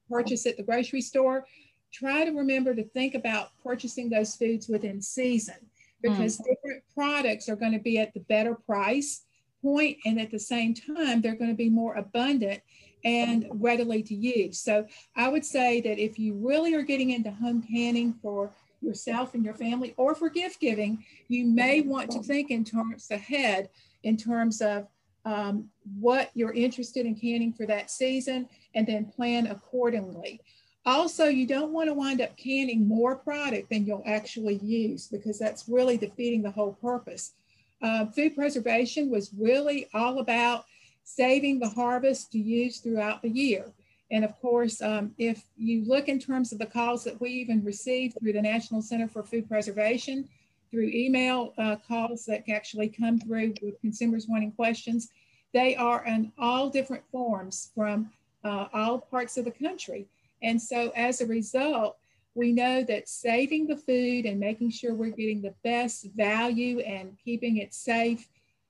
purchase 0.10 0.46
at 0.48 0.58
the 0.58 0.64
grocery 0.64 1.02
store, 1.02 1.46
try 1.92 2.24
to 2.24 2.32
remember 2.32 2.74
to 2.74 2.84
think 2.84 3.14
about 3.14 3.50
purchasing 3.64 4.10
those 4.10 4.36
foods 4.36 4.68
within 4.68 5.02
season 5.02 5.56
because 6.02 6.38
mm. 6.38 6.46
different 6.46 6.84
products 6.96 7.50
are 7.50 7.56
going 7.56 7.74
to 7.74 7.80
be 7.80 8.00
at 8.00 8.14
the 8.14 8.22
better 8.22 8.56
price 8.56 9.24
point 9.62 9.98
and 10.06 10.20
at 10.20 10.32
the 10.32 10.40
same 10.40 10.74
time 10.74 11.22
they're 11.22 11.36
going 11.36 11.50
to 11.50 11.56
be 11.56 11.70
more 11.70 11.96
abundant 11.96 12.62
and 13.04 13.48
readily 13.52 14.04
to 14.04 14.16
use. 14.16 14.60
So 14.60 14.86
I 15.16 15.30
would 15.30 15.46
say 15.46 15.82
that 15.82 16.00
if 16.00 16.20
you 16.20 16.34
really 16.34 16.74
are 16.74 16.82
getting 16.82 17.12
into 17.12 17.32
home 17.32 17.62
canning 17.62 18.14
for 18.22 18.52
yourself 18.82 19.34
and 19.34 19.44
your 19.44 19.54
family 19.54 19.94
or 19.98 20.16
for 20.16 20.30
gift 20.30 20.60
giving, 20.60 21.04
you 21.28 21.46
may 21.46 21.82
want 21.82 22.12
to 22.12 22.22
think 22.22 22.52
in 22.52 22.64
terms 22.64 23.10
ahead 23.12 23.70
in 24.04 24.18
terms 24.18 24.62
of 24.62 24.88
um, 25.26 25.70
what 26.00 26.32
you're 26.34 26.54
interested 26.54 27.06
in 27.06 27.16
canning 27.16 27.54
for 27.54 27.66
that 27.66 27.92
season 27.92 28.48
and 28.74 28.88
then 28.88 29.06
plan 29.06 29.48
accordingly. 29.48 30.42
Also, 30.86 31.26
you 31.26 31.46
don't 31.46 31.74
want 31.74 31.88
to 31.90 31.94
wind 31.94 32.22
up 32.22 32.36
canning 32.38 32.88
more 32.88 33.16
product 33.16 33.70
than 33.70 33.86
you'll 33.86 34.04
actually 34.06 34.56
use 34.64 35.08
because 35.08 35.38
that's 35.38 35.68
really 35.68 35.98
defeating 35.98 36.42
the 36.42 36.52
whole 36.52 36.74
purpose. 36.82 37.34
Uh, 37.82 38.06
food 38.08 38.36
preservation 38.36 39.10
was 39.10 39.32
really 39.38 39.88
all 39.94 40.20
about 40.20 40.66
saving 41.04 41.60
the 41.60 41.70
harvest 41.70 42.32
to 42.32 42.40
use 42.40 42.80
throughout 42.80 43.22
the 43.22 43.30
year. 43.30 43.72
And 44.12 44.26
of 44.26 44.40
course, 44.42 44.82
um, 44.82 45.14
if 45.18 45.44
you 45.56 45.86
look 45.86 46.08
in 46.08 46.20
terms 46.20 46.52
of 46.52 46.60
the 46.60 46.66
calls 46.66 47.04
that 47.04 47.20
we 47.22 47.30
even 47.30 47.64
received 47.64 48.18
through 48.20 48.34
the 48.34 48.42
National 48.42 48.82
Center 48.82 49.08
for 49.08 49.24
Food 49.24 49.48
Preservation, 49.48 50.28
through 50.72 50.90
email 50.94 51.54
uh, 51.58 51.76
calls 51.88 52.26
that 52.26 52.44
actually 52.50 52.90
come 52.90 53.20
through 53.20 53.54
with 53.62 53.80
consumers 53.82 54.28
wanting 54.28 54.52
questions, 54.52 55.10
they 55.54 55.76
are 55.76 56.06
in 56.06 56.32
all 56.38 56.70
different 56.70 57.04
forms 57.12 57.72
from 57.76 58.12
uh, 58.44 58.68
all 58.74 59.00
parts 59.00 59.38
of 59.38 59.46
the 59.46 59.52
country. 59.52 60.08
And 60.42 60.62
so 60.62 60.92
as 60.96 61.22
a 61.22 61.26
result, 61.26 61.98
we 62.36 62.52
know 62.52 62.84
that 62.84 63.10
saving 63.10 63.68
the 63.68 63.76
food 63.76 64.26
and 64.26 64.40
making 64.40 64.72
sure 64.72 64.94
we're 64.94 65.10
getting 65.10 65.42
the 65.42 65.54
best 65.64 66.08
value 66.16 66.80
and 66.80 67.18
keeping 67.24 67.58
it 67.58 67.74
safe 67.74 68.28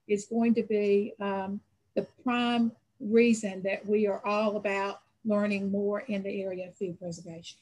is 0.08 0.26
going 0.26 0.54
to 0.56 0.63
be 0.63 1.13
um, 1.19 1.60
the 1.95 2.06
prime 2.24 2.72
reason 3.00 3.62
that 3.63 3.86
we 3.86 4.08
are 4.08 4.26
all 4.26 4.58
about 4.58 5.02
learning 5.26 5.72
more 5.72 6.02
in 6.02 6.24
the 6.24 6.41
area 6.41 6.67
of 6.67 6.78
food 6.78 7.00
preservation. 7.00 7.60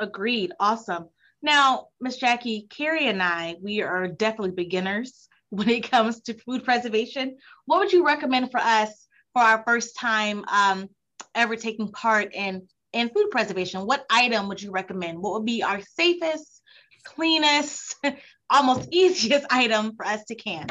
Agreed. 0.00 0.52
Awesome. 0.58 1.08
Now, 1.42 1.88
Miss 2.00 2.16
Jackie, 2.16 2.66
Carrie 2.70 3.08
and 3.08 3.22
I, 3.22 3.56
we 3.60 3.82
are 3.82 4.06
definitely 4.08 4.52
beginners 4.52 5.28
when 5.50 5.68
it 5.68 5.90
comes 5.90 6.20
to 6.22 6.34
food 6.34 6.64
preservation. 6.64 7.36
What 7.66 7.80
would 7.80 7.92
you 7.92 8.06
recommend 8.06 8.50
for 8.50 8.60
us 8.60 9.06
for 9.32 9.42
our 9.42 9.62
first 9.66 9.96
time 9.96 10.44
um, 10.48 10.88
ever 11.34 11.56
taking 11.56 11.90
part 11.90 12.34
in, 12.34 12.68
in 12.92 13.08
food 13.08 13.30
preservation? 13.30 13.86
What 13.86 14.06
item 14.10 14.48
would 14.48 14.62
you 14.62 14.70
recommend? 14.70 15.20
What 15.20 15.34
would 15.34 15.46
be 15.46 15.62
our 15.62 15.80
safest, 15.80 16.62
cleanest, 17.04 17.96
almost 18.50 18.88
easiest 18.92 19.46
item 19.50 19.94
for 19.96 20.06
us 20.06 20.24
to 20.24 20.34
can? 20.34 20.66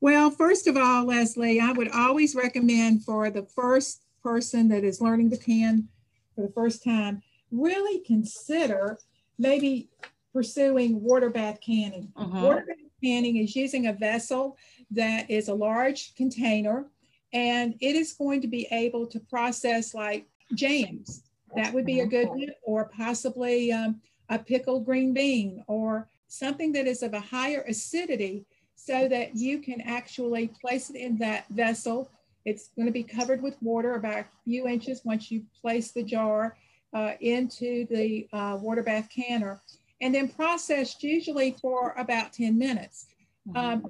Well, 0.00 0.30
first 0.30 0.66
of 0.66 0.76
all, 0.76 1.06
Leslie, 1.06 1.60
I 1.60 1.72
would 1.72 1.90
always 1.90 2.34
recommend 2.34 3.04
for 3.04 3.30
the 3.30 3.46
first 3.54 4.02
person 4.22 4.68
that 4.68 4.84
is 4.84 5.00
learning 5.00 5.30
to 5.30 5.36
can 5.36 5.88
for 6.34 6.42
the 6.42 6.52
first 6.52 6.82
time, 6.82 7.22
really 7.50 8.00
consider 8.00 8.98
maybe 9.38 9.88
pursuing 10.32 11.02
water 11.02 11.30
bath 11.30 11.60
canning. 11.60 12.12
Uh-huh. 12.16 12.46
Water 12.46 12.64
bath 12.66 12.76
canning 13.02 13.36
is 13.36 13.54
using 13.54 13.86
a 13.86 13.92
vessel 13.92 14.56
that 14.90 15.30
is 15.30 15.48
a 15.48 15.54
large 15.54 16.14
container 16.16 16.86
and 17.32 17.74
it 17.80 17.96
is 17.96 18.12
going 18.12 18.40
to 18.40 18.48
be 18.48 18.66
able 18.70 19.06
to 19.06 19.20
process 19.20 19.94
like 19.94 20.26
jams. 20.54 21.22
That 21.56 21.72
would 21.72 21.86
be 21.86 22.00
a 22.00 22.06
good 22.06 22.28
one, 22.28 22.50
or 22.64 22.90
possibly 22.96 23.72
um, 23.72 24.00
a 24.28 24.38
pickled 24.38 24.84
green 24.84 25.14
bean 25.14 25.62
or 25.66 26.08
something 26.26 26.72
that 26.72 26.86
is 26.86 27.02
of 27.02 27.14
a 27.14 27.20
higher 27.20 27.64
acidity 27.68 28.44
so 28.74 29.08
that 29.08 29.36
you 29.36 29.60
can 29.60 29.80
actually 29.82 30.48
place 30.60 30.90
it 30.90 30.96
in 30.96 31.16
that 31.18 31.46
vessel 31.50 32.10
It's 32.44 32.68
going 32.76 32.86
to 32.86 32.92
be 32.92 33.04
covered 33.04 33.40
with 33.40 33.56
water 33.62 33.94
about 33.94 34.18
a 34.18 34.26
few 34.44 34.68
inches 34.68 35.04
once 35.04 35.30
you 35.30 35.44
place 35.60 35.92
the 35.92 36.02
jar 36.02 36.56
uh, 36.92 37.12
into 37.20 37.86
the 37.86 38.28
uh, 38.32 38.58
water 38.60 38.82
bath 38.82 39.08
canner 39.14 39.60
and 40.00 40.14
then 40.14 40.28
processed 40.28 41.02
usually 41.02 41.56
for 41.62 41.94
about 41.96 42.32
10 42.32 42.58
minutes. 42.58 43.06
Mm-hmm. 43.48 43.56
Um, 43.56 43.86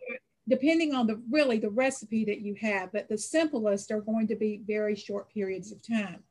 depending 0.48 0.94
on 0.94 1.06
the 1.06 1.20
really 1.30 1.58
the 1.58 1.70
recipe 1.70 2.24
that 2.26 2.40
you 2.40 2.54
have, 2.60 2.92
but 2.92 3.08
the 3.08 3.16
simplest 3.16 3.90
are 3.90 4.00
going 4.00 4.26
to 4.28 4.36
be 4.36 4.60
very 4.66 4.94
short 4.94 5.32
periods 5.32 5.72
of 5.72 5.82
time. 5.86 6.22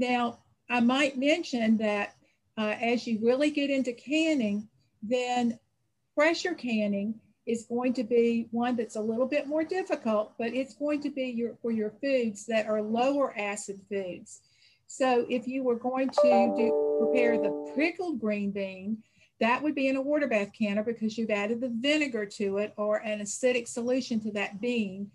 Now, 0.00 0.38
I 0.70 0.80
might 0.80 1.18
mention 1.18 1.76
that 1.76 2.14
uh, 2.56 2.74
as 2.80 3.06
you 3.06 3.18
really 3.22 3.50
get 3.50 3.68
into 3.68 3.92
canning, 3.92 4.66
then 5.02 5.58
pressure 6.16 6.54
canning 6.54 7.20
is 7.46 7.66
going 7.66 7.92
to 7.94 8.04
be 8.04 8.48
one 8.50 8.76
that's 8.76 8.96
a 8.96 9.00
little 9.00 9.26
bit 9.26 9.46
more 9.46 9.62
difficult, 9.62 10.32
but 10.38 10.54
it's 10.54 10.74
going 10.74 11.02
to 11.02 11.10
be 11.10 11.24
your, 11.24 11.54
for 11.60 11.70
your 11.70 11.90
foods 12.00 12.46
that 12.46 12.66
are 12.66 12.80
lower 12.80 13.38
acid 13.38 13.78
foods. 13.90 14.40
So 14.86 15.26
if 15.28 15.46
you 15.46 15.62
were 15.62 15.76
going 15.76 16.08
to 16.08 16.54
do, 16.56 16.98
prepare 16.98 17.36
the 17.36 17.72
pickled 17.76 18.20
green 18.20 18.52
bean, 18.52 19.02
that 19.38 19.62
would 19.62 19.74
be 19.74 19.88
in 19.88 19.96
a 19.96 20.02
water 20.02 20.26
bath 20.26 20.50
canner 20.58 20.82
because 20.82 21.18
you've 21.18 21.30
added 21.30 21.60
the 21.60 21.72
vinegar 21.74 22.24
to 22.24 22.56
it 22.58 22.72
or 22.78 22.96
an 22.96 23.20
acidic 23.20 23.68
solution 23.68 24.18
to 24.20 24.32
that 24.32 24.62
bean. 24.62 25.10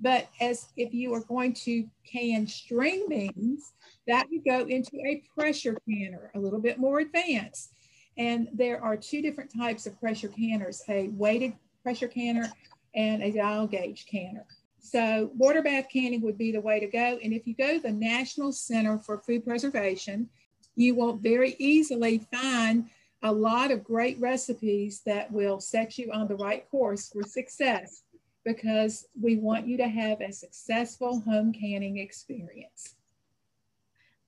But 0.00 0.28
as 0.40 0.66
if 0.76 0.92
you 0.92 1.14
are 1.14 1.20
going 1.20 1.54
to 1.54 1.88
can 2.04 2.46
string 2.46 3.06
beans, 3.08 3.72
that 4.06 4.26
would 4.30 4.44
go 4.44 4.66
into 4.66 4.96
a 5.06 5.22
pressure 5.38 5.76
canner, 5.88 6.30
a 6.34 6.38
little 6.38 6.60
bit 6.60 6.78
more 6.78 7.00
advanced. 7.00 7.72
And 8.16 8.48
there 8.52 8.82
are 8.82 8.96
two 8.96 9.22
different 9.22 9.52
types 9.56 9.86
of 9.86 9.98
pressure 10.00 10.28
canners, 10.28 10.82
a 10.88 11.08
weighted 11.08 11.54
pressure 11.82 12.08
canner 12.08 12.50
and 12.94 13.22
a 13.22 13.32
dial 13.32 13.66
gauge 13.66 14.06
canner. 14.06 14.46
So 14.78 15.30
water 15.36 15.62
bath 15.62 15.86
canning 15.92 16.20
would 16.22 16.38
be 16.38 16.52
the 16.52 16.60
way 16.60 16.78
to 16.78 16.86
go. 16.86 17.18
And 17.22 17.32
if 17.32 17.46
you 17.46 17.54
go 17.54 17.74
to 17.74 17.80
the 17.80 17.90
National 17.90 18.52
Center 18.52 18.98
for 18.98 19.18
Food 19.18 19.44
Preservation, 19.44 20.28
you 20.76 20.94
will 20.94 21.14
very 21.14 21.56
easily 21.58 22.18
find 22.32 22.90
a 23.22 23.32
lot 23.32 23.70
of 23.70 23.82
great 23.82 24.20
recipes 24.20 25.00
that 25.06 25.32
will 25.32 25.58
set 25.58 25.96
you 25.98 26.12
on 26.12 26.28
the 26.28 26.36
right 26.36 26.68
course 26.70 27.08
for 27.08 27.22
success 27.22 28.03
because 28.44 29.06
we 29.20 29.36
want 29.36 29.66
you 29.66 29.76
to 29.78 29.88
have 29.88 30.20
a 30.20 30.32
successful 30.32 31.20
home 31.20 31.52
canning 31.52 31.98
experience. 31.98 32.94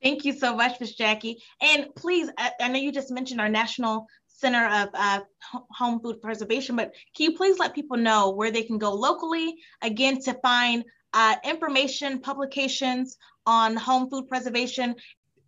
Thank 0.03 0.25
you 0.25 0.33
so 0.33 0.55
much, 0.55 0.79
Ms. 0.79 0.95
Jackie. 0.95 1.43
And 1.61 1.89
please, 1.97 2.31
I, 2.39 2.53
I, 2.61 2.69
know 2.69 2.79
you 2.79 2.93
just 2.93 3.11
mentioned 3.11 3.41
our 3.41 3.49
National 3.49 4.07
Center 4.27 4.67
of 4.67 4.89
uh, 4.95 5.21
Home 5.71 6.01
Food 6.01 6.21
Preservation, 6.21 6.77
but 6.77 6.95
can 7.17 7.31
you 7.31 7.37
please 7.37 7.59
let 7.59 7.75
people 7.75 7.97
know 7.97 8.31
where 8.31 8.51
they 8.51 8.63
can 8.63 8.79
go 8.79 8.93
locally, 8.93 9.57
again, 9.83 10.21
to 10.23 10.35
find 10.35 10.85
uh, 11.15 11.37
information, 11.45 12.21
publications 12.21 13.17
on 13.47 13.77
home 13.77 14.11
food 14.11 14.29
preservation, 14.29 14.95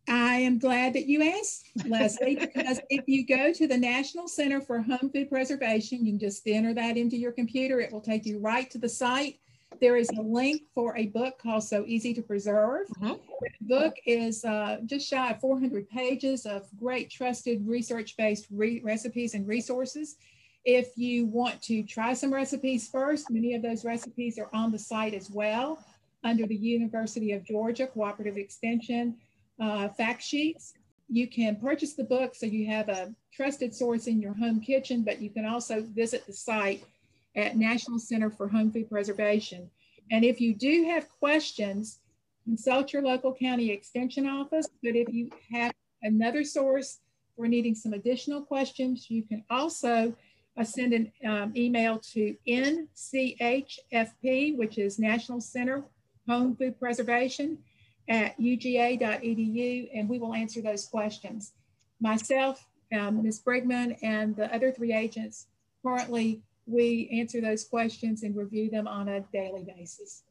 I 0.08 0.36
am 0.36 0.58
glad 0.58 0.94
that 0.94 1.06
you 1.06 1.22
asked, 1.22 1.70
Leslie, 1.86 2.36
because 2.36 2.80
if 2.88 3.04
you 3.06 3.26
go 3.26 3.52
to 3.52 3.66
the 3.66 3.76
National 3.76 4.26
Center 4.26 4.60
for 4.60 4.80
Home 4.80 5.10
Food 5.12 5.28
Preservation, 5.28 6.04
you 6.04 6.12
can 6.12 6.18
just 6.18 6.46
enter 6.46 6.72
that 6.74 6.96
into 6.96 7.16
your 7.16 7.32
computer. 7.32 7.80
It 7.80 7.92
will 7.92 8.00
take 8.00 8.24
you 8.24 8.38
right 8.38 8.70
to 8.70 8.78
the 8.78 8.88
site. 8.88 9.38
There 9.80 9.96
is 9.96 10.08
a 10.16 10.22
link 10.22 10.62
for 10.74 10.96
a 10.96 11.06
book 11.08 11.38
called 11.38 11.62
So 11.62 11.84
Easy 11.86 12.14
to 12.14 12.22
Preserve. 12.22 12.86
Mm-hmm. 13.00 13.14
The 13.42 13.50
book 13.68 13.94
is 14.06 14.44
uh, 14.44 14.78
just 14.86 15.08
shy 15.08 15.30
of 15.30 15.40
400 15.40 15.88
pages 15.90 16.46
of 16.46 16.66
great, 16.78 17.10
trusted, 17.10 17.66
research 17.66 18.16
based 18.16 18.46
re- 18.50 18.80
recipes 18.82 19.34
and 19.34 19.46
resources. 19.46 20.16
If 20.64 20.96
you 20.96 21.26
want 21.26 21.60
to 21.62 21.82
try 21.82 22.14
some 22.14 22.32
recipes 22.32 22.88
first, 22.88 23.30
many 23.30 23.54
of 23.54 23.62
those 23.62 23.84
recipes 23.84 24.38
are 24.38 24.48
on 24.54 24.72
the 24.72 24.78
site 24.78 25.14
as 25.14 25.30
well 25.30 25.84
under 26.24 26.46
the 26.46 26.56
University 26.56 27.32
of 27.32 27.44
Georgia 27.44 27.86
Cooperative 27.86 28.36
Extension 28.36 29.16
uh, 29.60 29.88
fact 29.88 30.22
sheets. 30.22 30.74
You 31.08 31.26
can 31.26 31.56
purchase 31.56 31.94
the 31.94 32.04
book 32.04 32.34
so 32.34 32.46
you 32.46 32.66
have 32.66 32.88
a 32.88 33.14
trusted 33.32 33.74
source 33.74 34.06
in 34.06 34.20
your 34.20 34.34
home 34.34 34.60
kitchen, 34.60 35.02
but 35.02 35.22
you 35.22 35.30
can 35.30 35.46
also 35.46 35.82
visit 35.82 36.26
the 36.26 36.32
site 36.32 36.84
at 37.34 37.56
National 37.56 37.98
Center 37.98 38.30
for 38.30 38.48
Home 38.48 38.70
Food 38.70 38.90
Preservation. 38.90 39.70
And 40.10 40.24
if 40.24 40.40
you 40.40 40.54
do 40.54 40.84
have 40.84 41.08
questions, 41.18 42.00
consult 42.44 42.92
your 42.92 43.02
local 43.02 43.34
county 43.34 43.70
extension 43.70 44.26
office. 44.26 44.68
But 44.82 44.96
if 44.96 45.12
you 45.12 45.30
have 45.52 45.72
another 46.02 46.44
source 46.44 46.98
for 47.36 47.46
needing 47.46 47.74
some 47.74 47.92
additional 47.92 48.42
questions, 48.42 49.10
you 49.10 49.22
can 49.22 49.44
also 49.50 50.14
uh, 50.58 50.64
send 50.64 50.92
an 50.92 51.12
um, 51.26 51.52
email 51.56 51.98
to 51.98 52.34
NCHFP, 52.48 52.96
which 54.56 54.78
is 54.78 54.98
National 54.98 55.40
Center 55.40 55.84
Home 56.26 56.56
Food 56.56 56.78
Preservation, 56.80 57.58
at 58.08 58.38
uga.edu, 58.38 59.90
and 59.94 60.08
we 60.08 60.18
will 60.18 60.34
answer 60.34 60.62
those 60.62 60.86
questions. 60.86 61.52
Myself, 62.00 62.66
um, 62.92 63.22
Ms. 63.22 63.40
Brigman, 63.40 63.96
and 64.02 64.34
the 64.34 64.52
other 64.54 64.72
three 64.72 64.92
agents, 64.92 65.46
currently 65.82 66.40
we 66.66 67.08
answer 67.12 67.40
those 67.40 67.64
questions 67.64 68.22
and 68.22 68.36
review 68.36 68.70
them 68.70 68.86
on 68.86 69.08
a 69.08 69.20
daily 69.32 69.64
basis. 69.64 70.22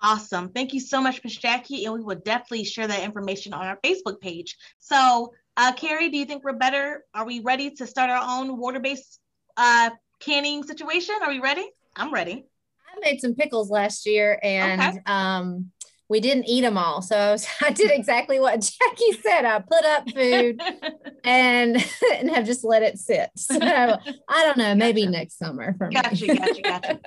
Awesome. 0.00 0.48
Thank 0.50 0.72
you 0.72 0.80
so 0.80 1.00
much, 1.00 1.22
Ms. 1.24 1.36
Jackie. 1.36 1.84
And 1.84 1.94
we 1.94 2.00
will 2.00 2.16
definitely 2.16 2.64
share 2.64 2.86
that 2.86 3.02
information 3.02 3.52
on 3.52 3.66
our 3.66 3.78
Facebook 3.84 4.20
page. 4.20 4.56
So, 4.78 5.32
uh, 5.56 5.72
Carrie, 5.72 6.08
do 6.08 6.18
you 6.18 6.24
think 6.24 6.44
we're 6.44 6.52
better? 6.52 7.04
Are 7.14 7.26
we 7.26 7.40
ready 7.40 7.70
to 7.72 7.86
start 7.86 8.08
our 8.08 8.22
own 8.22 8.58
water-based 8.58 9.20
uh, 9.56 9.90
canning 10.20 10.62
situation? 10.62 11.16
Are 11.20 11.28
we 11.28 11.40
ready? 11.40 11.68
I'm 11.96 12.14
ready. 12.14 12.44
I 12.86 13.00
made 13.00 13.20
some 13.20 13.34
pickles 13.34 13.70
last 13.70 14.06
year 14.06 14.38
and 14.42 14.80
okay. 14.80 15.00
um, 15.06 15.72
we 16.08 16.20
didn't 16.20 16.48
eat 16.48 16.62
them 16.62 16.78
all. 16.78 17.02
So 17.02 17.16
I, 17.16 17.32
was, 17.32 17.46
I 17.64 17.70
did 17.70 17.90
exactly 17.90 18.40
what 18.40 18.60
Jackie 18.60 19.12
said. 19.22 19.44
I 19.44 19.60
put 19.60 19.84
up 19.84 20.10
food 20.10 20.60
and 21.24 21.76
and 22.14 22.30
have 22.30 22.46
just 22.46 22.64
let 22.64 22.82
it 22.82 22.98
sit. 22.98 23.30
So 23.36 23.58
I 23.60 24.44
don't 24.44 24.58
know, 24.58 24.74
maybe 24.74 25.06
next 25.06 25.38
summer 25.38 25.74
for 25.76 25.90
gotcha, 25.90 26.26
me. 26.26 26.36
Gotcha, 26.36 26.62
gotcha, 26.62 27.00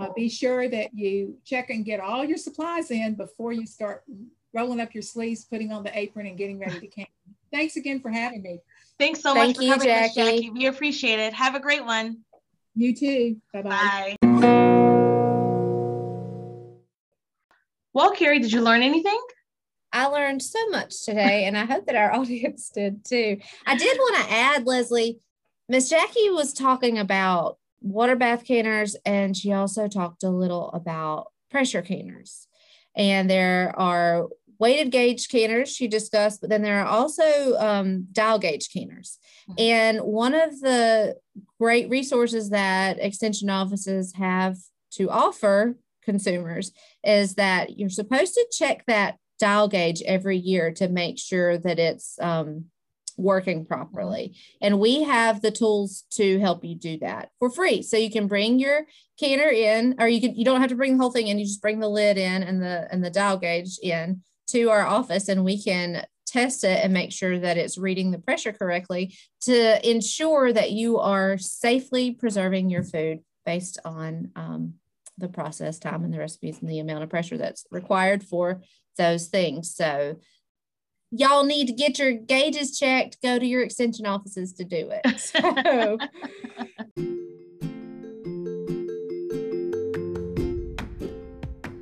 uh, 0.00 0.08
be 0.16 0.28
sure 0.28 0.68
that 0.68 0.94
you 0.94 1.36
check 1.44 1.70
and 1.70 1.84
get 1.84 2.00
all 2.00 2.24
your 2.24 2.38
supplies 2.38 2.90
in 2.90 3.14
before 3.14 3.52
you 3.52 3.66
start 3.66 4.02
rolling 4.54 4.80
up 4.80 4.94
your 4.94 5.02
sleeves, 5.02 5.44
putting 5.44 5.72
on 5.72 5.84
the 5.84 5.96
apron, 5.96 6.26
and 6.26 6.36
getting 6.36 6.58
ready 6.58 6.80
to 6.80 6.86
camp. 6.86 7.08
Thanks 7.52 7.76
again 7.76 8.00
for 8.00 8.10
having 8.10 8.42
me. 8.42 8.60
Thanks 8.98 9.20
so 9.20 9.34
Thank 9.34 9.48
much 9.48 9.56
for 9.56 9.62
you, 9.62 9.72
coming, 9.72 9.88
Jackie. 9.88 10.14
Jackie. 10.14 10.50
We 10.50 10.66
appreciate 10.66 11.18
it. 11.18 11.32
Have 11.34 11.54
a 11.54 11.60
great 11.60 11.84
one. 11.84 12.18
You 12.74 12.94
too. 12.94 13.36
Bye-bye. 13.52 14.16
Bye. 14.22 14.78
Well, 17.94 18.12
Carrie, 18.12 18.38
did 18.38 18.52
you 18.52 18.62
learn 18.62 18.82
anything? 18.82 19.20
I 19.92 20.06
learned 20.06 20.42
so 20.42 20.68
much 20.70 21.04
today, 21.04 21.44
and 21.44 21.56
I 21.56 21.66
hope 21.66 21.86
that 21.86 21.96
our 21.96 22.14
audience 22.18 22.70
did 22.70 23.04
too. 23.04 23.38
I 23.66 23.76
did 23.76 23.96
want 23.98 24.24
to 24.24 24.32
add, 24.32 24.66
Leslie, 24.66 25.18
Miss 25.68 25.90
Jackie 25.90 26.30
was 26.30 26.52
talking 26.52 26.98
about 26.98 27.58
water 27.80 28.16
bath 28.16 28.44
canners, 28.44 28.96
and 29.04 29.36
she 29.36 29.52
also 29.52 29.88
talked 29.88 30.22
a 30.22 30.30
little 30.30 30.70
about 30.70 31.26
pressure 31.50 31.82
canners. 31.82 32.46
And 32.94 33.28
there 33.28 33.74
are 33.78 34.28
weighted 34.58 34.92
gauge 34.92 35.28
canners 35.28 35.74
she 35.74 35.88
discussed, 35.88 36.40
but 36.40 36.48
then 36.48 36.62
there 36.62 36.80
are 36.80 36.86
also 36.86 37.56
um, 37.58 38.06
dial 38.12 38.38
gauge 38.38 38.72
canners. 38.72 39.18
Mm-hmm. 39.50 39.60
And 39.60 40.00
one 40.00 40.34
of 40.34 40.60
the 40.60 41.16
great 41.58 41.88
resources 41.90 42.50
that 42.50 42.98
extension 43.00 43.50
offices 43.50 44.14
have 44.14 44.56
to 44.92 45.10
offer 45.10 45.76
consumers 46.04 46.72
is 47.04 47.34
that 47.34 47.78
you're 47.78 47.88
supposed 47.88 48.34
to 48.34 48.46
check 48.52 48.84
that 48.86 49.16
dial 49.38 49.68
gauge 49.68 50.02
every 50.02 50.36
year 50.36 50.72
to 50.72 50.88
make 50.88 51.18
sure 51.18 51.58
that 51.58 51.78
it's 51.78 52.18
um, 52.20 52.66
working 53.16 53.64
properly. 53.64 54.36
And 54.60 54.78
we 54.78 55.02
have 55.02 55.42
the 55.42 55.50
tools 55.50 56.04
to 56.12 56.38
help 56.38 56.64
you 56.64 56.74
do 56.74 56.98
that 56.98 57.30
for 57.38 57.50
free. 57.50 57.82
So 57.82 57.96
you 57.96 58.10
can 58.10 58.28
bring 58.28 58.58
your 58.58 58.86
canner 59.18 59.48
in, 59.48 59.96
or 59.98 60.08
you 60.08 60.20
can 60.20 60.34
you 60.34 60.44
don't 60.44 60.60
have 60.60 60.70
to 60.70 60.76
bring 60.76 60.96
the 60.96 61.02
whole 61.02 61.12
thing 61.12 61.28
in. 61.28 61.38
You 61.38 61.44
just 61.44 61.62
bring 61.62 61.80
the 61.80 61.88
lid 61.88 62.18
in 62.18 62.42
and 62.42 62.62
the 62.62 62.88
and 62.90 63.04
the 63.04 63.10
dial 63.10 63.36
gauge 63.36 63.78
in 63.82 64.22
to 64.48 64.70
our 64.70 64.86
office, 64.86 65.28
and 65.28 65.44
we 65.44 65.62
can 65.62 66.04
test 66.26 66.64
it 66.64 66.82
and 66.82 66.92
make 66.94 67.12
sure 67.12 67.38
that 67.38 67.58
it's 67.58 67.76
reading 67.76 68.10
the 68.10 68.18
pressure 68.18 68.52
correctly 68.52 69.14
to 69.42 69.88
ensure 69.88 70.52
that 70.52 70.70
you 70.70 70.98
are 70.98 71.36
safely 71.36 72.12
preserving 72.12 72.70
your 72.70 72.82
food 72.82 73.20
based 73.44 73.78
on 73.84 74.30
um, 74.34 74.74
the 75.22 75.28
process 75.28 75.78
time 75.78 76.04
and 76.04 76.12
the 76.12 76.18
recipes 76.18 76.58
and 76.60 76.68
the 76.68 76.80
amount 76.80 77.02
of 77.02 77.08
pressure 77.08 77.38
that's 77.38 77.64
required 77.70 78.22
for 78.22 78.60
those 78.98 79.28
things. 79.28 79.74
So 79.74 80.18
y'all 81.10 81.44
need 81.44 81.68
to 81.68 81.72
get 81.72 81.98
your 81.98 82.12
gauges 82.12 82.78
checked, 82.78 83.22
go 83.22 83.38
to 83.38 83.46
your 83.46 83.62
extension 83.62 84.04
offices 84.04 84.52
to 84.54 84.64
do 84.64 84.90
it. 84.90 85.06
So 85.18 85.98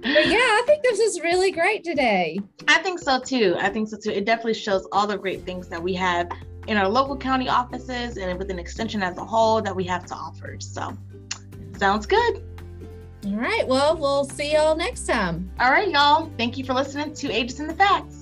But 0.02 0.26
yeah, 0.26 0.38
I 0.38 0.62
think 0.66 0.82
this 0.82 0.98
is 0.98 1.20
really 1.20 1.52
great 1.52 1.84
today. 1.84 2.40
I 2.66 2.78
think 2.82 2.98
so 2.98 3.20
too. 3.20 3.54
I 3.58 3.70
think 3.70 3.88
so 3.88 3.96
too. 3.96 4.10
It 4.10 4.24
definitely 4.24 4.54
shows 4.54 4.86
all 4.92 5.06
the 5.06 5.16
great 5.16 5.42
things 5.42 5.68
that 5.68 5.80
we 5.80 5.94
have 5.94 6.28
in 6.66 6.76
our 6.76 6.88
local 6.88 7.16
county 7.16 7.48
offices 7.48 8.16
and 8.16 8.38
with 8.38 8.50
an 8.50 8.58
extension 8.58 9.02
as 9.02 9.16
a 9.18 9.24
whole 9.24 9.62
that 9.62 9.74
we 9.74 9.84
have 9.84 10.04
to 10.06 10.14
offer. 10.14 10.56
So 10.58 10.92
sounds 11.78 12.06
good. 12.06 12.42
All 13.26 13.36
right. 13.36 13.66
Well, 13.66 13.96
we'll 13.96 14.24
see 14.24 14.52
y'all 14.52 14.74
next 14.74 15.06
time. 15.06 15.50
All 15.60 15.70
right, 15.70 15.90
y'all. 15.90 16.30
Thank 16.38 16.56
you 16.56 16.64
for 16.64 16.72
listening 16.72 17.12
to 17.14 17.30
Agents 17.30 17.60
and 17.60 17.70
the 17.70 17.74
FACS. 17.74 18.20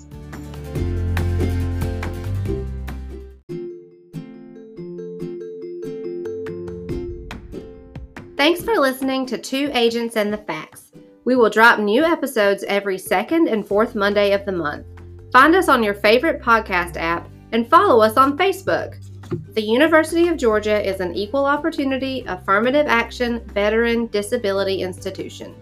Thanks 8.37 8.63
for 8.63 8.75
listening 8.77 9.27
to 9.27 9.39
Two 9.39 9.71
Agents 9.75 10.17
and 10.17 10.33
the 10.33 10.39
FACS. 10.39 10.93
We 11.25 11.37
will 11.37 11.51
drop 11.51 11.79
new 11.79 12.05
episodes 12.05 12.65
every 12.65 12.97
second 12.97 13.49
and 13.49 13.67
fourth 13.67 13.95
Monday 13.95 14.33
of 14.33 14.45
the 14.47 14.53
month. 14.53 14.87
Find 15.33 15.55
us 15.55 15.69
on 15.69 15.83
your 15.83 15.95
favorite 15.95 16.41
podcast 16.41 16.97
app 16.97 17.29
and 17.53 17.69
follow 17.69 18.01
us 18.01 18.17
on 18.17 18.39
Facebook. 18.39 18.97
The 19.31 19.63
University 19.63 20.29
of 20.29 20.37
Georgia 20.37 20.87
is 20.87 21.01
an 21.01 21.15
equal 21.15 21.45
opportunity, 21.45 22.25
affirmative 22.27 22.87
action, 22.87 23.41
veteran 23.49 24.07
disability 24.07 24.83
institution. 24.83 25.55